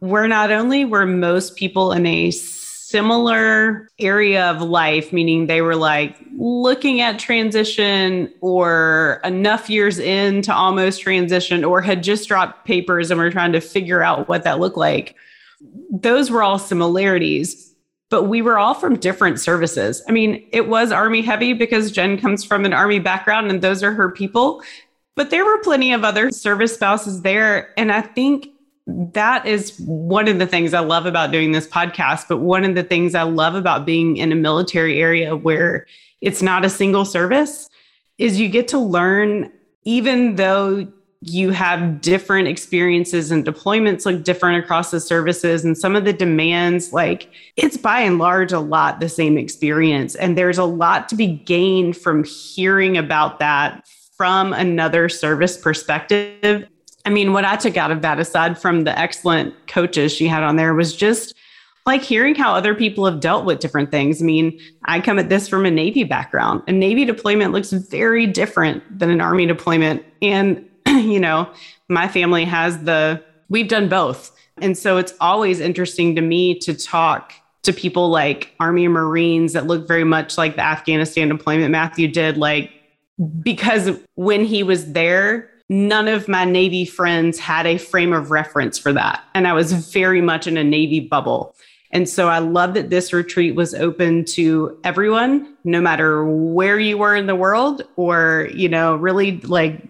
where 0.00 0.28
not 0.28 0.52
only 0.52 0.84
were 0.84 1.06
most 1.06 1.56
people 1.56 1.92
in 1.92 2.04
a 2.04 2.30
similar 2.30 3.88
area 3.98 4.50
of 4.50 4.60
life, 4.60 5.14
meaning 5.14 5.46
they 5.46 5.62
were 5.62 5.76
like 5.76 6.14
looking 6.36 7.00
at 7.00 7.18
transition 7.18 8.30
or 8.42 9.22
enough 9.24 9.70
years 9.70 9.98
in 9.98 10.42
to 10.42 10.54
almost 10.54 11.00
transition 11.00 11.64
or 11.64 11.80
had 11.80 12.02
just 12.02 12.28
dropped 12.28 12.66
papers 12.66 13.10
and 13.10 13.18
were 13.18 13.30
trying 13.30 13.52
to 13.52 13.62
figure 13.62 14.02
out 14.02 14.28
what 14.28 14.44
that 14.44 14.60
looked 14.60 14.76
like. 14.76 15.16
Those 15.90 16.30
were 16.30 16.42
all 16.42 16.58
similarities 16.58 17.74
but 18.08 18.24
we 18.24 18.42
were 18.42 18.58
all 18.58 18.74
from 18.74 18.96
different 18.96 19.40
services. 19.40 20.02
I 20.08 20.12
mean, 20.12 20.46
it 20.52 20.68
was 20.68 20.92
Army 20.92 21.22
heavy 21.22 21.52
because 21.52 21.90
Jen 21.90 22.18
comes 22.18 22.44
from 22.44 22.64
an 22.64 22.72
Army 22.72 22.98
background 22.98 23.50
and 23.50 23.60
those 23.60 23.82
are 23.82 23.92
her 23.92 24.10
people, 24.10 24.62
but 25.16 25.30
there 25.30 25.44
were 25.44 25.58
plenty 25.58 25.92
of 25.92 26.04
other 26.04 26.30
service 26.30 26.74
spouses 26.74 27.22
there. 27.22 27.72
And 27.76 27.90
I 27.90 28.02
think 28.02 28.48
that 28.86 29.46
is 29.46 29.76
one 29.80 30.28
of 30.28 30.38
the 30.38 30.46
things 30.46 30.72
I 30.72 30.80
love 30.80 31.06
about 31.06 31.32
doing 31.32 31.52
this 31.52 31.66
podcast. 31.66 32.26
But 32.28 32.38
one 32.38 32.64
of 32.64 32.74
the 32.74 32.84
things 32.84 33.14
I 33.14 33.24
love 33.24 33.54
about 33.54 33.84
being 33.84 34.16
in 34.16 34.30
a 34.30 34.36
military 34.36 35.00
area 35.00 35.34
where 35.34 35.86
it's 36.20 36.42
not 36.42 36.64
a 36.64 36.70
single 36.70 37.04
service 37.04 37.68
is 38.18 38.38
you 38.38 38.48
get 38.48 38.68
to 38.68 38.78
learn, 38.78 39.50
even 39.84 40.36
though 40.36 40.86
you 41.28 41.50
have 41.50 42.00
different 42.00 42.46
experiences 42.46 43.32
and 43.32 43.44
deployments 43.44 44.06
look 44.06 44.22
different 44.22 44.62
across 44.62 44.92
the 44.92 45.00
services 45.00 45.64
and 45.64 45.76
some 45.76 45.96
of 45.96 46.04
the 46.04 46.12
demands 46.12 46.92
like 46.92 47.28
it's 47.56 47.76
by 47.76 48.00
and 48.00 48.18
large 48.18 48.52
a 48.52 48.60
lot 48.60 49.00
the 49.00 49.08
same 49.08 49.36
experience 49.36 50.14
and 50.14 50.38
there's 50.38 50.58
a 50.58 50.64
lot 50.64 51.08
to 51.08 51.16
be 51.16 51.26
gained 51.26 51.96
from 51.96 52.22
hearing 52.22 52.96
about 52.96 53.40
that 53.40 53.84
from 54.16 54.52
another 54.52 55.08
service 55.08 55.56
perspective 55.56 56.64
i 57.04 57.10
mean 57.10 57.32
what 57.32 57.44
i 57.44 57.56
took 57.56 57.76
out 57.76 57.90
of 57.90 58.02
that 58.02 58.20
aside 58.20 58.56
from 58.56 58.84
the 58.84 58.96
excellent 58.96 59.52
coaches 59.66 60.12
she 60.12 60.28
had 60.28 60.44
on 60.44 60.54
there 60.54 60.74
was 60.74 60.94
just 60.94 61.34
like 61.86 62.02
hearing 62.02 62.34
how 62.34 62.52
other 62.52 62.74
people 62.74 63.04
have 63.06 63.20
dealt 63.20 63.44
with 63.44 63.60
different 63.60 63.92
things. 63.92 64.20
I 64.20 64.24
mean, 64.24 64.58
I 64.86 64.98
come 65.00 65.20
at 65.20 65.28
this 65.28 65.48
from 65.48 65.64
a 65.64 65.70
Navy 65.70 66.02
background. 66.02 66.64
A 66.66 66.72
Navy 66.72 67.04
deployment 67.04 67.52
looks 67.52 67.70
very 67.70 68.26
different 68.26 68.82
than 68.98 69.08
an 69.08 69.20
Army 69.20 69.46
deployment. 69.46 70.04
And, 70.20 70.68
you 71.04 71.20
know, 71.20 71.48
my 71.88 72.08
family 72.08 72.44
has 72.44 72.82
the, 72.84 73.22
we've 73.48 73.68
done 73.68 73.88
both. 73.88 74.32
And 74.58 74.76
so 74.76 74.96
it's 74.96 75.12
always 75.20 75.60
interesting 75.60 76.14
to 76.16 76.22
me 76.22 76.58
to 76.60 76.74
talk 76.74 77.32
to 77.62 77.72
people 77.72 78.08
like 78.08 78.54
Army 78.60 78.84
and 78.84 78.94
Marines 78.94 79.52
that 79.52 79.66
look 79.66 79.86
very 79.86 80.04
much 80.04 80.38
like 80.38 80.56
the 80.56 80.64
Afghanistan 80.64 81.28
deployment 81.28 81.70
Matthew 81.70 82.08
did, 82.08 82.38
like, 82.38 82.70
because 83.42 83.98
when 84.14 84.44
he 84.44 84.62
was 84.62 84.92
there, 84.92 85.50
none 85.68 86.06
of 86.08 86.28
my 86.28 86.44
Navy 86.44 86.84
friends 86.84 87.38
had 87.38 87.66
a 87.66 87.76
frame 87.76 88.12
of 88.12 88.30
reference 88.30 88.78
for 88.78 88.92
that. 88.92 89.22
And 89.34 89.46
I 89.48 89.52
was 89.52 89.72
very 89.72 90.20
much 90.20 90.46
in 90.46 90.56
a 90.56 90.64
Navy 90.64 91.00
bubble. 91.00 91.54
And 91.90 92.08
so 92.08 92.28
I 92.28 92.38
love 92.38 92.74
that 92.74 92.90
this 92.90 93.12
retreat 93.12 93.54
was 93.54 93.74
open 93.74 94.24
to 94.26 94.78
everyone, 94.84 95.56
no 95.64 95.80
matter 95.80 96.24
where 96.24 96.78
you 96.78 96.98
were 96.98 97.16
in 97.16 97.26
the 97.26 97.34
world 97.34 97.82
or, 97.96 98.48
you 98.52 98.68
know, 98.68 98.96
really 98.96 99.40
like 99.40 99.82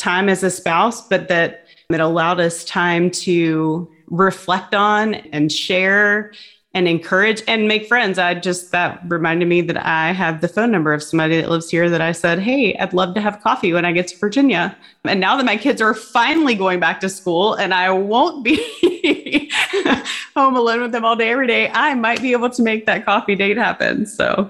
time 0.00 0.28
as 0.28 0.42
a 0.42 0.50
spouse, 0.50 1.06
but 1.06 1.28
that 1.28 1.66
it 1.90 2.00
allowed 2.00 2.40
us 2.40 2.64
time 2.64 3.10
to 3.10 3.90
reflect 4.08 4.74
on 4.74 5.14
and 5.14 5.52
share 5.52 6.32
and 6.72 6.86
encourage 6.86 7.42
and 7.48 7.66
make 7.66 7.86
friends. 7.86 8.18
I 8.18 8.34
just, 8.34 8.70
that 8.70 9.00
reminded 9.08 9.48
me 9.48 9.60
that 9.62 9.84
I 9.84 10.12
have 10.12 10.40
the 10.40 10.46
phone 10.46 10.70
number 10.70 10.92
of 10.92 11.02
somebody 11.02 11.40
that 11.40 11.50
lives 11.50 11.68
here 11.68 11.90
that 11.90 12.00
I 12.00 12.12
said, 12.12 12.38
Hey, 12.38 12.76
I'd 12.76 12.92
love 12.92 13.14
to 13.14 13.20
have 13.20 13.42
coffee 13.42 13.72
when 13.72 13.84
I 13.84 13.92
get 13.92 14.06
to 14.08 14.16
Virginia. 14.18 14.76
And 15.04 15.20
now 15.20 15.36
that 15.36 15.44
my 15.44 15.56
kids 15.56 15.82
are 15.82 15.94
finally 15.94 16.54
going 16.54 16.78
back 16.78 17.00
to 17.00 17.08
school 17.08 17.54
and 17.54 17.74
I 17.74 17.90
won't 17.90 18.44
be 18.44 18.56
home 20.36 20.56
alone 20.56 20.80
with 20.80 20.92
them 20.92 21.04
all 21.04 21.16
day, 21.16 21.30
every 21.30 21.48
day, 21.48 21.70
I 21.70 21.94
might 21.94 22.22
be 22.22 22.32
able 22.32 22.50
to 22.50 22.62
make 22.62 22.86
that 22.86 23.04
coffee 23.04 23.34
date 23.34 23.56
happen. 23.56 24.06
So 24.06 24.48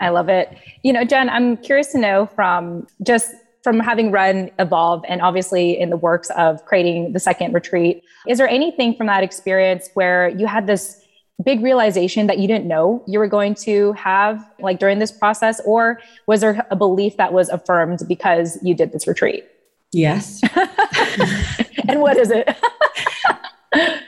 I 0.00 0.08
love 0.08 0.28
it. 0.28 0.56
You 0.82 0.92
know, 0.92 1.04
Jen, 1.04 1.28
I'm 1.28 1.56
curious 1.58 1.92
to 1.92 1.98
know 1.98 2.26
from 2.26 2.86
just 3.02 3.32
from 3.62 3.78
having 3.80 4.10
run 4.10 4.50
Evolve 4.58 5.04
and 5.08 5.20
obviously 5.20 5.78
in 5.78 5.90
the 5.90 5.96
works 5.96 6.30
of 6.30 6.64
creating 6.64 7.12
the 7.12 7.20
second 7.20 7.52
retreat, 7.52 8.02
is 8.26 8.38
there 8.38 8.48
anything 8.48 8.94
from 8.94 9.06
that 9.06 9.22
experience 9.22 9.90
where 9.94 10.28
you 10.30 10.46
had 10.46 10.66
this 10.66 11.02
big 11.44 11.62
realization 11.62 12.26
that 12.26 12.38
you 12.38 12.46
didn't 12.46 12.66
know 12.66 13.02
you 13.06 13.18
were 13.18 13.26
going 13.26 13.54
to 13.54 13.92
have 13.92 14.46
like 14.60 14.78
during 14.78 14.98
this 14.98 15.12
process? 15.12 15.60
Or 15.64 16.00
was 16.26 16.40
there 16.40 16.66
a 16.70 16.76
belief 16.76 17.16
that 17.16 17.32
was 17.32 17.48
affirmed 17.48 18.00
because 18.08 18.58
you 18.62 18.74
did 18.74 18.92
this 18.92 19.06
retreat? 19.06 19.44
Yes. 19.92 20.40
And 21.88 22.00
what 22.00 22.16
is 22.18 22.30
it? 22.30 22.48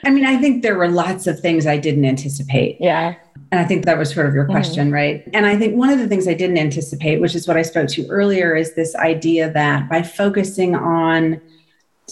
I 0.05 0.11
mean 0.11 0.25
i 0.25 0.37
think 0.37 0.63
there 0.63 0.77
were 0.77 0.89
lots 0.89 1.27
of 1.27 1.41
things 1.41 1.67
i 1.67 1.77
didn't 1.77 2.05
anticipate. 2.05 2.77
Yeah 2.81 3.15
and 3.53 3.61
i 3.61 3.65
think 3.65 3.85
that 3.85 3.97
was 3.97 4.13
sort 4.13 4.27
of 4.27 4.35
your 4.35 4.45
mm-hmm. 4.45 4.53
question 4.53 4.87
mm-hmm. 4.87 4.95
right 4.95 5.29
and 5.33 5.47
i 5.47 5.57
think 5.57 5.77
one 5.77 5.91
of 5.91 6.01
the 6.01 6.09
things 6.09 6.27
i 6.27 6.35
didn't 6.35 6.59
anticipate 6.59 7.21
which 7.21 7.37
is 7.37 7.47
what 7.47 7.57
i 7.57 7.63
spoke 7.63 7.89
to 7.89 8.05
earlier 8.09 8.57
is 8.57 8.75
this 8.75 8.97
idea 8.97 9.49
that 9.53 9.89
by 9.89 10.03
focusing 10.03 10.75
on 10.75 11.41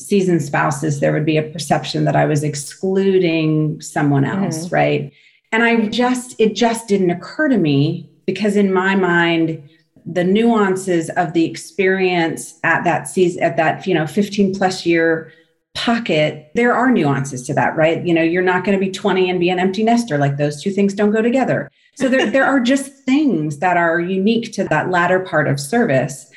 seasoned 0.00 0.42
spouses, 0.42 1.00
there 1.00 1.12
would 1.12 1.26
be 1.26 1.36
a 1.36 1.42
perception 1.42 2.04
that 2.04 2.16
I 2.16 2.24
was 2.24 2.42
excluding 2.42 3.80
someone 3.80 4.24
else, 4.24 4.66
mm-hmm. 4.66 4.74
right? 4.74 5.12
And 5.52 5.62
I 5.62 5.88
just, 5.88 6.40
it 6.40 6.54
just 6.54 6.88
didn't 6.88 7.10
occur 7.10 7.48
to 7.48 7.58
me 7.58 8.08
because 8.26 8.56
in 8.56 8.72
my 8.72 8.94
mind, 8.94 9.68
the 10.06 10.24
nuances 10.24 11.10
of 11.10 11.32
the 11.32 11.44
experience 11.44 12.58
at 12.64 12.84
that 12.84 13.08
season, 13.08 13.42
at 13.42 13.56
that, 13.56 13.86
you 13.86 13.94
know, 13.94 14.06
15 14.06 14.54
plus 14.54 14.86
year 14.86 15.32
pocket, 15.74 16.50
there 16.54 16.74
are 16.74 16.90
nuances 16.90 17.46
to 17.46 17.54
that, 17.54 17.76
right? 17.76 18.04
You 18.04 18.12
know, 18.12 18.22
you're 18.22 18.42
not 18.42 18.64
going 18.64 18.78
to 18.78 18.84
be 18.84 18.90
20 18.90 19.30
and 19.30 19.40
be 19.40 19.50
an 19.50 19.58
empty 19.58 19.82
nester. 19.82 20.18
Like 20.18 20.36
those 20.36 20.62
two 20.62 20.70
things 20.70 20.94
don't 20.94 21.12
go 21.12 21.22
together. 21.22 21.70
So 21.94 22.08
there, 22.08 22.30
there 22.30 22.44
are 22.44 22.60
just 22.60 22.92
things 23.04 23.58
that 23.58 23.76
are 23.76 24.00
unique 24.00 24.52
to 24.54 24.64
that 24.64 24.90
latter 24.90 25.20
part 25.20 25.48
of 25.48 25.60
service 25.60 26.30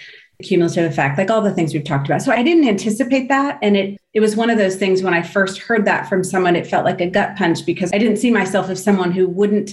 cumulative 0.44 0.92
effect, 0.92 1.18
like 1.18 1.30
all 1.30 1.42
the 1.42 1.54
things 1.54 1.74
we've 1.74 1.84
talked 1.84 2.06
about. 2.08 2.22
So 2.22 2.32
I 2.32 2.44
didn't 2.44 2.68
anticipate 2.68 3.30
that. 3.30 3.58
And 3.62 3.78
it 3.78 3.98
it 4.14 4.20
was 4.20 4.36
one 4.36 4.50
of 4.50 4.58
those 4.58 4.76
things 4.76 5.02
when 5.02 5.14
I 5.14 5.24
first 5.24 5.58
heard 5.58 5.86
that 5.86 6.08
from 6.08 6.24
someone, 6.24 6.56
it 6.56 6.68
felt 6.68 6.86
like 6.86 7.02
a 7.02 7.10
gut 7.10 7.36
punch 7.36 7.66
because 7.66 7.92
I 7.94 7.98
didn't 7.98 8.18
see 8.18 8.30
myself 8.30 8.70
as 8.70 8.84
someone 8.84 9.12
who 9.12 9.28
wouldn't 9.28 9.72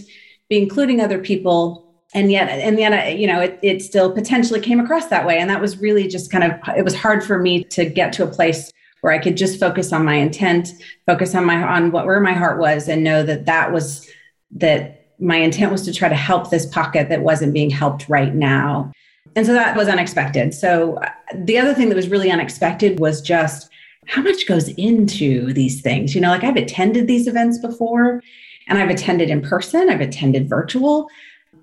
be 0.48 0.58
including 0.62 1.00
other 1.00 1.18
people. 1.18 1.86
And 2.14 2.32
yet, 2.32 2.48
and 2.48 2.78
yet, 2.78 3.18
you 3.18 3.26
know, 3.26 3.40
it, 3.40 3.58
it 3.62 3.82
still 3.82 4.10
potentially 4.10 4.60
came 4.60 4.80
across 4.80 5.06
that 5.06 5.26
way. 5.26 5.38
And 5.38 5.48
that 5.50 5.60
was 5.60 5.78
really 5.78 6.08
just 6.08 6.32
kind 6.32 6.42
of, 6.42 6.52
it 6.76 6.84
was 6.84 6.94
hard 6.94 7.22
for 7.22 7.38
me 7.38 7.64
to 7.64 7.84
get 7.84 8.12
to 8.14 8.24
a 8.24 8.26
place 8.26 8.72
where 9.00 9.12
I 9.12 9.18
could 9.18 9.36
just 9.36 9.58
focus 9.58 9.92
on 9.92 10.04
my 10.04 10.14
intent, 10.14 10.68
focus 11.06 11.34
on 11.34 11.44
my, 11.44 11.62
on 11.62 11.90
what, 11.90 12.06
where 12.06 12.20
my 12.20 12.32
heart 12.32 12.58
was 12.58 12.88
and 12.88 13.02
know 13.02 13.22
that 13.22 13.46
that 13.46 13.72
was, 13.72 14.08
that 14.52 15.14
my 15.18 15.36
intent 15.36 15.72
was 15.72 15.82
to 15.82 15.92
try 15.92 16.08
to 16.08 16.14
help 16.14 16.50
this 16.50 16.66
pocket 16.66 17.08
that 17.08 17.22
wasn't 17.22 17.52
being 17.52 17.70
helped 17.70 18.08
right 18.08 18.34
now. 18.34 18.92
And 19.36 19.46
so 19.46 19.52
that 19.52 19.76
was 19.76 19.88
unexpected. 19.88 20.54
So 20.54 20.94
uh, 20.94 21.10
the 21.34 21.58
other 21.58 21.74
thing 21.74 21.88
that 21.88 21.96
was 21.96 22.08
really 22.08 22.30
unexpected 22.30 22.98
was 22.98 23.20
just 23.20 23.70
how 24.06 24.22
much 24.22 24.46
goes 24.46 24.68
into 24.70 25.52
these 25.52 25.80
things. 25.82 26.14
You 26.14 26.20
know, 26.20 26.30
like 26.30 26.44
I've 26.44 26.56
attended 26.56 27.06
these 27.06 27.26
events 27.26 27.58
before 27.58 28.22
and 28.68 28.78
I've 28.78 28.90
attended 28.90 29.30
in 29.30 29.40
person, 29.40 29.88
I've 29.88 30.00
attended 30.00 30.48
virtual, 30.48 31.08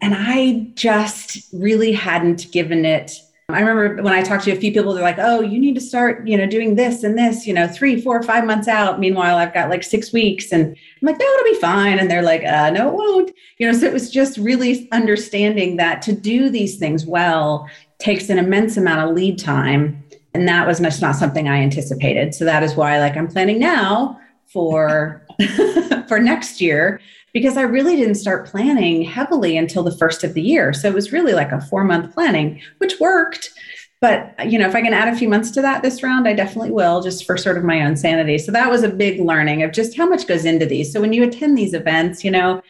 and 0.02 0.14
I 0.16 0.68
just 0.76 1.52
really 1.54 1.92
hadn't 1.92 2.52
given 2.52 2.86
it 2.86 3.14
I 3.50 3.62
remember 3.62 4.04
when 4.04 4.12
I 4.12 4.24
talked 4.24 4.44
to 4.44 4.52
a 4.52 4.58
few 4.58 4.74
people, 4.74 4.94
they're 4.94 5.02
like, 5.02 5.20
"Oh, 5.20 5.40
you 5.40 5.58
need 5.58 5.76
to 5.76 5.80
start, 5.82 6.28
you 6.28 6.38
know, 6.38 6.46
doing 6.46 6.76
this 6.76 7.06
and 7.06 7.18
this, 7.18 7.48
you 7.48 7.54
know, 7.54 7.66
three, 7.66 8.02
four, 8.02 8.22
five 8.22 8.44
months 8.44 8.68
out." 8.68 9.00
Meanwhile, 9.00 9.38
I've 9.38 9.54
got 9.54 9.70
like 9.70 9.84
six 9.84 10.12
weeks, 10.12 10.52
and 10.52 10.66
I'm 10.66 11.06
like, 11.06 11.18
"No, 11.18 11.26
it'll 11.26 11.54
be 11.54 11.60
fine." 11.62 11.98
And 11.98 12.12
they're 12.12 12.22
like, 12.22 12.44
uh, 12.44 12.72
"No, 12.72 12.90
it 12.90 12.94
won't." 12.96 13.32
You 13.58 13.68
know, 13.68 13.78
so 13.78 13.86
it 13.86 13.94
was 13.94 14.12
just 14.12 14.38
really 14.38 14.90
understanding 14.92 15.78
that 15.78 16.02
to 16.02 16.12
do 16.12 16.50
these 16.50 16.76
things 16.76 17.06
well 17.06 17.70
takes 18.00 18.30
an 18.30 18.38
immense 18.38 18.76
amount 18.76 19.10
of 19.10 19.16
lead 19.16 19.40
time, 19.40 20.04
and 20.34 20.46
that 20.46 20.68
was 20.68 20.80
just 20.82 21.02
not 21.02 21.16
something 21.16 21.48
I 21.48 21.62
anticipated. 21.62 22.36
So 22.36 22.44
that 22.44 22.64
is 22.64 22.76
why, 22.76 23.00
like, 23.00 23.16
I'm 23.16 23.30
planning 23.30 23.60
now 23.60 24.20
for 24.52 25.26
for 26.08 26.20
next 26.20 26.62
year 26.62 27.00
because 27.34 27.58
I 27.58 27.62
really 27.62 27.96
didn't 27.96 28.16
start 28.16 28.48
planning 28.48 29.04
heavily 29.04 29.58
until 29.58 29.84
the 29.84 29.96
first 29.96 30.24
of 30.24 30.34
the 30.34 30.42
year. 30.42 30.74
So 30.74 30.88
it 30.88 30.94
was 30.94 31.12
really 31.12 31.34
like 31.34 31.52
a 31.52 31.62
four 31.62 31.84
month 31.84 32.14
planning, 32.14 32.62
which 32.80 33.00
worked. 33.00 33.52
But 34.00 34.34
you 34.50 34.58
know, 34.60 34.68
if 34.68 34.76
I 34.76 34.82
can 34.82 34.94
add 34.94 35.14
a 35.14 35.18
few 35.18 35.28
months 35.28 35.52
to 35.52 35.62
that 35.62 35.82
this 35.82 36.04
round, 36.04 36.28
I 36.28 36.34
definitely 36.34 36.72
will, 36.72 37.02
just 37.02 37.26
for 37.26 37.38
sort 37.38 37.58
of 37.58 37.64
my 37.64 37.84
own 37.84 37.96
sanity. 37.96 38.38
So 38.38 38.52
that 38.52 38.70
was 38.70 38.84
a 38.84 38.90
big 38.90 39.20
learning 39.20 39.64
of 39.64 39.72
just 39.72 39.98
how 39.98 40.08
much 40.08 40.28
goes 40.28 40.46
into 40.46 40.66
these. 40.66 40.92
So 40.92 41.02
when 41.02 41.14
you 41.14 41.24
attend 41.24 41.58
these 41.58 41.74
events, 41.74 42.24
you 42.24 42.32
know, 42.32 42.62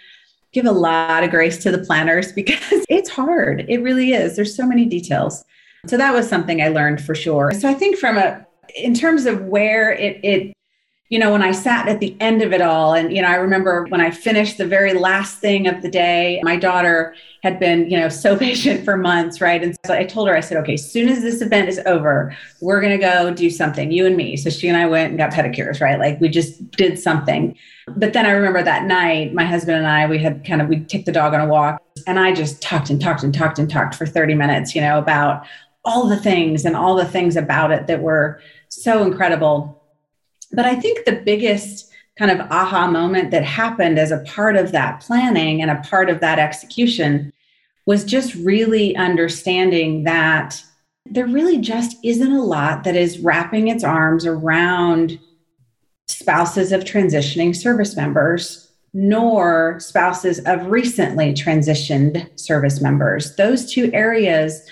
give 0.54 0.66
a 0.66 0.72
lot 0.72 1.24
of 1.24 1.30
grace 1.30 1.58
to 1.64 1.72
the 1.72 1.80
planners 1.80 2.32
because 2.34 2.86
it's 2.90 3.10
hard. 3.10 3.66
It 3.70 3.82
really 3.82 4.14
is. 4.14 4.36
There's 4.36 4.56
so 4.56 4.66
many 4.66 4.86
details. 4.86 5.44
So 5.86 5.98
that 5.98 6.14
was 6.14 6.28
something 6.28 6.62
I 6.62 6.70
learned 6.70 7.02
for 7.02 7.16
sure. 7.16 7.52
So 7.54 7.70
I 7.70 7.74
think 7.74 7.98
from 7.98 8.18
a 8.18 8.46
in 8.76 8.94
terms 8.94 9.26
of 9.26 9.44
where 9.44 9.92
it 9.94 10.20
it 10.24 10.57
you 11.10 11.20
know, 11.20 11.32
when 11.32 11.42
I 11.42 11.54
sat 11.54 11.88
at 11.88 12.02
the 12.02 12.18
end 12.20 12.42
of 12.42 12.52
it 12.52 12.62
all, 12.62 12.94
and, 12.94 13.16
you 13.16 13.22
know, 13.22 13.30
I 13.30 13.36
remember 13.36 13.86
when 13.86 14.02
I 14.02 14.12
finished 14.12 14.58
the 14.58 14.68
very 14.68 14.94
last 14.94 15.40
thing 15.40 15.66
of 15.66 15.82
the 15.82 15.90
day, 15.90 16.42
my 16.44 16.58
daughter 16.58 17.16
had 17.44 17.60
been, 17.60 17.90
you 17.90 17.98
know, 17.98 18.10
so 18.18 18.36
patient 18.36 18.84
for 18.84 18.98
months, 18.98 19.40
right? 19.40 19.64
And 19.64 19.78
so 19.86 19.94
I 19.94 20.04
told 20.04 20.28
her, 20.28 20.36
I 20.36 20.42
said, 20.42 20.58
okay, 20.58 20.74
as 20.74 20.92
soon 20.92 21.08
as 21.08 21.22
this 21.22 21.42
event 21.42 21.70
is 21.70 21.80
over, 21.86 22.36
we're 22.60 22.82
going 22.82 22.92
to 22.92 23.04
go 23.04 23.34
do 23.34 23.50
something, 23.50 23.90
you 23.90 24.06
and 24.06 24.18
me. 24.18 24.36
So 24.36 24.50
she 24.50 24.68
and 24.68 24.76
I 24.76 24.86
went 24.86 25.10
and 25.10 25.18
got 25.18 25.32
pedicures, 25.32 25.80
right? 25.80 25.98
Like 25.98 26.20
we 26.20 26.28
just 26.28 26.72
did 26.72 27.00
something. 27.00 27.58
But 27.88 28.12
then 28.12 28.26
I 28.26 28.32
remember 28.32 28.62
that 28.64 28.84
night, 28.84 29.34
my 29.34 29.46
husband 29.46 29.78
and 29.78 29.88
I, 29.88 30.08
we 30.08 30.20
had 30.20 30.46
kind 30.46 30.62
of, 30.62 30.68
we 30.68 30.82
took 30.82 31.06
the 31.06 31.14
dog 31.14 31.34
on 31.34 31.40
a 31.40 31.48
walk 31.48 31.82
and 32.06 32.20
I 32.20 32.34
just 32.34 32.62
talked 32.62 32.90
and 32.90 33.00
talked 33.02 33.24
and 33.24 33.34
talked 33.34 33.60
and 33.60 33.70
talked 33.70 33.96
for 33.96 34.06
30 34.06 34.36
minutes, 34.36 34.76
you 34.76 34.82
know, 34.82 34.98
about 34.98 35.46
all 35.86 36.06
the 36.06 36.18
things 36.18 36.66
and 36.66 36.76
all 36.76 36.96
the 36.96 37.06
things 37.06 37.38
about 37.38 37.72
it 37.72 37.88
that 37.88 38.02
were 38.02 38.42
so 38.68 39.04
incredible 39.04 39.77
but 40.52 40.66
I 40.66 40.76
think 40.76 41.06
the 41.06 41.22
biggest 41.24 41.92
kind 42.18 42.32
of 42.32 42.52
aha 42.52 42.88
moment 42.88 43.32
that 43.32 43.44
happened 43.44 44.00
as 44.00 44.12
a 44.12 44.20
part 44.20 44.56
of 44.56 44.72
that 44.72 45.02
planning 45.02 45.62
and 45.62 45.70
a 45.70 45.82
part 45.82 46.10
of 46.10 46.20
that 46.20 46.40
execution 46.40 47.32
was 47.86 48.04
just 48.04 48.36
really 48.36 48.96
understanding 48.96 50.04
that 50.04 50.62
there 51.06 51.28
really 51.28 51.58
just 51.58 51.98
isn't 52.04 52.34
a 52.34 52.44
lot 52.44 52.84
that 52.84 52.96
is 52.96 53.20
wrapping 53.20 53.68
its 53.68 53.84
arms 53.84 54.26
around 54.26 55.20
spouses 56.08 56.72
of 56.72 56.84
transitioning 56.84 57.56
service 57.56 57.96
members 57.96 58.72
nor 58.94 59.80
spouses 59.80 60.40
of 60.46 60.66
recently 60.68 61.34
transitioned 61.34 62.28
service 62.40 62.82
members. 62.82 63.36
Those 63.36 63.72
two 63.72 63.92
areas 63.94 64.68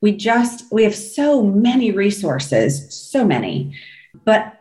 we 0.00 0.12
just 0.12 0.64
we 0.72 0.84
have 0.84 0.94
so 0.94 1.42
many 1.42 1.90
resources 1.90 2.94
so 2.94 3.24
many 3.24 3.74
But 4.24 4.57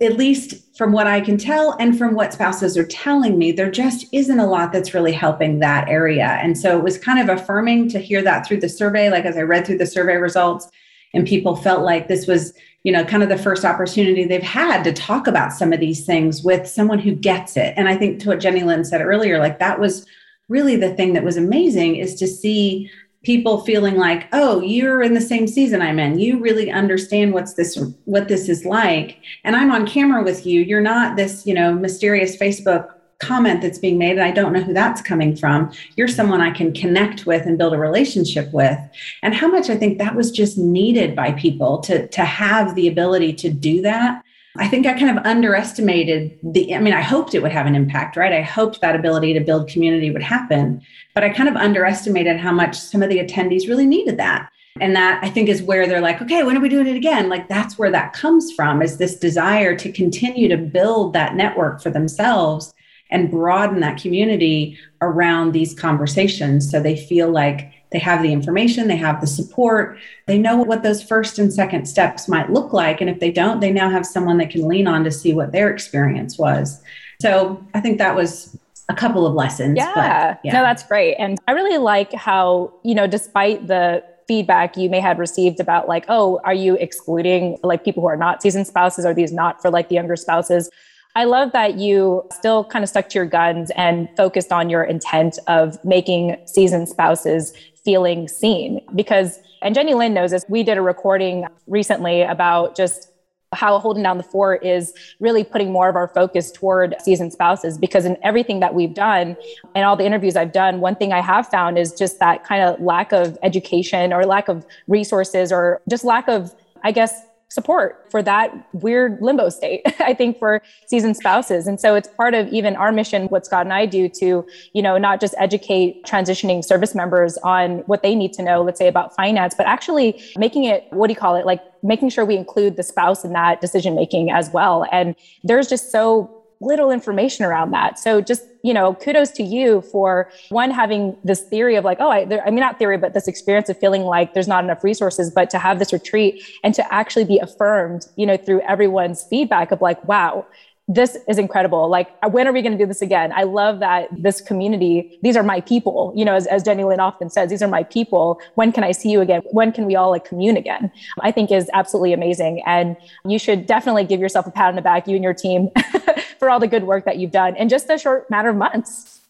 at 0.00 0.16
least 0.16 0.76
from 0.76 0.92
what 0.92 1.06
I 1.06 1.20
can 1.20 1.36
tell 1.36 1.76
and 1.78 1.96
from 1.96 2.14
what 2.14 2.32
spouses 2.32 2.78
are 2.78 2.86
telling 2.86 3.36
me, 3.36 3.52
there 3.52 3.70
just 3.70 4.06
isn't 4.12 4.40
a 4.40 4.46
lot 4.46 4.72
that's 4.72 4.94
really 4.94 5.12
helping 5.12 5.58
that 5.58 5.88
area. 5.88 6.38
And 6.42 6.56
so 6.56 6.78
it 6.78 6.82
was 6.82 6.98
kind 6.98 7.18
of 7.18 7.38
affirming 7.38 7.88
to 7.90 7.98
hear 7.98 8.22
that 8.22 8.46
through 8.46 8.60
the 8.60 8.68
survey. 8.68 9.10
Like 9.10 9.26
as 9.26 9.36
I 9.36 9.42
read 9.42 9.66
through 9.66 9.78
the 9.78 9.86
survey 9.86 10.16
results, 10.16 10.68
and 11.12 11.26
people 11.26 11.56
felt 11.56 11.82
like 11.82 12.08
this 12.08 12.26
was, 12.26 12.54
you 12.84 12.92
know, 12.92 13.04
kind 13.04 13.22
of 13.22 13.28
the 13.28 13.36
first 13.36 13.64
opportunity 13.64 14.24
they've 14.24 14.42
had 14.42 14.84
to 14.84 14.92
talk 14.92 15.26
about 15.26 15.52
some 15.52 15.72
of 15.72 15.80
these 15.80 16.06
things 16.06 16.42
with 16.42 16.68
someone 16.68 16.98
who 17.00 17.14
gets 17.14 17.56
it. 17.56 17.74
And 17.76 17.88
I 17.88 17.96
think 17.96 18.20
to 18.20 18.28
what 18.28 18.40
Jenny 18.40 18.62
Lynn 18.62 18.84
said 18.84 19.00
earlier, 19.00 19.38
like 19.38 19.58
that 19.58 19.80
was 19.80 20.06
really 20.48 20.76
the 20.76 20.94
thing 20.94 21.12
that 21.14 21.24
was 21.24 21.36
amazing 21.36 21.96
is 21.96 22.14
to 22.16 22.26
see 22.26 22.90
people 23.22 23.60
feeling 23.60 23.96
like 23.96 24.26
oh 24.32 24.60
you're 24.62 25.02
in 25.02 25.14
the 25.14 25.20
same 25.20 25.46
season 25.46 25.82
i'm 25.82 25.98
in. 25.98 26.18
You 26.18 26.38
really 26.38 26.70
understand 26.70 27.32
what's 27.32 27.54
this 27.54 27.78
what 28.04 28.28
this 28.28 28.48
is 28.48 28.64
like. 28.64 29.18
And 29.44 29.56
i'm 29.56 29.70
on 29.70 29.86
camera 29.86 30.22
with 30.22 30.46
you. 30.46 30.62
You're 30.62 30.80
not 30.80 31.16
this 31.16 31.46
you 31.46 31.54
know 31.54 31.74
mysterious 31.74 32.36
facebook 32.36 32.94
comment 33.18 33.60
that's 33.60 33.78
being 33.78 33.98
made 33.98 34.12
and 34.12 34.22
i 34.22 34.30
don't 34.30 34.54
know 34.54 34.62
who 34.62 34.72
that's 34.72 35.02
coming 35.02 35.36
from. 35.36 35.70
You're 35.96 36.08
someone 36.08 36.40
i 36.40 36.50
can 36.50 36.72
connect 36.72 37.26
with 37.26 37.44
and 37.44 37.58
build 37.58 37.74
a 37.74 37.78
relationship 37.78 38.50
with. 38.52 38.78
And 39.22 39.34
how 39.34 39.48
much 39.48 39.68
i 39.68 39.76
think 39.76 39.98
that 39.98 40.16
was 40.16 40.30
just 40.30 40.56
needed 40.56 41.14
by 41.14 41.32
people 41.32 41.78
to 41.80 42.06
to 42.08 42.24
have 42.24 42.74
the 42.74 42.88
ability 42.88 43.34
to 43.34 43.50
do 43.50 43.82
that 43.82 44.22
I 44.56 44.66
think 44.66 44.86
I 44.86 44.98
kind 44.98 45.16
of 45.16 45.24
underestimated 45.24 46.36
the, 46.42 46.74
I 46.74 46.80
mean, 46.80 46.92
I 46.92 47.02
hoped 47.02 47.34
it 47.34 47.42
would 47.42 47.52
have 47.52 47.66
an 47.66 47.76
impact, 47.76 48.16
right? 48.16 48.32
I 48.32 48.42
hoped 48.42 48.80
that 48.80 48.96
ability 48.96 49.32
to 49.34 49.40
build 49.40 49.68
community 49.68 50.10
would 50.10 50.22
happen, 50.22 50.82
but 51.14 51.22
I 51.22 51.28
kind 51.28 51.48
of 51.48 51.56
underestimated 51.56 52.36
how 52.36 52.52
much 52.52 52.76
some 52.76 53.02
of 53.02 53.10
the 53.10 53.18
attendees 53.18 53.68
really 53.68 53.86
needed 53.86 54.16
that. 54.18 54.50
And 54.80 54.96
that 54.96 55.22
I 55.22 55.30
think 55.30 55.48
is 55.48 55.62
where 55.62 55.86
they're 55.86 56.00
like, 56.00 56.20
okay, 56.22 56.42
when 56.42 56.56
are 56.56 56.60
we 56.60 56.68
doing 56.68 56.86
it 56.86 56.96
again? 56.96 57.28
Like 57.28 57.48
that's 57.48 57.78
where 57.78 57.90
that 57.90 58.12
comes 58.12 58.52
from 58.52 58.82
is 58.82 58.96
this 58.96 59.16
desire 59.16 59.76
to 59.76 59.92
continue 59.92 60.48
to 60.48 60.56
build 60.56 61.12
that 61.12 61.34
network 61.34 61.82
for 61.82 61.90
themselves 61.90 62.72
and 63.10 63.30
broaden 63.30 63.80
that 63.80 64.00
community 64.00 64.78
around 65.00 65.52
these 65.52 65.74
conversations 65.74 66.70
so 66.70 66.80
they 66.80 66.96
feel 66.96 67.30
like 67.30 67.72
they 67.92 67.98
have 67.98 68.22
the 68.22 68.32
information, 68.32 68.88
they 68.88 68.96
have 68.96 69.20
the 69.20 69.26
support, 69.26 69.98
they 70.26 70.38
know 70.38 70.56
what 70.56 70.82
those 70.82 71.02
first 71.02 71.38
and 71.38 71.52
second 71.52 71.86
steps 71.86 72.28
might 72.28 72.50
look 72.50 72.72
like. 72.72 73.00
And 73.00 73.10
if 73.10 73.20
they 73.20 73.32
don't, 73.32 73.60
they 73.60 73.72
now 73.72 73.90
have 73.90 74.06
someone 74.06 74.38
they 74.38 74.46
can 74.46 74.66
lean 74.68 74.86
on 74.86 75.04
to 75.04 75.10
see 75.10 75.34
what 75.34 75.52
their 75.52 75.70
experience 75.70 76.38
was. 76.38 76.80
So 77.20 77.64
I 77.74 77.80
think 77.80 77.98
that 77.98 78.14
was 78.14 78.56
a 78.88 78.94
couple 78.94 79.26
of 79.26 79.34
lessons. 79.34 79.76
Yeah. 79.76 79.92
But, 79.94 80.40
yeah. 80.44 80.52
No, 80.52 80.62
that's 80.62 80.82
great. 80.84 81.16
And 81.16 81.38
I 81.48 81.52
really 81.52 81.78
like 81.78 82.12
how, 82.12 82.72
you 82.84 82.94
know, 82.94 83.06
despite 83.06 83.66
the 83.66 84.04
feedback 84.28 84.76
you 84.76 84.88
may 84.88 85.00
have 85.00 85.18
received 85.18 85.58
about 85.58 85.88
like, 85.88 86.04
oh, 86.08 86.40
are 86.44 86.54
you 86.54 86.76
excluding 86.76 87.58
like 87.64 87.84
people 87.84 88.00
who 88.00 88.08
are 88.08 88.16
not 88.16 88.42
seasoned 88.42 88.66
spouses? 88.66 89.04
Are 89.04 89.14
these 89.14 89.32
not 89.32 89.60
for 89.60 89.70
like 89.70 89.88
the 89.88 89.96
younger 89.96 90.14
spouses? 90.14 90.70
I 91.16 91.24
love 91.24 91.50
that 91.52 91.74
you 91.74 92.24
still 92.30 92.64
kind 92.64 92.84
of 92.84 92.88
stuck 92.88 93.08
to 93.08 93.18
your 93.18 93.26
guns 93.26 93.72
and 93.76 94.08
focused 94.16 94.52
on 94.52 94.70
your 94.70 94.84
intent 94.84 95.40
of 95.48 95.84
making 95.84 96.36
seasoned 96.46 96.88
spouses 96.88 97.52
feeling 97.84 98.28
seen 98.28 98.80
because 98.94 99.40
and 99.62 99.74
Jenny 99.74 99.94
Lynn 99.94 100.14
knows 100.14 100.30
this. 100.30 100.44
We 100.48 100.62
did 100.62 100.78
a 100.78 100.82
recording 100.82 101.46
recently 101.66 102.22
about 102.22 102.76
just 102.76 103.10
how 103.52 103.78
holding 103.80 104.02
down 104.02 104.16
the 104.16 104.22
fort 104.22 104.64
is 104.64 104.94
really 105.18 105.42
putting 105.42 105.72
more 105.72 105.88
of 105.88 105.96
our 105.96 106.08
focus 106.08 106.52
toward 106.52 106.94
seasoned 107.00 107.32
spouses 107.32 107.76
because 107.76 108.04
in 108.04 108.16
everything 108.22 108.60
that 108.60 108.74
we've 108.74 108.94
done 108.94 109.36
and 109.74 109.84
all 109.84 109.96
the 109.96 110.04
interviews 110.04 110.36
I've 110.36 110.52
done, 110.52 110.80
one 110.80 110.94
thing 110.94 111.12
I 111.12 111.20
have 111.20 111.48
found 111.48 111.76
is 111.76 111.92
just 111.92 112.20
that 112.20 112.44
kind 112.44 112.62
of 112.62 112.80
lack 112.80 113.12
of 113.12 113.36
education 113.42 114.12
or 114.12 114.24
lack 114.24 114.48
of 114.48 114.64
resources 114.86 115.50
or 115.50 115.82
just 115.90 116.04
lack 116.04 116.28
of, 116.28 116.54
I 116.84 116.92
guess, 116.92 117.22
support 117.50 118.06
for 118.10 118.22
that 118.22 118.52
weird 118.72 119.20
limbo 119.20 119.48
state 119.48 119.82
i 120.00 120.14
think 120.14 120.38
for 120.38 120.62
seasoned 120.86 121.16
spouses. 121.16 121.66
And 121.66 121.80
so 121.80 121.94
it's 121.94 122.08
part 122.08 122.34
of 122.34 122.48
even 122.48 122.76
our 122.76 122.92
mission 122.92 123.26
what 123.26 123.44
scott 123.46 123.66
and 123.66 123.72
i 123.72 123.86
do 123.86 124.08
to 124.08 124.46
you 124.72 124.82
know 124.82 124.98
not 124.98 125.20
just 125.20 125.34
educate 125.38 126.04
transitioning 126.04 126.64
service 126.64 126.94
members 126.94 127.38
on 127.38 127.78
what 127.86 128.02
they 128.02 128.14
need 128.14 128.32
to 128.34 128.42
know 128.42 128.62
let's 128.62 128.78
say 128.78 128.88
about 128.88 129.14
finance 129.14 129.54
but 129.54 129.66
actually 129.66 130.22
making 130.36 130.64
it 130.64 130.86
what 130.90 131.06
do 131.06 131.12
you 131.12 131.18
call 131.18 131.36
it? 131.36 131.46
Like 131.46 131.60
making 131.82 132.10
sure 132.10 132.24
we 132.24 132.36
include 132.36 132.76
the 132.76 132.82
spouse 132.82 133.24
in 133.24 133.32
that 133.32 133.60
decision 133.60 133.94
making 133.94 134.30
as 134.30 134.50
well. 134.50 134.86
And 134.92 135.14
there's 135.42 135.68
just 135.68 135.90
so 135.90 136.39
little 136.60 136.90
information 136.90 137.44
around 137.44 137.70
that. 137.70 137.98
So 137.98 138.20
just, 138.20 138.42
you 138.62 138.74
know, 138.74 138.94
kudos 138.94 139.30
to 139.32 139.42
you 139.42 139.80
for 139.80 140.30
one, 140.50 140.70
having 140.70 141.16
this 141.24 141.40
theory 141.40 141.76
of 141.76 141.84
like, 141.84 141.98
oh, 142.00 142.10
I, 142.10 142.26
there, 142.26 142.46
I 142.46 142.50
mean, 142.50 142.60
not 142.60 142.78
theory, 142.78 142.98
but 142.98 143.14
this 143.14 143.26
experience 143.26 143.70
of 143.70 143.78
feeling 143.78 144.02
like 144.02 144.34
there's 144.34 144.48
not 144.48 144.62
enough 144.62 144.84
resources, 144.84 145.30
but 145.30 145.48
to 145.50 145.58
have 145.58 145.78
this 145.78 145.92
retreat 145.92 146.42
and 146.62 146.74
to 146.74 146.92
actually 146.92 147.24
be 147.24 147.38
affirmed, 147.38 148.06
you 148.16 148.26
know, 148.26 148.36
through 148.36 148.60
everyone's 148.60 149.22
feedback 149.24 149.72
of 149.72 149.80
like, 149.80 150.04
wow, 150.04 150.46
this 150.88 151.16
is 151.28 151.38
incredible. 151.38 151.88
Like, 151.88 152.08
when 152.32 152.48
are 152.48 152.52
we 152.52 152.62
going 152.62 152.72
to 152.72 152.78
do 152.78 152.86
this 152.86 153.00
again? 153.00 153.32
I 153.32 153.44
love 153.44 153.78
that 153.78 154.08
this 154.10 154.40
community, 154.40 155.18
these 155.22 155.36
are 155.36 155.42
my 155.44 155.60
people, 155.60 156.12
you 156.16 156.24
know, 156.24 156.34
as, 156.34 156.48
as 156.48 156.64
Jenny 156.64 156.82
Lynn 156.82 156.98
often 156.98 157.30
says, 157.30 157.48
these 157.48 157.62
are 157.62 157.68
my 157.68 157.84
people. 157.84 158.40
When 158.56 158.72
can 158.72 158.82
I 158.82 158.90
see 158.90 159.08
you 159.08 159.20
again? 159.20 159.42
When 159.52 159.70
can 159.70 159.86
we 159.86 159.94
all 159.94 160.10
like 160.10 160.24
commune 160.24 160.56
again? 160.56 160.90
I 161.20 161.30
think 161.30 161.52
is 161.52 161.70
absolutely 161.74 162.12
amazing. 162.12 162.62
And 162.66 162.96
you 163.24 163.38
should 163.38 163.66
definitely 163.66 164.04
give 164.04 164.18
yourself 164.18 164.48
a 164.48 164.50
pat 164.50 164.66
on 164.66 164.74
the 164.74 164.82
back, 164.82 165.06
you 165.06 165.14
and 165.14 165.22
your 165.22 165.34
team, 165.34 165.70
for 166.40 166.50
all 166.50 166.58
the 166.58 166.66
good 166.66 166.82
work 166.82 167.04
that 167.04 167.18
you've 167.18 167.30
done 167.30 167.54
in 167.56 167.68
just 167.68 167.88
a 167.88 167.96
short 167.96 168.28
matter 168.28 168.48
of 168.48 168.56
months. 168.56 169.20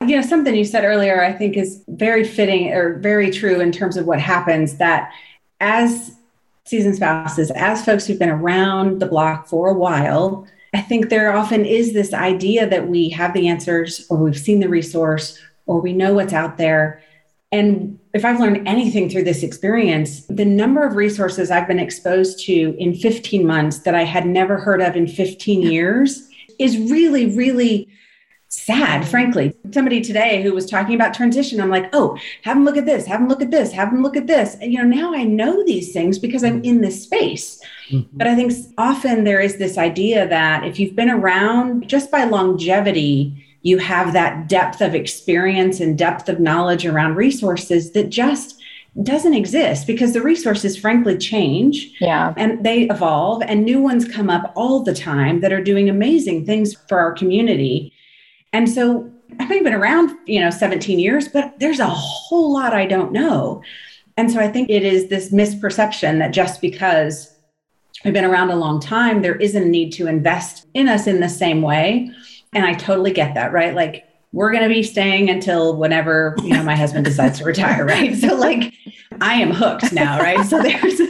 You 0.00 0.16
know, 0.16 0.22
something 0.22 0.54
you 0.54 0.64
said 0.64 0.84
earlier, 0.84 1.22
I 1.22 1.34
think 1.34 1.58
is 1.58 1.84
very 1.88 2.24
fitting 2.24 2.72
or 2.72 2.94
very 2.94 3.30
true 3.30 3.60
in 3.60 3.72
terms 3.72 3.98
of 3.98 4.06
what 4.06 4.18
happens 4.18 4.78
that 4.78 5.12
as 5.60 6.16
seasoned 6.64 6.96
spouses, 6.96 7.50
as 7.50 7.84
folks 7.84 8.06
who've 8.06 8.18
been 8.18 8.30
around 8.30 9.00
the 9.00 9.06
block 9.06 9.46
for 9.46 9.68
a 9.68 9.74
while, 9.74 10.46
I 10.72 10.80
think 10.80 11.08
there 11.08 11.32
often 11.32 11.64
is 11.64 11.92
this 11.92 12.14
idea 12.14 12.68
that 12.68 12.88
we 12.88 13.08
have 13.10 13.32
the 13.34 13.48
answers 13.48 14.06
or 14.08 14.18
we've 14.18 14.38
seen 14.38 14.60
the 14.60 14.68
resource 14.68 15.38
or 15.66 15.80
we 15.80 15.92
know 15.92 16.14
what's 16.14 16.32
out 16.32 16.58
there. 16.58 17.02
And 17.52 17.98
if 18.14 18.24
I've 18.24 18.38
learned 18.38 18.68
anything 18.68 19.08
through 19.08 19.24
this 19.24 19.42
experience, 19.42 20.24
the 20.26 20.44
number 20.44 20.84
of 20.84 20.94
resources 20.94 21.50
I've 21.50 21.66
been 21.66 21.80
exposed 21.80 22.44
to 22.46 22.76
in 22.78 22.94
15 22.94 23.44
months 23.44 23.80
that 23.80 23.94
I 23.94 24.04
had 24.04 24.26
never 24.26 24.56
heard 24.56 24.80
of 24.80 24.94
in 24.94 25.08
15 25.08 25.62
years 25.62 26.28
is 26.60 26.78
really, 26.90 27.26
really 27.26 27.88
sad, 28.50 29.06
frankly. 29.06 29.54
Somebody 29.72 30.00
today 30.00 30.42
who 30.42 30.52
was 30.52 30.66
talking 30.66 30.94
about 30.94 31.14
transition, 31.14 31.60
I'm 31.60 31.70
like, 31.70 31.88
oh, 31.92 32.18
have 32.42 32.56
them 32.56 32.64
look 32.64 32.76
at 32.76 32.84
this, 32.84 33.06
have 33.06 33.20
them 33.20 33.28
look 33.28 33.42
at 33.42 33.50
this, 33.50 33.72
have 33.72 33.90
them 33.90 34.02
look 34.02 34.16
at 34.16 34.26
this. 34.26 34.56
And, 34.60 34.72
you 34.72 34.78
know, 34.78 34.84
now 34.84 35.14
I 35.14 35.22
know 35.22 35.64
these 35.64 35.92
things 35.92 36.18
because 36.18 36.42
I'm 36.42 36.62
in 36.64 36.80
this 36.80 37.02
space. 37.02 37.60
Mm-hmm. 37.90 38.16
But 38.16 38.26
I 38.26 38.34
think 38.34 38.52
often 38.76 39.24
there 39.24 39.40
is 39.40 39.56
this 39.56 39.78
idea 39.78 40.28
that 40.28 40.64
if 40.64 40.78
you've 40.78 40.96
been 40.96 41.10
around 41.10 41.88
just 41.88 42.10
by 42.10 42.24
longevity, 42.24 43.46
you 43.62 43.78
have 43.78 44.12
that 44.14 44.48
depth 44.48 44.80
of 44.80 44.94
experience 44.94 45.78
and 45.78 45.96
depth 45.96 46.28
of 46.28 46.40
knowledge 46.40 46.84
around 46.84 47.14
resources 47.14 47.92
that 47.92 48.10
just 48.10 48.60
doesn't 49.04 49.34
exist 49.34 49.86
because 49.86 50.12
the 50.12 50.20
resources 50.20 50.76
frankly 50.76 51.16
change 51.16 51.92
yeah 52.00 52.34
and 52.36 52.64
they 52.64 52.88
evolve 52.88 53.40
and 53.42 53.64
new 53.64 53.80
ones 53.80 54.04
come 54.08 54.28
up 54.28 54.52
all 54.56 54.82
the 54.82 54.92
time 54.92 55.40
that 55.40 55.52
are 55.52 55.62
doing 55.62 55.88
amazing 55.88 56.44
things 56.44 56.74
for 56.88 56.98
our 56.98 57.12
community 57.12 57.92
and 58.52 58.68
so 58.68 59.10
I've 59.38 59.64
been 59.64 59.74
around, 59.74 60.16
you 60.26 60.40
know, 60.40 60.50
17 60.50 60.98
years, 60.98 61.28
but 61.28 61.58
there's 61.58 61.80
a 61.80 61.86
whole 61.86 62.52
lot 62.52 62.74
I 62.74 62.86
don't 62.86 63.12
know. 63.12 63.62
And 64.16 64.30
so 64.30 64.40
I 64.40 64.48
think 64.48 64.68
it 64.68 64.82
is 64.82 65.08
this 65.08 65.32
misperception 65.32 66.18
that 66.18 66.32
just 66.32 66.60
because 66.60 67.34
we've 68.04 68.14
been 68.14 68.24
around 68.24 68.50
a 68.50 68.56
long 68.56 68.80
time, 68.80 69.22
there 69.22 69.36
isn't 69.36 69.62
a 69.62 69.66
need 69.66 69.92
to 69.92 70.08
invest 70.08 70.66
in 70.74 70.88
us 70.88 71.06
in 71.06 71.20
the 71.20 71.28
same 71.28 71.62
way. 71.62 72.10
And 72.52 72.64
I 72.64 72.74
totally 72.74 73.12
get 73.12 73.34
that, 73.34 73.52
right? 73.52 73.74
Like 73.74 74.04
we're 74.32 74.50
going 74.52 74.62
to 74.62 74.68
be 74.68 74.82
staying 74.82 75.30
until 75.30 75.76
whenever, 75.76 76.36
you 76.42 76.52
know, 76.52 76.62
my 76.62 76.76
husband 76.76 77.04
decides 77.04 77.38
to 77.38 77.44
retire, 77.44 77.84
right? 77.84 78.14
So 78.20 78.34
like 78.34 78.74
I 79.20 79.34
am 79.34 79.52
hooked 79.52 79.92
now, 79.92 80.18
right? 80.18 80.44
So 80.44 80.60
there's 80.62 81.00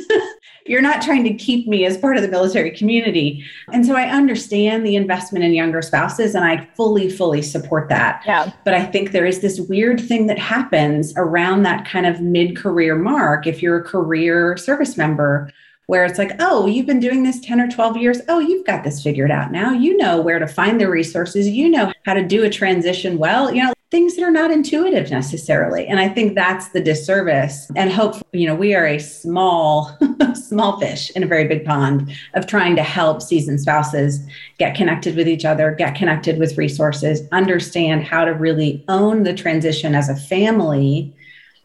you're 0.70 0.80
not 0.80 1.02
trying 1.02 1.24
to 1.24 1.34
keep 1.34 1.66
me 1.66 1.84
as 1.84 1.98
part 1.98 2.16
of 2.16 2.22
the 2.22 2.28
military 2.28 2.70
community. 2.70 3.44
And 3.72 3.84
so 3.84 3.96
I 3.96 4.04
understand 4.04 4.86
the 4.86 4.94
investment 4.94 5.44
in 5.44 5.52
younger 5.52 5.82
spouses 5.82 6.36
and 6.36 6.44
I 6.44 6.64
fully, 6.76 7.10
fully 7.10 7.42
support 7.42 7.88
that. 7.88 8.22
Yeah. 8.24 8.52
But 8.64 8.74
I 8.74 8.86
think 8.86 9.10
there 9.10 9.26
is 9.26 9.40
this 9.40 9.58
weird 9.58 10.00
thing 10.00 10.28
that 10.28 10.38
happens 10.38 11.12
around 11.16 11.64
that 11.64 11.88
kind 11.88 12.06
of 12.06 12.20
mid 12.20 12.56
career 12.56 12.94
mark 12.94 13.48
if 13.48 13.60
you're 13.60 13.78
a 13.78 13.82
career 13.82 14.56
service 14.56 14.96
member 14.96 15.50
where 15.88 16.04
it's 16.04 16.18
like, 16.18 16.36
oh, 16.38 16.68
you've 16.68 16.86
been 16.86 17.00
doing 17.00 17.24
this 17.24 17.40
10 17.40 17.60
or 17.60 17.68
12 17.68 17.96
years. 17.96 18.20
Oh, 18.28 18.38
you've 18.38 18.64
got 18.64 18.84
this 18.84 19.02
figured 19.02 19.32
out 19.32 19.50
now. 19.50 19.72
You 19.72 19.96
know 19.96 20.20
where 20.20 20.38
to 20.38 20.46
find 20.46 20.80
the 20.80 20.88
resources. 20.88 21.48
You 21.48 21.68
know 21.68 21.92
how 22.04 22.14
to 22.14 22.24
do 22.24 22.44
a 22.44 22.48
transition 22.48 23.18
well. 23.18 23.52
You 23.52 23.64
know, 23.64 23.72
things 23.90 24.14
that 24.14 24.22
are 24.22 24.30
not 24.30 24.52
intuitive 24.52 25.10
necessarily. 25.10 25.86
And 25.86 25.98
I 25.98 26.08
think 26.08 26.36
that's 26.36 26.68
the 26.68 26.80
disservice. 26.80 27.70
And 27.74 27.90
hope, 27.90 28.14
you 28.32 28.46
know, 28.46 28.54
we 28.54 28.74
are 28.74 28.86
a 28.86 29.00
small, 29.00 29.98
small 30.34 30.78
fish 30.78 31.10
in 31.10 31.24
a 31.24 31.26
very 31.26 31.48
big 31.48 31.64
pond 31.64 32.12
of 32.34 32.46
trying 32.46 32.76
to 32.76 32.84
help 32.84 33.20
seasoned 33.20 33.60
spouses 33.60 34.24
get 34.58 34.76
connected 34.76 35.16
with 35.16 35.26
each 35.26 35.44
other, 35.44 35.72
get 35.72 35.96
connected 35.96 36.38
with 36.38 36.56
resources, 36.56 37.22
understand 37.32 38.04
how 38.04 38.24
to 38.24 38.32
really 38.32 38.84
own 38.86 39.24
the 39.24 39.34
transition 39.34 39.94
as 39.96 40.08
a 40.08 40.14
family 40.14 41.12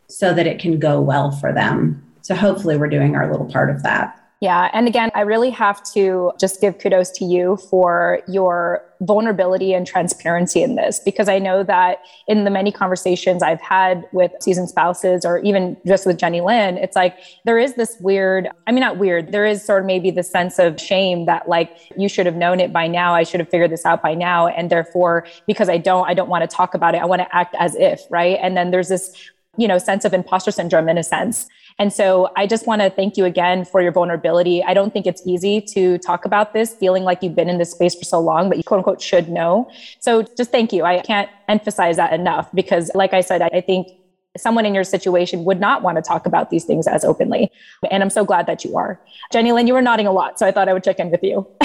so 0.07 0.33
that 0.33 0.47
it 0.47 0.59
can 0.59 0.79
go 0.79 0.99
well 0.99 1.31
for 1.31 1.53
them. 1.53 2.01
So 2.23 2.33
hopefully 2.33 2.75
we're 2.75 2.89
doing 2.89 3.15
our 3.15 3.29
little 3.31 3.45
part 3.45 3.69
of 3.69 3.83
that. 3.83 4.19
Yeah. 4.41 4.69
And 4.73 4.85
again, 4.85 5.11
I 5.15 5.21
really 5.21 5.49
have 5.51 5.81
to 5.93 6.33
just 6.39 6.59
give 6.59 6.77
kudos 6.77 7.09
to 7.11 7.25
you 7.25 7.57
for 7.69 8.19
your 8.27 8.83
vulnerability 8.99 9.73
and 9.73 9.87
transparency 9.87 10.61
in 10.61 10.75
this, 10.75 10.99
because 10.99 11.29
I 11.29 11.39
know 11.39 11.63
that 11.63 11.99
in 12.27 12.43
the 12.43 12.51
many 12.51 12.71
conversations 12.71 13.41
I've 13.41 13.61
had 13.61 14.05
with 14.11 14.31
seasoned 14.41 14.69
spouses 14.69 15.25
or 15.25 15.39
even 15.39 15.77
just 15.87 16.05
with 16.05 16.17
Jenny 16.17 16.41
Lynn, 16.41 16.77
it's 16.77 16.97
like 16.97 17.17
there 17.45 17.57
is 17.57 17.75
this 17.75 17.95
weird, 18.01 18.49
I 18.67 18.71
mean, 18.71 18.81
not 18.81 18.97
weird, 18.97 19.31
there 19.31 19.45
is 19.45 19.63
sort 19.63 19.81
of 19.81 19.85
maybe 19.85 20.11
the 20.11 20.23
sense 20.23 20.59
of 20.59 20.79
shame 20.79 21.25
that 21.25 21.47
like 21.47 21.71
you 21.97 22.09
should 22.09 22.25
have 22.25 22.35
known 22.35 22.59
it 22.59 22.73
by 22.73 22.87
now. 22.87 23.15
I 23.15 23.23
should 23.23 23.39
have 23.39 23.49
figured 23.49 23.71
this 23.71 23.85
out 23.85 24.03
by 24.03 24.13
now. 24.13 24.47
And 24.47 24.69
therefore, 24.69 25.25
because 25.47 25.69
I 25.69 25.77
don't, 25.77 26.07
I 26.09 26.13
don't 26.13 26.29
want 26.29 26.49
to 26.49 26.55
talk 26.55 26.73
about 26.73 26.93
it. 26.93 27.01
I 27.01 27.05
want 27.05 27.21
to 27.21 27.35
act 27.35 27.55
as 27.57 27.75
if, 27.75 28.01
right? 28.09 28.37
And 28.41 28.55
then 28.57 28.71
there's 28.71 28.89
this, 28.89 29.15
you 29.57 29.67
know, 29.67 29.77
sense 29.77 30.03
of 30.03 30.13
imposter 30.13 30.51
syndrome 30.51 30.89
in 30.89 30.97
a 30.97 31.03
sense. 31.03 31.47
And 31.77 31.91
so 31.91 32.29
I 32.37 32.47
just 32.47 32.67
want 32.67 32.81
to 32.81 32.89
thank 32.89 33.17
you 33.17 33.25
again 33.25 33.65
for 33.65 33.81
your 33.81 33.91
vulnerability. 33.91 34.63
I 34.63 34.73
don't 34.73 34.93
think 34.93 35.05
it's 35.05 35.21
easy 35.25 35.59
to 35.73 35.97
talk 35.97 36.23
about 36.23 36.53
this, 36.53 36.73
feeling 36.73 37.03
like 37.03 37.21
you've 37.21 37.35
been 37.35 37.49
in 37.49 37.57
this 37.57 37.71
space 37.71 37.93
for 37.93 38.05
so 38.05 38.19
long, 38.19 38.47
but 38.47 38.57
you 38.57 38.63
quote 38.63 38.79
unquote 38.79 39.01
should 39.01 39.27
know. 39.27 39.69
So 39.99 40.23
just 40.37 40.51
thank 40.51 40.71
you. 40.71 40.85
I 40.85 41.01
can't 41.01 41.29
emphasize 41.49 41.97
that 41.97 42.13
enough 42.13 42.49
because, 42.53 42.91
like 42.95 43.13
I 43.13 43.19
said, 43.19 43.41
I 43.41 43.59
think 43.59 43.89
someone 44.37 44.65
in 44.65 44.73
your 44.73 44.83
situation 44.83 45.43
would 45.43 45.59
not 45.59 45.81
want 45.81 45.97
to 45.97 46.01
talk 46.01 46.25
about 46.25 46.49
these 46.49 46.63
things 46.63 46.87
as 46.87 47.03
openly. 47.03 47.51
And 47.91 48.01
I'm 48.01 48.09
so 48.09 48.23
glad 48.23 48.47
that 48.47 48.63
you 48.63 48.77
are. 48.77 48.99
Jenny 49.31 49.51
Lynn, 49.51 49.67
you 49.67 49.73
were 49.73 49.81
nodding 49.81 50.07
a 50.07 50.11
lot. 50.11 50.39
So 50.39 50.45
I 50.45 50.51
thought 50.51 50.69
I 50.69 50.73
would 50.73 50.83
check 50.83 50.99
in 50.99 51.11
with 51.11 51.23
you. 51.23 51.47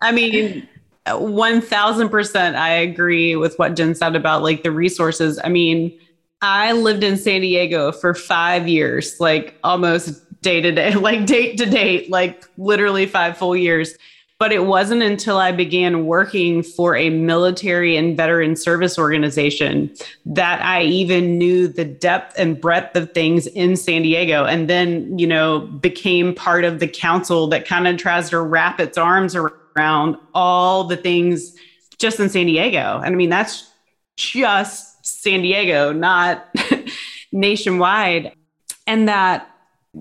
I 0.00 0.12
mean, 0.12 0.68
1000% 1.06 2.54
I 2.54 2.70
agree 2.70 3.36
with 3.36 3.56
what 3.58 3.74
Jen 3.74 3.94
said 3.94 4.16
about 4.16 4.42
like 4.42 4.62
the 4.62 4.70
resources. 4.70 5.38
I 5.42 5.48
mean, 5.48 5.98
I 6.42 6.72
lived 6.72 7.04
in 7.04 7.16
San 7.16 7.40
Diego 7.40 7.92
for 7.92 8.14
five 8.14 8.66
years, 8.66 9.18
like 9.20 9.54
almost 9.62 10.40
day 10.42 10.60
to 10.60 10.72
day, 10.72 10.94
like 10.96 11.24
date 11.24 11.56
to 11.58 11.66
date, 11.66 12.10
like 12.10 12.44
literally 12.58 13.06
five 13.06 13.38
full 13.38 13.56
years. 13.56 13.96
But 14.38 14.50
it 14.50 14.66
wasn't 14.66 15.04
until 15.04 15.38
I 15.38 15.52
began 15.52 16.04
working 16.04 16.64
for 16.64 16.96
a 16.96 17.10
military 17.10 17.96
and 17.96 18.16
veteran 18.16 18.56
service 18.56 18.98
organization 18.98 19.94
that 20.26 20.60
I 20.60 20.82
even 20.82 21.38
knew 21.38 21.68
the 21.68 21.84
depth 21.84 22.36
and 22.36 22.60
breadth 22.60 22.96
of 22.96 23.12
things 23.12 23.46
in 23.46 23.76
San 23.76 24.02
Diego. 24.02 24.44
And 24.44 24.68
then, 24.68 25.16
you 25.16 25.28
know, 25.28 25.60
became 25.60 26.34
part 26.34 26.64
of 26.64 26.80
the 26.80 26.88
council 26.88 27.46
that 27.48 27.68
kind 27.68 27.86
of 27.86 27.98
tries 27.98 28.30
to 28.30 28.40
wrap 28.40 28.80
its 28.80 28.98
arms 28.98 29.36
around 29.36 30.16
all 30.34 30.82
the 30.82 30.96
things 30.96 31.54
just 31.98 32.18
in 32.18 32.28
San 32.28 32.46
Diego. 32.46 32.96
And 32.96 33.14
I 33.14 33.16
mean, 33.16 33.30
that's 33.30 33.70
just 34.16 34.91
San 35.02 35.42
Diego, 35.42 35.92
not 35.92 36.48
nationwide. 37.32 38.32
And 38.86 39.08
that 39.08 39.48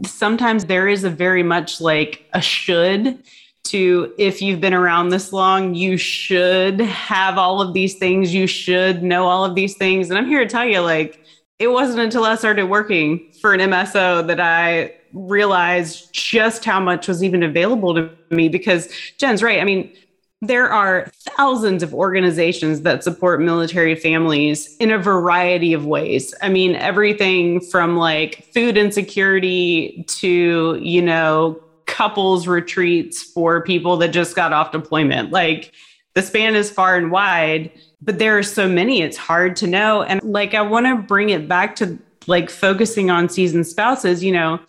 sometimes 0.05 0.65
there 0.65 0.87
is 0.87 1.03
a 1.03 1.09
very 1.09 1.43
much 1.43 1.81
like 1.81 2.25
a 2.33 2.41
should 2.41 3.23
to 3.63 4.13
if 4.17 4.41
you've 4.41 4.59
been 4.59 4.73
around 4.73 5.09
this 5.09 5.31
long, 5.31 5.75
you 5.75 5.97
should 5.97 6.79
have 6.81 7.37
all 7.37 7.61
of 7.61 7.73
these 7.73 7.95
things, 7.95 8.33
you 8.33 8.47
should 8.47 9.03
know 9.03 9.27
all 9.27 9.45
of 9.45 9.55
these 9.55 9.77
things. 9.77 10.09
And 10.09 10.17
I'm 10.17 10.25
here 10.27 10.39
to 10.39 10.49
tell 10.49 10.65
you, 10.65 10.79
like, 10.79 11.23
it 11.59 11.67
wasn't 11.67 11.99
until 11.99 12.25
I 12.25 12.35
started 12.35 12.65
working 12.65 13.31
for 13.39 13.53
an 13.53 13.59
MSO 13.59 14.25
that 14.25 14.39
I 14.39 14.95
realized 15.13 16.11
just 16.11 16.65
how 16.65 16.79
much 16.79 17.07
was 17.07 17.23
even 17.23 17.43
available 17.43 17.93
to 17.93 18.09
me 18.31 18.49
because 18.49 18.89
Jen's 19.17 19.43
right. 19.43 19.61
I 19.61 19.63
mean, 19.63 19.93
there 20.41 20.71
are 20.71 21.11
thousands 21.37 21.83
of 21.83 21.93
organizations 21.93 22.81
that 22.81 23.03
support 23.03 23.41
military 23.41 23.95
families 23.95 24.75
in 24.77 24.91
a 24.91 24.97
variety 24.97 25.71
of 25.73 25.85
ways. 25.85 26.33
I 26.41 26.49
mean, 26.49 26.75
everything 26.75 27.61
from 27.61 27.95
like 27.95 28.47
food 28.51 28.75
insecurity 28.75 30.03
to, 30.07 30.79
you 30.81 31.01
know, 31.01 31.61
couples 31.85 32.47
retreats 32.47 33.21
for 33.21 33.61
people 33.61 33.97
that 33.97 34.09
just 34.09 34.35
got 34.35 34.51
off 34.51 34.71
deployment. 34.71 35.31
Like 35.31 35.73
the 36.15 36.23
span 36.23 36.55
is 36.55 36.71
far 36.71 36.97
and 36.97 37.11
wide, 37.11 37.71
but 38.01 38.17
there 38.17 38.35
are 38.35 38.43
so 38.43 38.67
many, 38.67 39.03
it's 39.03 39.17
hard 39.17 39.55
to 39.57 39.67
know. 39.67 40.01
And 40.01 40.23
like, 40.23 40.55
I 40.55 40.61
want 40.61 40.87
to 40.87 40.95
bring 40.95 41.29
it 41.29 41.47
back 41.47 41.75
to 41.77 41.99
like 42.25 42.49
focusing 42.49 43.11
on 43.11 43.29
seasoned 43.29 43.67
spouses, 43.67 44.23
you 44.23 44.31
know 44.31 44.59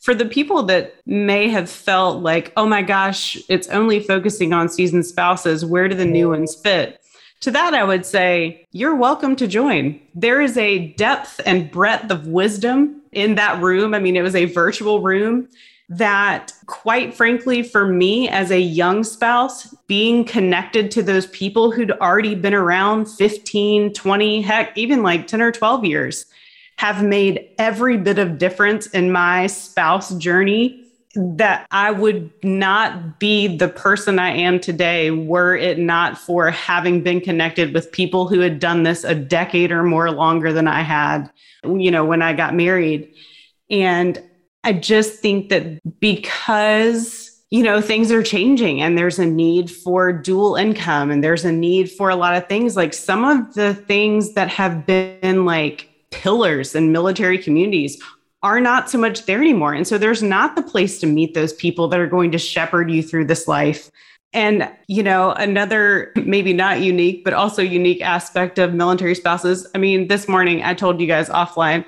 for 0.00 0.14
the 0.14 0.24
people 0.24 0.62
that 0.64 0.94
may 1.06 1.48
have 1.48 1.70
felt 1.70 2.22
like, 2.22 2.52
oh 2.56 2.66
my 2.66 2.82
gosh, 2.82 3.38
it's 3.48 3.68
only 3.68 4.00
focusing 4.00 4.52
on 4.52 4.68
seasoned 4.68 5.06
spouses, 5.06 5.64
where 5.64 5.88
do 5.88 5.94
the 5.94 6.04
new 6.04 6.30
ones 6.30 6.54
fit? 6.54 7.00
To 7.40 7.50
that, 7.50 7.74
I 7.74 7.84
would 7.84 8.04
say, 8.04 8.66
you're 8.72 8.96
welcome 8.96 9.36
to 9.36 9.46
join. 9.46 10.00
There 10.14 10.40
is 10.40 10.56
a 10.56 10.88
depth 10.94 11.40
and 11.46 11.70
breadth 11.70 12.10
of 12.10 12.26
wisdom 12.26 13.00
in 13.12 13.34
that 13.36 13.62
room. 13.62 13.94
I 13.94 13.98
mean, 13.98 14.16
it 14.16 14.22
was 14.22 14.34
a 14.34 14.46
virtual 14.46 15.00
room 15.00 15.48
that, 15.90 16.52
quite 16.66 17.14
frankly, 17.14 17.62
for 17.62 17.86
me 17.86 18.28
as 18.28 18.50
a 18.50 18.60
young 18.60 19.04
spouse, 19.04 19.74
being 19.86 20.24
connected 20.24 20.90
to 20.92 21.02
those 21.02 21.26
people 21.28 21.70
who'd 21.70 21.90
already 21.92 22.34
been 22.34 22.54
around 22.54 23.06
15, 23.06 23.92
20, 23.92 24.42
heck, 24.42 24.76
even 24.78 25.02
like 25.02 25.26
10 25.26 25.42
or 25.42 25.50
12 25.50 25.84
years 25.84 26.26
have 26.80 27.04
made 27.04 27.46
every 27.58 27.98
bit 27.98 28.18
of 28.18 28.38
difference 28.38 28.86
in 28.86 29.12
my 29.12 29.46
spouse 29.46 30.14
journey 30.14 30.82
that 31.14 31.66
I 31.70 31.90
would 31.90 32.32
not 32.42 33.20
be 33.20 33.54
the 33.54 33.68
person 33.68 34.18
I 34.18 34.30
am 34.30 34.58
today 34.58 35.10
were 35.10 35.54
it 35.54 35.78
not 35.78 36.16
for 36.16 36.50
having 36.50 37.02
been 37.02 37.20
connected 37.20 37.74
with 37.74 37.92
people 37.92 38.28
who 38.28 38.40
had 38.40 38.60
done 38.60 38.82
this 38.82 39.04
a 39.04 39.14
decade 39.14 39.72
or 39.72 39.82
more 39.82 40.10
longer 40.10 40.54
than 40.54 40.66
I 40.66 40.80
had, 40.80 41.30
you 41.64 41.90
know, 41.90 42.06
when 42.06 42.22
I 42.22 42.32
got 42.32 42.54
married. 42.54 43.12
And 43.68 44.18
I 44.64 44.72
just 44.72 45.20
think 45.20 45.50
that 45.50 46.00
because, 46.00 47.42
you 47.50 47.62
know, 47.62 47.82
things 47.82 48.10
are 48.10 48.22
changing 48.22 48.80
and 48.80 48.96
there's 48.96 49.18
a 49.18 49.26
need 49.26 49.70
for 49.70 50.14
dual 50.14 50.56
income 50.56 51.10
and 51.10 51.22
there's 51.22 51.44
a 51.44 51.52
need 51.52 51.90
for 51.90 52.08
a 52.08 52.16
lot 52.16 52.36
of 52.36 52.48
things, 52.48 52.74
like 52.74 52.94
some 52.94 53.22
of 53.22 53.52
the 53.52 53.74
things 53.74 54.32
that 54.32 54.48
have 54.48 54.86
been 54.86 55.44
like 55.44 55.89
pillars 56.10 56.74
and 56.74 56.92
military 56.92 57.38
communities 57.38 58.00
are 58.42 58.60
not 58.60 58.88
so 58.88 58.98
much 58.98 59.26
there 59.26 59.40
anymore. 59.40 59.74
And 59.74 59.86
so 59.86 59.98
there's 59.98 60.22
not 60.22 60.56
the 60.56 60.62
place 60.62 60.98
to 61.00 61.06
meet 61.06 61.34
those 61.34 61.52
people 61.52 61.88
that 61.88 62.00
are 62.00 62.06
going 62.06 62.32
to 62.32 62.38
shepherd 62.38 62.90
you 62.90 63.02
through 63.02 63.26
this 63.26 63.46
life. 63.46 63.90
And, 64.32 64.70
you 64.86 65.02
know, 65.02 65.32
another 65.32 66.12
maybe 66.24 66.52
not 66.52 66.80
unique, 66.80 67.24
but 67.24 67.34
also 67.34 67.62
unique 67.62 68.00
aspect 68.00 68.58
of 68.58 68.72
military 68.72 69.14
spouses. 69.14 69.66
I 69.74 69.78
mean, 69.78 70.08
this 70.08 70.28
morning 70.28 70.62
I 70.62 70.72
told 70.72 71.00
you 71.00 71.06
guys 71.06 71.28
offline, 71.28 71.84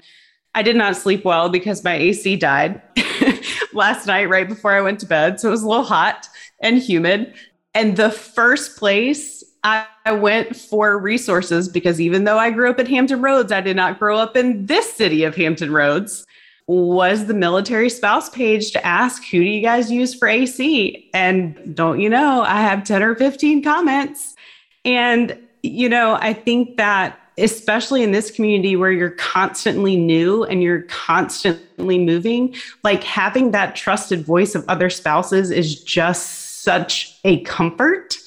I 0.55 0.63
did 0.63 0.77
not 0.77 0.97
sleep 0.97 1.25
well 1.25 1.49
because 1.49 1.85
my 1.85 1.95
AC 1.95 2.37
died 2.37 2.83
last 3.73 4.07
night 4.07 4.29
right 4.29 4.49
before 4.49 4.73
I 4.73 4.83
went 4.83 5.01
to 5.01 5.07
bed. 5.07 5.41
So 5.41 5.49
it 5.49 5.53
was 5.53 5.63
a 5.63 5.69
little 5.69 5.85
hot 5.85 6.29
and 6.61 6.79
humid. 6.79 7.33
And 7.75 7.97
the 7.97 8.11
first 8.11 8.77
place 8.77 9.42
I 9.65 10.13
went 10.13 10.57
for 10.57 10.99
resources 10.99 11.69
because 11.69 12.01
even 12.01 12.25
though 12.25 12.39
I 12.39 12.51
grew 12.51 12.69
up 12.69 12.81
in 12.81 12.87
Hampton 12.87 13.23
Roads, 13.23 13.53
I 13.53 13.61
did 13.61 13.77
not 13.77 13.99
grow 13.99 14.19
up 14.19 14.37
in 14.37 14.67
this 14.67 14.93
city 14.93 15.23
of 15.25 15.37
Hampton 15.37 15.73
Roads. 15.73 16.27
Was 16.67 17.27
the 17.27 17.35
military 17.35 17.91
spouse 17.91 18.29
page 18.29 18.73
to 18.73 18.85
ask 18.87 19.25
who 19.25 19.39
do 19.39 19.45
you 19.45 19.63
guys 19.63 19.91
use 19.91 20.15
for 20.15 20.29
AC? 20.29 21.11
And 21.13 21.77
don't 21.77 22.01
you 22.01 22.09
know, 22.09 22.43
I 22.43 22.61
have 22.61 22.85
10 22.85 23.03
or 23.03 23.15
15 23.15 23.63
comments. 23.63 24.37
And, 24.85 25.39
you 25.63 25.89
know, 25.89 26.19
I 26.21 26.33
think 26.33 26.77
that 26.77 27.19
especially 27.39 28.03
in 28.03 28.13
this 28.13 28.31
community 28.31 28.77
where 28.77 28.93
you're 28.93 29.11
constantly 29.11 29.97
new 29.97 30.45
and 30.45 30.63
you're 30.63 30.83
constantly 30.83 31.99
moving, 31.99 32.55
like 32.85 33.03
having 33.03 33.53
that 33.53 33.75
trusted 33.75 34.25
voice 34.25 34.55
of 34.55 34.65
other 34.69 34.91
spouses 34.91 35.51
is 35.51 35.83
just 35.83 36.63
such 36.63 37.19
a 37.25 37.41
comfort 37.43 38.19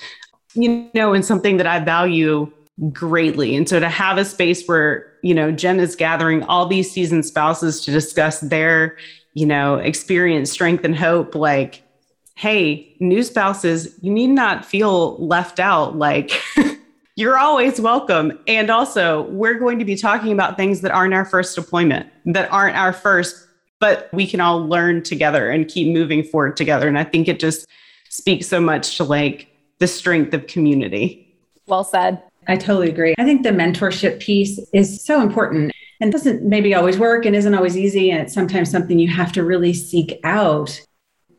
you 0.55 0.89
know, 0.93 1.13
and 1.13 1.23
something 1.23 1.57
that 1.57 1.67
I 1.67 1.79
value 1.79 2.51
greatly. 2.91 3.55
And 3.55 3.67
so 3.67 3.79
to 3.79 3.89
have 3.89 4.17
a 4.17 4.25
space 4.25 4.65
where, 4.67 5.13
you 5.21 5.33
know, 5.33 5.51
Jen 5.51 5.79
is 5.79 5.95
gathering 5.95 6.43
all 6.43 6.65
these 6.65 6.91
seasoned 6.91 7.25
spouses 7.25 7.81
to 7.85 7.91
discuss 7.91 8.39
their, 8.39 8.97
you 9.33 9.45
know, 9.45 9.75
experience, 9.75 10.51
strength, 10.51 10.83
and 10.83 10.95
hope, 10.95 11.35
like, 11.35 11.81
hey, 12.35 12.95
new 12.99 13.23
spouses, 13.23 13.95
you 14.01 14.11
need 14.11 14.27
not 14.27 14.65
feel 14.65 15.17
left 15.17 15.59
out. 15.59 15.97
Like, 15.97 16.31
you're 17.15 17.37
always 17.37 17.79
welcome. 17.79 18.37
And 18.47 18.69
also, 18.69 19.23
we're 19.23 19.55
going 19.55 19.79
to 19.79 19.85
be 19.85 19.95
talking 19.95 20.33
about 20.33 20.57
things 20.57 20.81
that 20.81 20.91
aren't 20.91 21.13
our 21.13 21.25
first 21.25 21.55
deployment, 21.55 22.09
that 22.25 22.51
aren't 22.51 22.75
our 22.75 22.91
first, 22.91 23.47
but 23.79 24.09
we 24.11 24.27
can 24.27 24.41
all 24.41 24.67
learn 24.67 25.01
together 25.01 25.49
and 25.49 25.67
keep 25.67 25.93
moving 25.93 26.23
forward 26.23 26.57
together. 26.57 26.87
And 26.89 26.99
I 26.99 27.05
think 27.05 27.29
it 27.29 27.39
just 27.39 27.67
speaks 28.09 28.47
so 28.47 28.59
much 28.59 28.97
to 28.97 29.05
like 29.05 29.47
the 29.79 29.87
strength 29.87 30.33
of 30.33 30.47
community. 30.47 31.35
Well 31.67 31.83
said. 31.83 32.21
I 32.47 32.57
totally 32.57 32.89
agree. 32.89 33.15
I 33.17 33.23
think 33.23 33.43
the 33.43 33.49
mentorship 33.49 34.19
piece 34.19 34.59
is 34.71 35.03
so 35.03 35.21
important 35.21 35.71
and 35.99 36.11
doesn't 36.11 36.43
maybe 36.43 36.75
always 36.75 36.97
work 36.97 37.25
and 37.25 37.35
isn't 37.35 37.53
always 37.53 37.77
easy. 37.77 38.11
And 38.11 38.21
it's 38.21 38.33
sometimes 38.33 38.69
something 38.69 38.99
you 38.99 39.09
have 39.09 39.31
to 39.33 39.43
really 39.43 39.73
seek 39.73 40.19
out. 40.23 40.79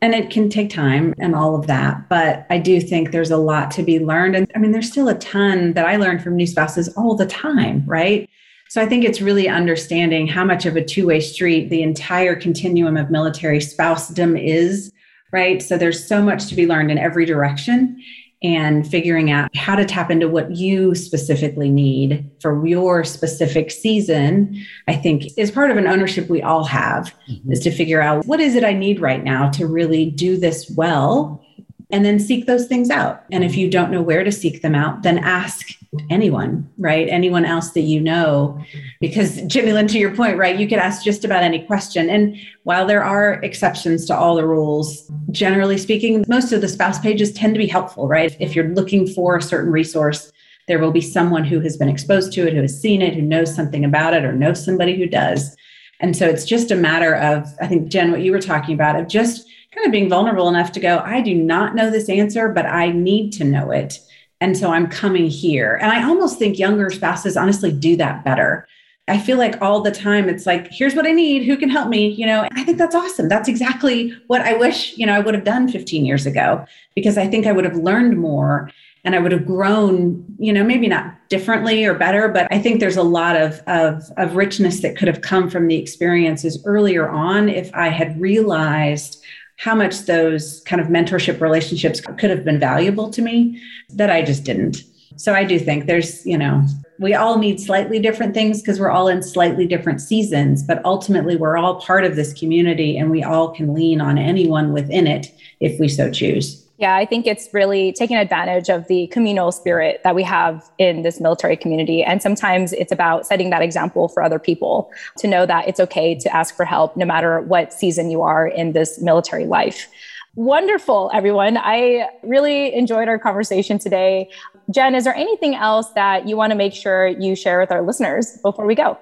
And 0.02 0.14
it 0.14 0.30
can 0.30 0.50
take 0.50 0.70
time 0.70 1.14
and 1.18 1.34
all 1.34 1.54
of 1.54 1.66
that. 1.68 2.08
But 2.08 2.46
I 2.50 2.58
do 2.58 2.80
think 2.80 3.10
there's 3.10 3.30
a 3.30 3.36
lot 3.36 3.70
to 3.72 3.82
be 3.82 3.98
learned. 3.98 4.36
And 4.36 4.50
I 4.54 4.58
mean, 4.58 4.72
there's 4.72 4.90
still 4.90 5.08
a 5.08 5.18
ton 5.18 5.72
that 5.72 5.86
I 5.86 5.96
learned 5.96 6.22
from 6.22 6.36
new 6.36 6.46
spouses 6.46 6.88
all 6.96 7.14
the 7.14 7.26
time, 7.26 7.82
right? 7.86 8.28
So 8.68 8.82
I 8.82 8.86
think 8.86 9.04
it's 9.04 9.20
really 9.20 9.48
understanding 9.48 10.26
how 10.26 10.44
much 10.44 10.66
of 10.66 10.76
a 10.76 10.84
two 10.84 11.06
way 11.06 11.20
street 11.20 11.70
the 11.70 11.82
entire 11.82 12.34
continuum 12.34 12.96
of 12.96 13.10
military 13.10 13.58
spousedom 13.58 14.42
is, 14.42 14.92
right? 15.32 15.62
So 15.62 15.78
there's 15.78 16.06
so 16.06 16.22
much 16.22 16.46
to 16.48 16.54
be 16.54 16.66
learned 16.66 16.90
in 16.90 16.98
every 16.98 17.24
direction 17.24 18.02
and 18.46 18.88
figuring 18.88 19.30
out 19.30 19.54
how 19.56 19.74
to 19.74 19.84
tap 19.84 20.10
into 20.10 20.28
what 20.28 20.54
you 20.54 20.94
specifically 20.94 21.68
need 21.68 22.30
for 22.40 22.66
your 22.66 23.02
specific 23.02 23.70
season 23.70 24.64
i 24.86 24.94
think 24.94 25.24
is 25.36 25.50
part 25.50 25.70
of 25.70 25.76
an 25.76 25.86
ownership 25.86 26.28
we 26.28 26.40
all 26.42 26.64
have 26.64 27.14
mm-hmm. 27.28 27.52
is 27.52 27.60
to 27.60 27.70
figure 27.70 28.00
out 28.00 28.24
what 28.26 28.40
is 28.40 28.54
it 28.54 28.64
i 28.64 28.72
need 28.72 29.00
right 29.00 29.24
now 29.24 29.50
to 29.50 29.66
really 29.66 30.10
do 30.10 30.36
this 30.36 30.70
well 30.76 31.42
and 31.90 32.04
then 32.04 32.18
seek 32.18 32.46
those 32.46 32.66
things 32.66 32.90
out. 32.90 33.24
And 33.30 33.44
if 33.44 33.56
you 33.56 33.70
don't 33.70 33.90
know 33.90 34.02
where 34.02 34.24
to 34.24 34.32
seek 34.32 34.62
them 34.62 34.74
out, 34.74 35.02
then 35.02 35.18
ask 35.18 35.68
anyone, 36.10 36.68
right? 36.78 37.08
Anyone 37.08 37.44
else 37.44 37.70
that 37.70 37.82
you 37.82 38.00
know. 38.00 38.60
Because, 39.00 39.42
Jenny 39.42 39.72
Lynn, 39.72 39.86
to 39.88 39.98
your 39.98 40.14
point, 40.14 40.38
right, 40.38 40.58
you 40.58 40.68
could 40.68 40.78
ask 40.78 41.04
just 41.04 41.24
about 41.24 41.42
any 41.42 41.64
question. 41.64 42.08
And 42.10 42.36
while 42.64 42.86
there 42.86 43.04
are 43.04 43.34
exceptions 43.42 44.06
to 44.06 44.16
all 44.16 44.34
the 44.34 44.46
rules, 44.46 45.10
generally 45.30 45.78
speaking, 45.78 46.24
most 46.28 46.52
of 46.52 46.60
the 46.60 46.68
spouse 46.68 46.98
pages 46.98 47.32
tend 47.32 47.54
to 47.54 47.58
be 47.58 47.66
helpful, 47.66 48.08
right? 48.08 48.36
If 48.40 48.54
you're 48.54 48.68
looking 48.68 49.06
for 49.06 49.36
a 49.36 49.42
certain 49.42 49.72
resource, 49.72 50.32
there 50.68 50.78
will 50.78 50.92
be 50.92 51.00
someone 51.00 51.44
who 51.44 51.60
has 51.60 51.76
been 51.76 51.88
exposed 51.88 52.32
to 52.32 52.46
it, 52.46 52.52
who 52.52 52.62
has 52.62 52.80
seen 52.80 53.02
it, 53.02 53.14
who 53.14 53.22
knows 53.22 53.54
something 53.54 53.84
about 53.84 54.14
it, 54.14 54.24
or 54.24 54.32
knows 54.32 54.64
somebody 54.64 54.96
who 54.96 55.06
does. 55.06 55.56
And 56.00 56.16
so 56.16 56.26
it's 56.26 56.44
just 56.44 56.70
a 56.70 56.76
matter 56.76 57.14
of, 57.14 57.46
I 57.60 57.66
think, 57.66 57.88
Jen, 57.88 58.10
what 58.10 58.22
you 58.22 58.32
were 58.32 58.40
talking 58.40 58.74
about, 58.74 58.98
of 58.98 59.08
just 59.08 59.48
kind 59.72 59.86
of 59.86 59.92
being 59.92 60.08
vulnerable 60.08 60.48
enough 60.48 60.72
to 60.72 60.80
go, 60.80 60.98
I 61.04 61.20
do 61.20 61.34
not 61.34 61.74
know 61.74 61.90
this 61.90 62.08
answer, 62.08 62.48
but 62.48 62.66
I 62.66 62.90
need 62.90 63.32
to 63.34 63.44
know 63.44 63.70
it. 63.70 63.98
And 64.40 64.56
so 64.56 64.70
I'm 64.70 64.88
coming 64.88 65.28
here. 65.28 65.78
And 65.80 65.90
I 65.90 66.04
almost 66.04 66.38
think 66.38 66.58
younger 66.58 66.90
spouses 66.90 67.36
honestly 67.36 67.72
do 67.72 67.96
that 67.96 68.24
better. 68.24 68.68
I 69.08 69.18
feel 69.18 69.38
like 69.38 69.62
all 69.62 69.82
the 69.82 69.92
time 69.92 70.28
it's 70.28 70.46
like, 70.46 70.68
here's 70.70 70.94
what 70.94 71.06
I 71.06 71.12
need. 71.12 71.44
Who 71.44 71.56
can 71.56 71.68
help 71.68 71.88
me? 71.88 72.08
You 72.08 72.26
know, 72.26 72.48
I 72.52 72.64
think 72.64 72.76
that's 72.76 72.94
awesome. 72.94 73.28
That's 73.28 73.48
exactly 73.48 74.12
what 74.26 74.40
I 74.40 74.54
wish, 74.54 74.98
you 74.98 75.06
know, 75.06 75.14
I 75.14 75.20
would 75.20 75.34
have 75.34 75.44
done 75.44 75.68
15 75.68 76.04
years 76.04 76.26
ago 76.26 76.66
because 76.94 77.16
I 77.16 77.28
think 77.28 77.46
I 77.46 77.52
would 77.52 77.64
have 77.64 77.76
learned 77.76 78.18
more 78.18 78.70
and 79.04 79.14
I 79.14 79.20
would 79.20 79.30
have 79.30 79.46
grown, 79.46 80.24
you 80.40 80.52
know, 80.52 80.64
maybe 80.64 80.88
not 80.88 81.14
differently 81.28 81.84
or 81.84 81.94
better, 81.94 82.26
but 82.28 82.48
I 82.50 82.58
think 82.58 82.80
there's 82.80 82.96
a 82.96 83.04
lot 83.04 83.36
of, 83.36 83.60
of, 83.68 84.02
of 84.16 84.34
richness 84.34 84.80
that 84.80 84.96
could 84.96 85.06
have 85.06 85.20
come 85.20 85.48
from 85.48 85.68
the 85.68 85.76
experiences 85.76 86.60
earlier 86.66 87.08
on 87.08 87.48
if 87.48 87.72
I 87.72 87.88
had 87.88 88.20
realized 88.20 89.22
how 89.56 89.74
much 89.74 90.00
those 90.00 90.60
kind 90.66 90.80
of 90.80 90.88
mentorship 90.88 91.40
relationships 91.40 92.00
could 92.00 92.30
have 92.30 92.44
been 92.44 92.58
valuable 92.58 93.10
to 93.10 93.22
me 93.22 93.60
that 93.90 94.10
I 94.10 94.22
just 94.22 94.44
didn't. 94.44 94.82
So 95.16 95.32
I 95.32 95.44
do 95.44 95.58
think 95.58 95.86
there's, 95.86 96.26
you 96.26 96.36
know, 96.36 96.64
we 96.98 97.14
all 97.14 97.38
need 97.38 97.60
slightly 97.60 97.98
different 97.98 98.34
things 98.34 98.60
because 98.60 98.78
we're 98.78 98.90
all 98.90 99.08
in 99.08 99.22
slightly 99.22 99.66
different 99.66 100.00
seasons, 100.00 100.62
but 100.62 100.84
ultimately 100.84 101.36
we're 101.36 101.56
all 101.56 101.80
part 101.80 102.04
of 102.04 102.16
this 102.16 102.32
community 102.32 102.98
and 102.98 103.10
we 103.10 103.22
all 103.22 103.50
can 103.54 103.74
lean 103.74 104.00
on 104.00 104.18
anyone 104.18 104.72
within 104.72 105.06
it 105.06 105.32
if 105.60 105.78
we 105.80 105.88
so 105.88 106.10
choose. 106.10 106.65
Yeah, 106.78 106.94
I 106.94 107.06
think 107.06 107.26
it's 107.26 107.48
really 107.54 107.92
taking 107.92 108.16
advantage 108.18 108.68
of 108.68 108.86
the 108.86 109.06
communal 109.06 109.50
spirit 109.50 110.02
that 110.04 110.14
we 110.14 110.22
have 110.24 110.68
in 110.76 111.02
this 111.02 111.20
military 111.20 111.56
community. 111.56 112.02
And 112.02 112.20
sometimes 112.20 112.74
it's 112.74 112.92
about 112.92 113.26
setting 113.26 113.48
that 113.50 113.62
example 113.62 114.08
for 114.08 114.22
other 114.22 114.38
people 114.38 114.90
to 115.18 115.26
know 115.26 115.46
that 115.46 115.68
it's 115.68 115.80
okay 115.80 116.14
to 116.16 116.36
ask 116.36 116.54
for 116.54 116.66
help 116.66 116.94
no 116.96 117.06
matter 117.06 117.40
what 117.40 117.72
season 117.72 118.10
you 118.10 118.20
are 118.20 118.46
in 118.46 118.72
this 118.72 119.00
military 119.00 119.46
life. 119.46 119.88
Wonderful, 120.34 121.10
everyone. 121.14 121.56
I 121.56 122.10
really 122.22 122.74
enjoyed 122.74 123.08
our 123.08 123.18
conversation 123.18 123.78
today. 123.78 124.28
Jen, 124.70 124.94
is 124.94 125.04
there 125.04 125.14
anything 125.14 125.54
else 125.54 125.90
that 125.92 126.28
you 126.28 126.36
want 126.36 126.50
to 126.50 126.56
make 126.56 126.74
sure 126.74 127.06
you 127.06 127.34
share 127.34 127.58
with 127.58 127.70
our 127.70 127.80
listeners 127.80 128.36
before 128.42 128.66
we 128.66 128.74
go? 128.74 128.98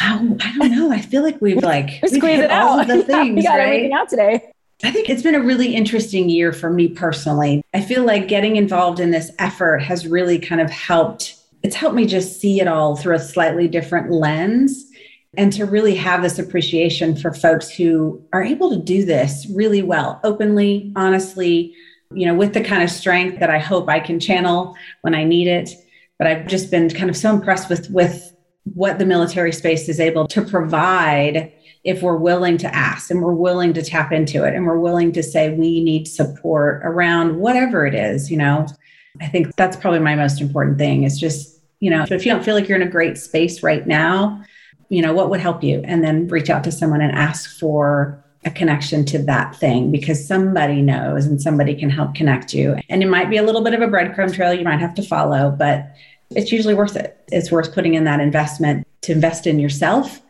Oh, 0.00 0.36
I 0.40 0.56
don't 0.58 0.70
know. 0.70 0.90
I 0.90 1.02
feel 1.02 1.22
like 1.22 1.42
we've 1.42 1.62
like 1.62 1.98
we 2.02 2.08
squeezed 2.08 2.42
it 2.42 2.50
out. 2.50 2.86
the 2.86 3.02
things, 3.02 3.36
we 3.36 3.42
got 3.42 3.58
right? 3.58 3.66
everything 3.66 3.92
out 3.92 4.08
today. 4.08 4.50
I 4.82 4.90
think 4.90 5.08
it's 5.08 5.22
been 5.22 5.34
a 5.34 5.42
really 5.42 5.74
interesting 5.74 6.28
year 6.28 6.52
for 6.52 6.70
me 6.70 6.88
personally. 6.88 7.62
I 7.72 7.80
feel 7.80 8.04
like 8.04 8.28
getting 8.28 8.56
involved 8.56 9.00
in 9.00 9.10
this 9.10 9.30
effort 9.38 9.78
has 9.82 10.06
really 10.06 10.38
kind 10.38 10.60
of 10.60 10.70
helped. 10.70 11.36
It's 11.62 11.76
helped 11.76 11.96
me 11.96 12.06
just 12.06 12.40
see 12.40 12.60
it 12.60 12.68
all 12.68 12.94
through 12.94 13.14
a 13.14 13.20
slightly 13.20 13.68
different 13.68 14.10
lens 14.10 14.84
and 15.38 15.52
to 15.52 15.64
really 15.64 15.94
have 15.94 16.22
this 16.22 16.38
appreciation 16.38 17.16
for 17.16 17.32
folks 17.32 17.70
who 17.70 18.22
are 18.32 18.42
able 18.42 18.70
to 18.70 18.82
do 18.82 19.04
this 19.04 19.46
really 19.54 19.82
well, 19.82 20.20
openly, 20.24 20.92
honestly, 20.96 21.74
you 22.12 22.26
know, 22.26 22.34
with 22.34 22.54
the 22.54 22.62
kind 22.62 22.82
of 22.82 22.90
strength 22.90 23.40
that 23.40 23.50
I 23.50 23.58
hope 23.58 23.88
I 23.88 24.00
can 24.00 24.20
channel 24.20 24.76
when 25.02 25.14
I 25.14 25.24
need 25.24 25.48
it. 25.48 25.70
But 26.18 26.28
I've 26.28 26.46
just 26.46 26.70
been 26.70 26.88
kind 26.90 27.10
of 27.10 27.16
so 27.16 27.34
impressed 27.34 27.68
with 27.68 27.90
with 27.90 28.34
what 28.74 28.98
the 28.98 29.06
military 29.06 29.52
space 29.52 29.88
is 29.88 30.00
able 30.00 30.26
to 30.26 30.42
provide 30.42 31.52
if 31.86 32.02
we're 32.02 32.16
willing 32.16 32.58
to 32.58 32.74
ask 32.74 33.12
and 33.12 33.22
we're 33.22 33.32
willing 33.32 33.72
to 33.72 33.80
tap 33.80 34.10
into 34.10 34.42
it 34.42 34.54
and 34.54 34.66
we're 34.66 34.78
willing 34.78 35.12
to 35.12 35.22
say 35.22 35.50
we 35.50 35.82
need 35.82 36.08
support 36.08 36.82
around 36.84 37.38
whatever 37.38 37.86
it 37.86 37.94
is, 37.94 38.28
you 38.28 38.36
know. 38.36 38.66
I 39.20 39.28
think 39.28 39.54
that's 39.54 39.76
probably 39.76 40.00
my 40.00 40.16
most 40.16 40.40
important 40.40 40.78
thing 40.78 41.04
is 41.04 41.18
just, 41.18 41.60
you 41.78 41.88
know, 41.88 42.04
if 42.10 42.26
you 42.26 42.32
don't 42.32 42.44
feel 42.44 42.56
like 42.56 42.68
you're 42.68 42.80
in 42.80 42.86
a 42.86 42.90
great 42.90 43.16
space 43.16 43.62
right 43.62 43.86
now, 43.86 44.42
you 44.88 45.00
know, 45.00 45.14
what 45.14 45.30
would 45.30 45.38
help 45.38 45.62
you? 45.62 45.80
And 45.84 46.02
then 46.02 46.26
reach 46.26 46.50
out 46.50 46.64
to 46.64 46.72
someone 46.72 47.00
and 47.00 47.12
ask 47.12 47.56
for 47.56 48.22
a 48.44 48.50
connection 48.50 49.04
to 49.06 49.18
that 49.20 49.54
thing 49.54 49.92
because 49.92 50.26
somebody 50.26 50.82
knows 50.82 51.24
and 51.24 51.40
somebody 51.40 51.76
can 51.76 51.88
help 51.88 52.16
connect 52.16 52.52
you. 52.52 52.76
And 52.88 53.00
it 53.00 53.08
might 53.08 53.30
be 53.30 53.36
a 53.36 53.44
little 53.44 53.62
bit 53.62 53.74
of 53.74 53.80
a 53.80 53.86
breadcrumb 53.86 54.34
trail 54.34 54.52
you 54.52 54.64
might 54.64 54.80
have 54.80 54.94
to 54.94 55.02
follow, 55.02 55.54
but 55.56 55.94
it's 56.30 56.50
usually 56.50 56.74
worth 56.74 56.96
it. 56.96 57.16
It's 57.28 57.52
worth 57.52 57.72
putting 57.72 57.94
in 57.94 58.04
that 58.04 58.18
investment 58.18 58.86
to 59.02 59.12
invest 59.12 59.46
in 59.46 59.60
yourself 59.60 60.20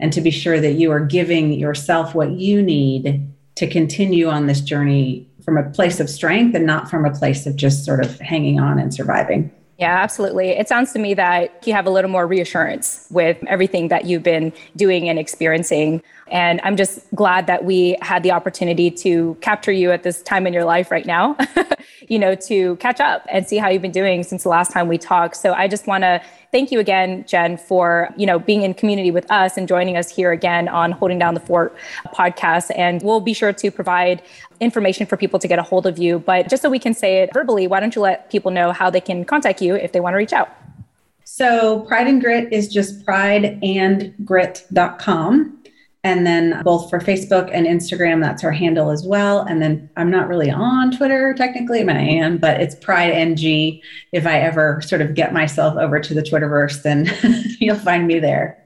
and 0.00 0.12
to 0.12 0.20
be 0.20 0.30
sure 0.30 0.60
that 0.60 0.72
you 0.72 0.90
are 0.90 1.00
giving 1.00 1.52
yourself 1.52 2.14
what 2.14 2.32
you 2.32 2.62
need 2.62 3.26
to 3.54 3.66
continue 3.66 4.28
on 4.28 4.46
this 4.46 4.60
journey 4.60 5.28
from 5.44 5.56
a 5.56 5.70
place 5.70 6.00
of 6.00 6.10
strength 6.10 6.54
and 6.54 6.66
not 6.66 6.90
from 6.90 7.04
a 7.04 7.10
place 7.10 7.46
of 7.46 7.56
just 7.56 7.84
sort 7.84 8.04
of 8.04 8.18
hanging 8.20 8.60
on 8.60 8.78
and 8.78 8.92
surviving. 8.92 9.50
Yeah, 9.78 9.94
absolutely. 10.02 10.50
It 10.50 10.68
sounds 10.68 10.92
to 10.94 10.98
me 10.98 11.12
that 11.14 11.66
you 11.66 11.74
have 11.74 11.86
a 11.86 11.90
little 11.90 12.10
more 12.10 12.26
reassurance 12.26 13.06
with 13.10 13.36
everything 13.46 13.88
that 13.88 14.06
you've 14.06 14.22
been 14.22 14.52
doing 14.74 15.08
and 15.08 15.18
experiencing. 15.18 16.02
And 16.28 16.62
I'm 16.64 16.76
just 16.76 17.00
glad 17.14 17.46
that 17.46 17.64
we 17.64 17.96
had 18.00 18.22
the 18.22 18.32
opportunity 18.32 18.90
to 18.90 19.36
capture 19.42 19.72
you 19.72 19.92
at 19.92 20.02
this 20.02 20.22
time 20.22 20.46
in 20.46 20.54
your 20.54 20.64
life 20.64 20.90
right 20.90 21.04
now, 21.04 21.36
you 22.08 22.18
know, 22.18 22.34
to 22.34 22.76
catch 22.76 23.00
up 23.00 23.26
and 23.30 23.46
see 23.46 23.58
how 23.58 23.68
you've 23.68 23.82
been 23.82 23.92
doing 23.92 24.22
since 24.22 24.44
the 24.44 24.48
last 24.48 24.72
time 24.72 24.88
we 24.88 24.96
talked. 24.96 25.36
So 25.36 25.52
I 25.52 25.68
just 25.68 25.86
want 25.86 26.04
to 26.04 26.22
thank 26.52 26.70
you 26.70 26.78
again, 26.78 27.24
Jen, 27.26 27.56
for 27.56 28.12
you 28.16 28.26
know 28.26 28.38
being 28.38 28.62
in 28.62 28.74
community 28.74 29.10
with 29.10 29.30
us 29.30 29.56
and 29.56 29.66
joining 29.66 29.96
us 29.96 30.10
here 30.10 30.32
again 30.32 30.68
on 30.68 30.92
Holding 30.92 31.18
Down 31.18 31.34
the 31.34 31.40
Fort 31.40 31.74
podcast. 32.14 32.70
And 32.76 33.02
we'll 33.02 33.20
be 33.20 33.32
sure 33.32 33.52
to 33.52 33.70
provide 33.70 34.22
information 34.60 35.06
for 35.06 35.16
people 35.16 35.38
to 35.38 35.48
get 35.48 35.58
a 35.58 35.62
hold 35.62 35.86
of 35.86 35.98
you. 35.98 36.18
But 36.18 36.48
just 36.48 36.62
so 36.62 36.70
we 36.70 36.78
can 36.78 36.94
say 36.94 37.22
it 37.22 37.30
verbally, 37.32 37.66
why 37.66 37.80
don't 37.80 37.94
you 37.94 38.02
let 38.02 38.30
people 38.30 38.50
know 38.50 38.72
how 38.72 38.90
they 38.90 39.00
can 39.00 39.24
contact 39.24 39.60
you 39.60 39.74
if 39.74 39.92
they 39.92 40.00
want 40.00 40.14
to 40.14 40.18
reach 40.18 40.32
out? 40.32 40.48
So 41.24 41.80
Pride 41.80 42.06
and 42.06 42.20
Grit 42.20 42.52
is 42.52 42.68
just 42.68 43.04
prideandgrit.com. 43.04 45.55
And 46.06 46.24
then 46.24 46.62
both 46.62 46.88
for 46.88 47.00
Facebook 47.00 47.50
and 47.52 47.66
Instagram, 47.66 48.22
that's 48.22 48.44
our 48.44 48.52
handle 48.52 48.90
as 48.90 49.04
well. 49.04 49.40
And 49.40 49.60
then 49.60 49.90
I'm 49.96 50.08
not 50.08 50.28
really 50.28 50.52
on 50.52 50.96
Twitter 50.96 51.34
technically. 51.34 51.80
I 51.80 51.82
mean, 51.82 51.96
I 51.96 52.02
am, 52.02 52.38
but 52.38 52.60
it's 52.60 52.76
Pride 52.76 53.10
NG. 53.10 53.82
If 54.12 54.24
I 54.24 54.38
ever 54.38 54.80
sort 54.82 55.02
of 55.02 55.14
get 55.14 55.32
myself 55.32 55.76
over 55.76 55.98
to 55.98 56.14
the 56.14 56.22
Twitterverse, 56.22 56.84
then 56.84 57.10
you'll 57.58 57.74
find 57.74 58.06
me 58.06 58.20
there. 58.20 58.56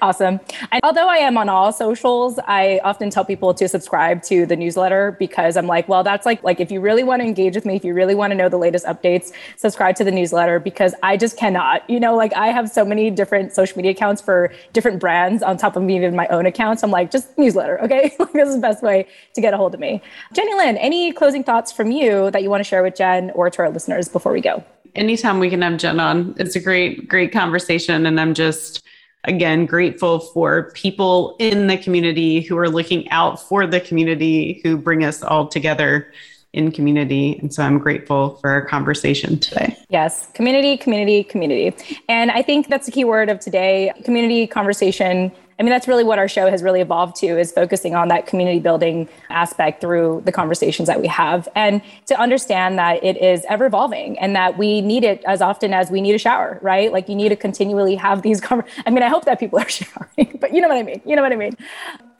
Awesome. 0.00 0.40
And 0.70 0.80
although 0.82 1.08
I 1.08 1.16
am 1.16 1.36
on 1.36 1.48
all 1.48 1.72
socials, 1.72 2.38
I 2.46 2.80
often 2.84 3.10
tell 3.10 3.24
people 3.24 3.52
to 3.54 3.68
subscribe 3.68 4.22
to 4.24 4.46
the 4.46 4.56
newsletter 4.56 5.16
because 5.18 5.56
I'm 5.56 5.66
like, 5.66 5.88
well, 5.88 6.02
that's 6.02 6.24
like 6.24 6.42
like 6.42 6.60
if 6.60 6.70
you 6.70 6.80
really 6.80 7.02
want 7.02 7.20
to 7.20 7.26
engage 7.26 7.54
with 7.54 7.64
me, 7.64 7.76
if 7.76 7.84
you 7.84 7.94
really 7.94 8.14
want 8.14 8.30
to 8.30 8.34
know 8.36 8.48
the 8.48 8.58
latest 8.58 8.86
updates, 8.86 9.32
subscribe 9.56 9.96
to 9.96 10.04
the 10.04 10.10
newsletter 10.10 10.60
because 10.60 10.94
I 11.02 11.16
just 11.16 11.36
cannot. 11.36 11.88
You 11.90 11.98
know, 11.98 12.14
like 12.14 12.34
I 12.34 12.48
have 12.48 12.70
so 12.70 12.84
many 12.84 13.10
different 13.10 13.52
social 13.52 13.76
media 13.76 13.92
accounts 13.92 14.22
for 14.22 14.52
different 14.72 15.00
brands 15.00 15.42
on 15.42 15.56
top 15.56 15.76
of 15.76 15.88
even 15.88 16.14
my 16.14 16.26
own 16.28 16.46
accounts. 16.46 16.82
I'm 16.82 16.90
like, 16.90 17.10
just 17.10 17.36
newsletter, 17.36 17.80
okay? 17.82 18.14
this 18.32 18.48
is 18.48 18.56
the 18.56 18.60
best 18.60 18.82
way 18.82 19.06
to 19.34 19.40
get 19.40 19.54
a 19.54 19.56
hold 19.56 19.74
of 19.74 19.80
me. 19.80 20.02
Jenny 20.32 20.54
Lynn, 20.54 20.76
any 20.76 21.12
closing 21.12 21.42
thoughts 21.42 21.72
from 21.72 21.90
you 21.90 22.30
that 22.30 22.42
you 22.42 22.50
want 22.50 22.60
to 22.60 22.64
share 22.64 22.82
with 22.82 22.96
Jen 22.96 23.30
or 23.30 23.50
to 23.50 23.62
our 23.62 23.70
listeners 23.70 24.08
before 24.08 24.32
we 24.32 24.40
go? 24.40 24.64
Anytime 24.94 25.38
we 25.38 25.50
can 25.50 25.62
have 25.62 25.76
Jen 25.76 26.00
on, 26.00 26.34
it's 26.38 26.56
a 26.56 26.60
great, 26.60 27.08
great 27.08 27.32
conversation. 27.32 28.06
And 28.06 28.20
I'm 28.20 28.34
just 28.34 28.82
again 29.24 29.66
grateful 29.66 30.18
for 30.18 30.70
people 30.72 31.36
in 31.38 31.66
the 31.66 31.76
community 31.76 32.40
who 32.40 32.56
are 32.56 32.68
looking 32.68 33.08
out 33.10 33.40
for 33.40 33.66
the 33.66 33.80
community 33.80 34.60
who 34.62 34.76
bring 34.76 35.04
us 35.04 35.22
all 35.22 35.46
together 35.46 36.12
in 36.52 36.72
community. 36.72 37.38
And 37.40 37.52
so 37.52 37.62
I'm 37.62 37.78
grateful 37.78 38.36
for 38.36 38.50
our 38.50 38.64
conversation 38.64 39.38
today. 39.38 39.76
Yes, 39.90 40.28
community, 40.32 40.76
community, 40.76 41.22
community. 41.24 41.76
And 42.08 42.30
I 42.30 42.42
think 42.42 42.68
that's 42.68 42.86
the 42.86 42.92
key 42.92 43.04
word 43.04 43.28
of 43.28 43.38
today 43.40 43.92
community, 44.04 44.46
conversation, 44.46 45.32
I 45.58 45.64
mean, 45.64 45.70
that's 45.70 45.88
really 45.88 46.04
what 46.04 46.18
our 46.18 46.28
show 46.28 46.48
has 46.48 46.62
really 46.62 46.80
evolved 46.80 47.16
to 47.16 47.26
is 47.26 47.50
focusing 47.50 47.94
on 47.94 48.08
that 48.08 48.26
community 48.26 48.60
building 48.60 49.08
aspect 49.28 49.80
through 49.80 50.22
the 50.24 50.30
conversations 50.30 50.86
that 50.86 51.00
we 51.00 51.08
have 51.08 51.48
and 51.56 51.82
to 52.06 52.18
understand 52.18 52.78
that 52.78 53.02
it 53.02 53.16
is 53.16 53.44
ever 53.48 53.66
evolving 53.66 54.18
and 54.20 54.36
that 54.36 54.56
we 54.56 54.80
need 54.80 55.02
it 55.02 55.22
as 55.26 55.42
often 55.42 55.74
as 55.74 55.90
we 55.90 56.00
need 56.00 56.14
a 56.14 56.18
shower, 56.18 56.58
right? 56.62 56.92
Like 56.92 57.08
you 57.08 57.16
need 57.16 57.30
to 57.30 57.36
continually 57.36 57.96
have 57.96 58.22
these 58.22 58.40
conversations. 58.40 58.84
I 58.86 58.90
mean, 58.90 59.02
I 59.02 59.08
hope 59.08 59.24
that 59.24 59.40
people 59.40 59.58
are 59.58 59.68
showering, 59.68 60.38
but 60.40 60.54
you 60.54 60.60
know 60.60 60.68
what 60.68 60.78
I 60.78 60.82
mean? 60.84 61.00
You 61.04 61.16
know 61.16 61.22
what 61.22 61.32
I 61.32 61.36
mean? 61.36 61.56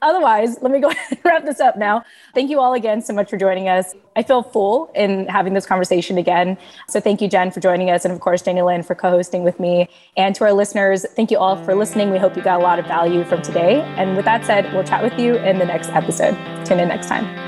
Otherwise, 0.03 0.59
let 0.63 0.71
me 0.71 0.81
go 0.81 0.89
ahead 0.91 1.13
and 1.13 1.21
wrap 1.25 1.45
this 1.45 1.61
up 1.61 1.77
now. 1.77 2.05
Thank 2.35 2.51
you 2.51 2.61
all 2.61 2.75
again 2.75 3.03
so 3.03 3.13
much 3.13 3.31
for 3.31 3.37
joining 3.37 3.69
us. 3.69 3.95
I 4.17 4.23
feel 4.23 4.43
full 4.43 4.91
in 4.95 5.27
having 5.27 5.55
this 5.55 5.67
conversation 5.67 6.19
again. 6.19 6.59
So 6.89 7.01
thank 7.01 7.21
you, 7.21 7.29
Jen, 7.29 7.51
for 7.51 7.61
joining 7.61 7.91
us. 7.91 8.05
And 8.05 8.13
of 8.13 8.21
course, 8.21 8.43
Jenny 8.43 8.63
Lynn 8.63 8.83
for 8.83 8.95
co 8.95 9.11
hosting 9.11 9.45
with 9.45 9.61
me. 9.61 9.89
And 10.17 10.35
to 10.35 10.45
our 10.45 10.53
listeners, 10.53 11.07
thank 11.15 11.31
you 11.31 11.39
all 11.39 11.57
for 11.65 11.75
listening. 11.75 12.11
We 12.11 12.19
hope 12.19 12.37
you 12.37 12.43
got 12.43 12.61
a 12.61 12.63
lot 12.63 12.79
of 12.79 12.87
value 12.87 13.25
from 13.25 13.43
today. 13.43 13.83
And 13.97 14.17
with 14.17 14.25
that 14.25 14.45
said, 14.45 14.73
we'll 14.73 14.85
chat 14.85 15.03
with 15.03 15.19
you 15.19 15.37
in 15.37 15.59
the 15.59 15.67
next 15.67 15.91
episode. 15.91 16.35
Tune 16.65 16.81
in 16.81 16.89
next 16.89 17.09
time. 17.09 17.48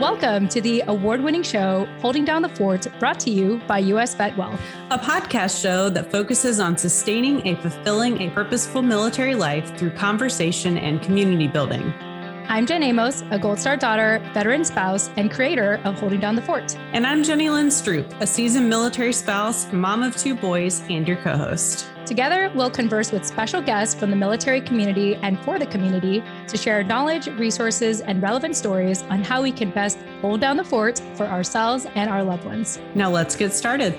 Welcome 0.00 0.46
to 0.48 0.60
the 0.60 0.82
award 0.88 1.22
winning 1.22 1.42
show, 1.42 1.88
Holding 2.02 2.26
Down 2.26 2.42
the 2.42 2.50
Fort, 2.50 2.86
brought 2.98 3.18
to 3.20 3.30
you 3.30 3.62
by 3.66 3.78
US 3.78 4.14
Vet 4.14 4.36
Wealth, 4.36 4.60
a 4.90 4.98
podcast 4.98 5.58
show 5.58 5.88
that 5.88 6.12
focuses 6.12 6.60
on 6.60 6.76
sustaining 6.76 7.46
a 7.46 7.56
fulfilling, 7.62 8.20
a 8.20 8.28
purposeful 8.28 8.82
military 8.82 9.34
life 9.34 9.74
through 9.78 9.92
conversation 9.92 10.76
and 10.76 11.00
community 11.00 11.48
building. 11.48 11.94
I'm 12.46 12.66
Jen 12.66 12.82
Amos, 12.82 13.24
a 13.30 13.38
Gold 13.38 13.58
Star 13.58 13.78
daughter, 13.78 14.20
veteran 14.34 14.66
spouse, 14.66 15.08
and 15.16 15.30
creator 15.30 15.80
of 15.84 15.98
Holding 15.98 16.20
Down 16.20 16.36
the 16.36 16.42
Fort. 16.42 16.76
And 16.92 17.06
I'm 17.06 17.24
Jenny 17.24 17.48
Lynn 17.48 17.68
Stroop, 17.68 18.20
a 18.20 18.26
seasoned 18.26 18.68
military 18.68 19.14
spouse, 19.14 19.72
mom 19.72 20.02
of 20.02 20.14
two 20.14 20.34
boys, 20.34 20.82
and 20.90 21.08
your 21.08 21.16
co 21.22 21.38
host. 21.38 21.86
Together, 22.06 22.52
we'll 22.54 22.70
converse 22.70 23.10
with 23.10 23.26
special 23.26 23.60
guests 23.60 23.98
from 23.98 24.10
the 24.10 24.16
military 24.16 24.60
community 24.60 25.16
and 25.16 25.36
for 25.40 25.58
the 25.58 25.66
community 25.66 26.22
to 26.46 26.56
share 26.56 26.84
knowledge, 26.84 27.26
resources, 27.26 28.00
and 28.00 28.22
relevant 28.22 28.54
stories 28.54 29.02
on 29.04 29.24
how 29.24 29.42
we 29.42 29.50
can 29.50 29.70
best 29.72 29.98
hold 30.20 30.40
down 30.40 30.56
the 30.56 30.64
fort 30.64 31.02
for 31.14 31.26
ourselves 31.26 31.84
and 31.96 32.08
our 32.08 32.22
loved 32.22 32.44
ones. 32.44 32.78
Now, 32.94 33.10
let's 33.10 33.34
get 33.34 33.52
started. 33.52 33.98